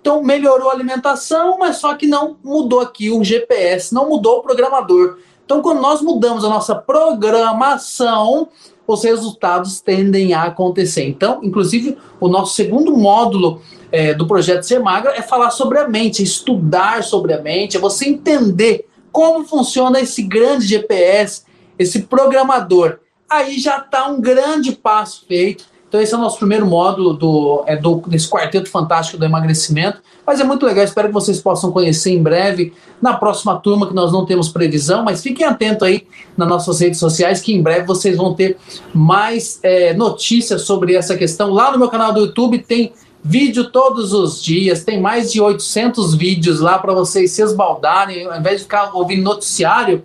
[0.00, 4.42] então melhorou a alimentação, mas só que não mudou aqui o GPS, não mudou o
[4.42, 5.18] programador.
[5.44, 8.48] Então, quando nós mudamos a nossa programação,
[8.86, 11.06] os resultados tendem a acontecer.
[11.08, 13.60] Então, inclusive, o nosso segundo módulo
[13.92, 17.76] é, do projeto Ser Magra é falar sobre a mente, é estudar sobre a mente,
[17.76, 21.44] é você entender como funciona esse grande GPS,
[21.78, 22.98] esse programador.
[23.28, 27.62] Aí já está um grande passo feito Então esse é o nosso primeiro módulo do,
[27.66, 30.02] é do, desse quarteto fantástico do emagrecimento.
[30.26, 33.94] Mas é muito legal, espero que vocês possam conhecer em breve na próxima turma, que
[33.94, 36.06] nós não temos previsão, mas fiquem atentos aí
[36.36, 38.56] nas nossas redes sociais, que em breve vocês vão ter
[38.94, 41.50] mais é, notícias sobre essa questão.
[41.50, 42.92] Lá no meu canal do YouTube tem
[43.22, 48.38] vídeo todos os dias, tem mais de 800 vídeos lá para vocês se esbaldarem, ao
[48.38, 50.02] invés de ficar ouvindo noticiário,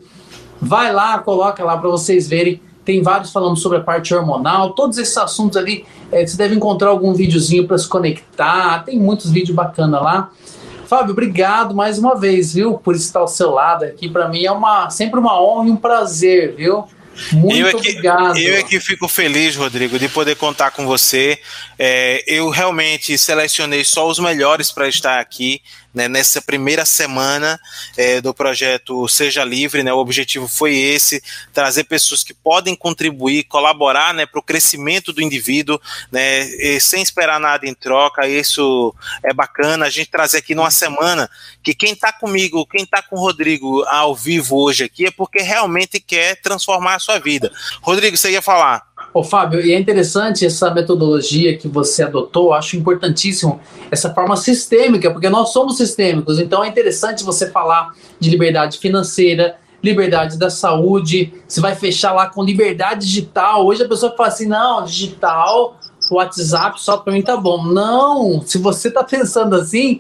[0.62, 5.00] vai lá, coloca lá para vocês verem tem vários falando sobre a parte hormonal, todos
[5.00, 9.56] esses assuntos ali, é, você deve encontrar algum videozinho para se conectar, tem muitos vídeos
[9.56, 10.30] bacanas lá.
[10.86, 14.08] Fábio, obrigado mais uma vez, viu, por estar ao seu lado aqui.
[14.08, 16.86] Para mim é uma sempre uma honra e um prazer, viu?
[17.32, 18.38] Muito eu é que, obrigado.
[18.38, 21.40] Eu é que fico feliz, Rodrigo, de poder contar com você.
[21.78, 25.62] É, eu realmente selecionei só os melhores para estar aqui
[25.96, 27.60] né, nessa primeira semana
[27.96, 29.82] é, do projeto Seja Livre.
[29.82, 31.24] Né, o objetivo foi esse:
[31.54, 35.80] trazer pessoas que podem contribuir, colaborar né, para o crescimento do indivíduo,
[36.12, 36.46] né,
[36.80, 38.28] sem esperar nada em troca.
[38.28, 38.94] Isso
[39.24, 39.86] é bacana.
[39.86, 41.30] A gente trazer aqui numa semana
[41.64, 45.42] que quem está comigo, quem está com o Rodrigo ao vivo hoje aqui é porque
[45.42, 47.52] realmente quer transformar a sua vida.
[47.82, 48.95] Rodrigo, você ia falar.
[49.16, 55.10] Ô, Fábio, e é interessante essa metodologia que você adotou, acho importantíssimo essa forma sistêmica,
[55.10, 61.34] porque nós somos sistêmicos, então é interessante você falar de liberdade financeira, liberdade da saúde,
[61.48, 63.66] você vai fechar lá com liberdade digital.
[63.66, 65.80] Hoje a pessoa fala assim: não, digital,
[66.10, 67.64] o WhatsApp só para mim tá bom.
[67.64, 70.00] Não, se você tá pensando assim,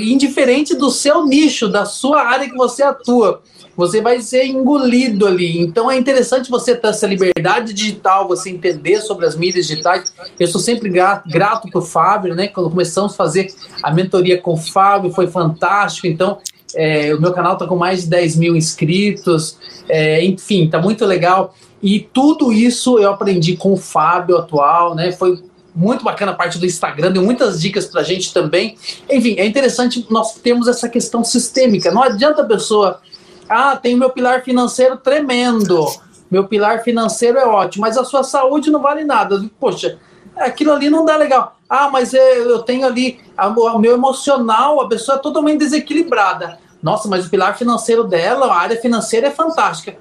[0.00, 3.42] indiferente do seu nicho, da sua área que você atua,
[3.76, 5.60] você vai ser engolido ali.
[5.60, 10.12] Então é interessante você ter essa liberdade digital, você entender sobre as mídias digitais.
[10.38, 12.48] Eu sou sempre grato, grato para o Fábio, né?
[12.48, 16.08] Quando começamos a fazer a mentoria com o Fábio, foi fantástico.
[16.08, 16.38] Então,
[16.74, 19.56] é, o meu canal está com mais de 10 mil inscritos.
[19.88, 21.54] É, enfim, está muito legal.
[21.82, 25.12] E tudo isso eu aprendi com o Fábio atual, né?
[25.12, 25.42] Foi
[25.74, 28.76] muito bacana a parte do Instagram, deu muitas dicas para a gente também.
[29.08, 31.90] Enfim, é interessante nós temos essa questão sistêmica.
[31.90, 33.00] Não adianta a pessoa
[33.48, 35.86] ah, tem meu pilar financeiro tremendo.
[36.30, 39.42] Meu pilar financeiro é ótimo, mas a sua saúde não vale nada.
[39.58, 39.98] Poxa,
[40.36, 41.56] aquilo ali não dá legal.
[41.68, 46.58] Ah, mas eu tenho ali o meu emocional, a pessoa é totalmente desequilibrada.
[46.82, 49.96] Nossa, mas o pilar financeiro dela, a área financeira é fantástica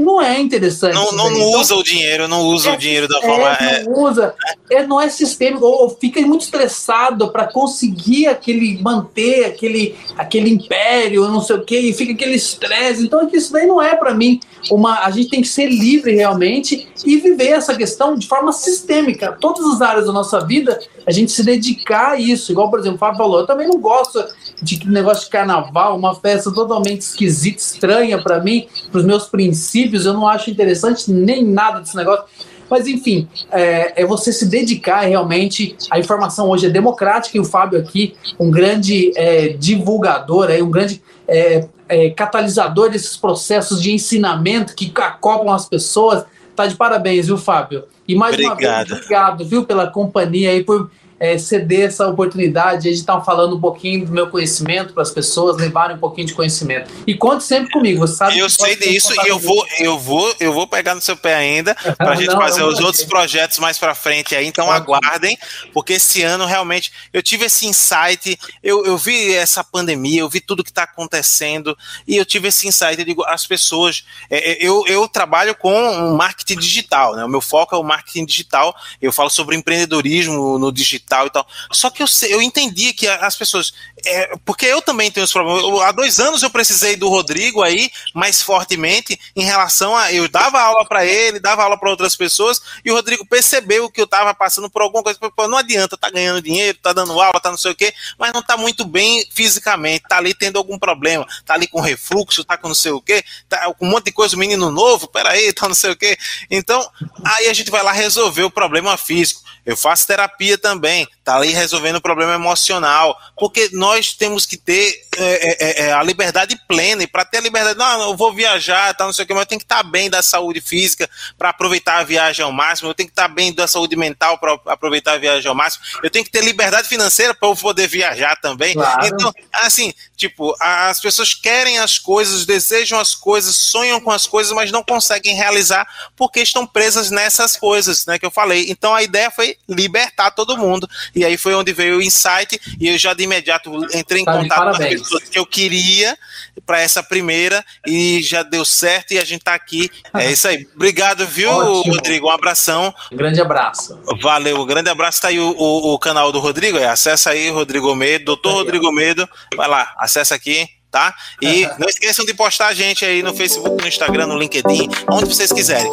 [0.00, 0.94] não é interessante.
[0.94, 3.48] Não, não, não usa o dinheiro, não usa é, o dinheiro da forma.
[3.54, 4.34] É, não usa,
[4.70, 11.28] é, não é sistêmico, ou fica muito estressado para conseguir aquele, manter aquele, aquele império,
[11.28, 13.02] não sei o quê, e fica aquele estresse.
[13.02, 14.40] Então, isso daí não é para mim
[14.70, 15.00] uma.
[15.04, 19.36] A gente tem que ser livre realmente e viver essa questão de forma sistêmica.
[19.40, 22.52] Todas as áreas da nossa vida, a gente se dedicar a isso.
[22.52, 24.22] Igual, por exemplo, o Fábio falou, eu também não gosto
[24.62, 29.89] de negócio de carnaval, uma festa totalmente esquisita, estranha para mim, para os meus princípios,
[30.04, 32.24] eu não acho interessante nem nada desse negócio.
[32.70, 35.76] Mas, enfim, é, é, você se dedicar realmente.
[35.90, 40.70] A informação hoje é democrática e o Fábio aqui, um grande é, divulgador, aí, um
[40.70, 46.24] grande é, é, catalisador desses processos de ensinamento que acoplam as pessoas.
[46.54, 47.84] Tá de parabéns, viu, Fábio?
[48.06, 48.60] E mais Obrigado.
[48.60, 50.90] uma vez, obrigado, viu, pela companhia aí, por
[51.20, 55.58] é, ceder essa oportunidade de estar falando um pouquinho do meu conhecimento para as pessoas
[55.58, 56.90] levarem um pouquinho de conhecimento.
[57.06, 58.38] E conte sempre comigo, você sabe.
[58.38, 61.74] Eu sei disso e eu vou, eu vou, eu vou pegar no seu pé ainda
[61.98, 64.46] para a gente Não, fazer os outros projetos mais para frente aí.
[64.46, 65.36] Então aguardem,
[65.74, 68.38] porque esse ano realmente eu tive esse insight.
[68.62, 71.76] Eu, eu vi essa pandemia, eu vi tudo que está acontecendo
[72.08, 72.98] e eu tive esse insight.
[72.98, 77.26] Eu digo, as pessoas, é, é eu, eu trabalho com marketing digital, né?
[77.26, 78.74] O meu foco é o marketing digital.
[79.02, 81.44] Eu falo sobre empreendedorismo no digital tal e tal.
[81.72, 83.74] Só que eu, eu entendi que as pessoas.
[84.06, 85.62] É, porque eu também tenho os problemas.
[85.62, 90.12] Eu, há dois anos eu precisei do Rodrigo aí, mais fortemente, em relação a.
[90.12, 94.00] Eu dava aula para ele, dava aula para outras pessoas, e o Rodrigo percebeu que
[94.00, 95.18] eu estava passando por alguma coisa.
[95.18, 98.32] Pô, não adianta, tá ganhando dinheiro, tá dando aula, tá não sei o quê, mas
[98.32, 102.56] não tá muito bem fisicamente, tá ali tendo algum problema, tá ali com refluxo, tá
[102.56, 105.66] com não sei o quê, tá com um monte de coisa, menino novo, peraí, tá
[105.66, 106.16] não sei o quê.
[106.48, 106.88] Então,
[107.24, 109.49] aí a gente vai lá resolver o problema físico.
[109.70, 115.00] Eu faço terapia também, tá ali resolvendo o problema emocional, porque nós temos que ter
[115.16, 118.94] é, é, é a liberdade plena, e para ter a liberdade, não, eu vou viajar,
[118.94, 121.08] tá, não sei o que, mas eu tenho que estar tá bem da saúde física
[121.38, 124.38] para aproveitar a viagem ao máximo, eu tenho que estar tá bem da saúde mental
[124.38, 127.86] para aproveitar a viagem ao máximo, eu tenho que ter liberdade financeira para eu poder
[127.86, 128.74] viajar também.
[128.74, 129.06] Claro.
[129.06, 134.52] Então, assim, tipo, as pessoas querem as coisas, desejam as coisas, sonham com as coisas,
[134.52, 135.86] mas não conseguem realizar
[136.16, 138.66] porque estão presas nessas coisas, né, que eu falei.
[138.68, 140.88] Então a ideia foi libertar todo mundo.
[141.20, 144.38] E aí foi onde veio o insight e eu já de imediato entrei em tá
[144.38, 146.16] contato com as pessoas que eu queria
[146.64, 149.90] para essa primeira e já deu certo e a gente tá aqui.
[150.14, 150.66] É isso aí.
[150.74, 151.94] Obrigado, viu, Ótimo.
[151.94, 152.28] Rodrigo?
[152.28, 152.94] Um abração.
[153.12, 154.00] Um grande abraço.
[154.22, 155.20] Valeu, um grande abraço.
[155.20, 156.78] Tá aí o, o, o canal do Rodrigo.
[156.78, 159.28] É, acessa aí, Rodrigo Medo, doutor Rodrigo Medo.
[159.54, 161.14] Vai lá, acessa aqui tá?
[161.40, 165.26] E não esqueçam de postar a gente aí no Facebook, no Instagram, no LinkedIn, onde
[165.26, 165.92] vocês quiserem.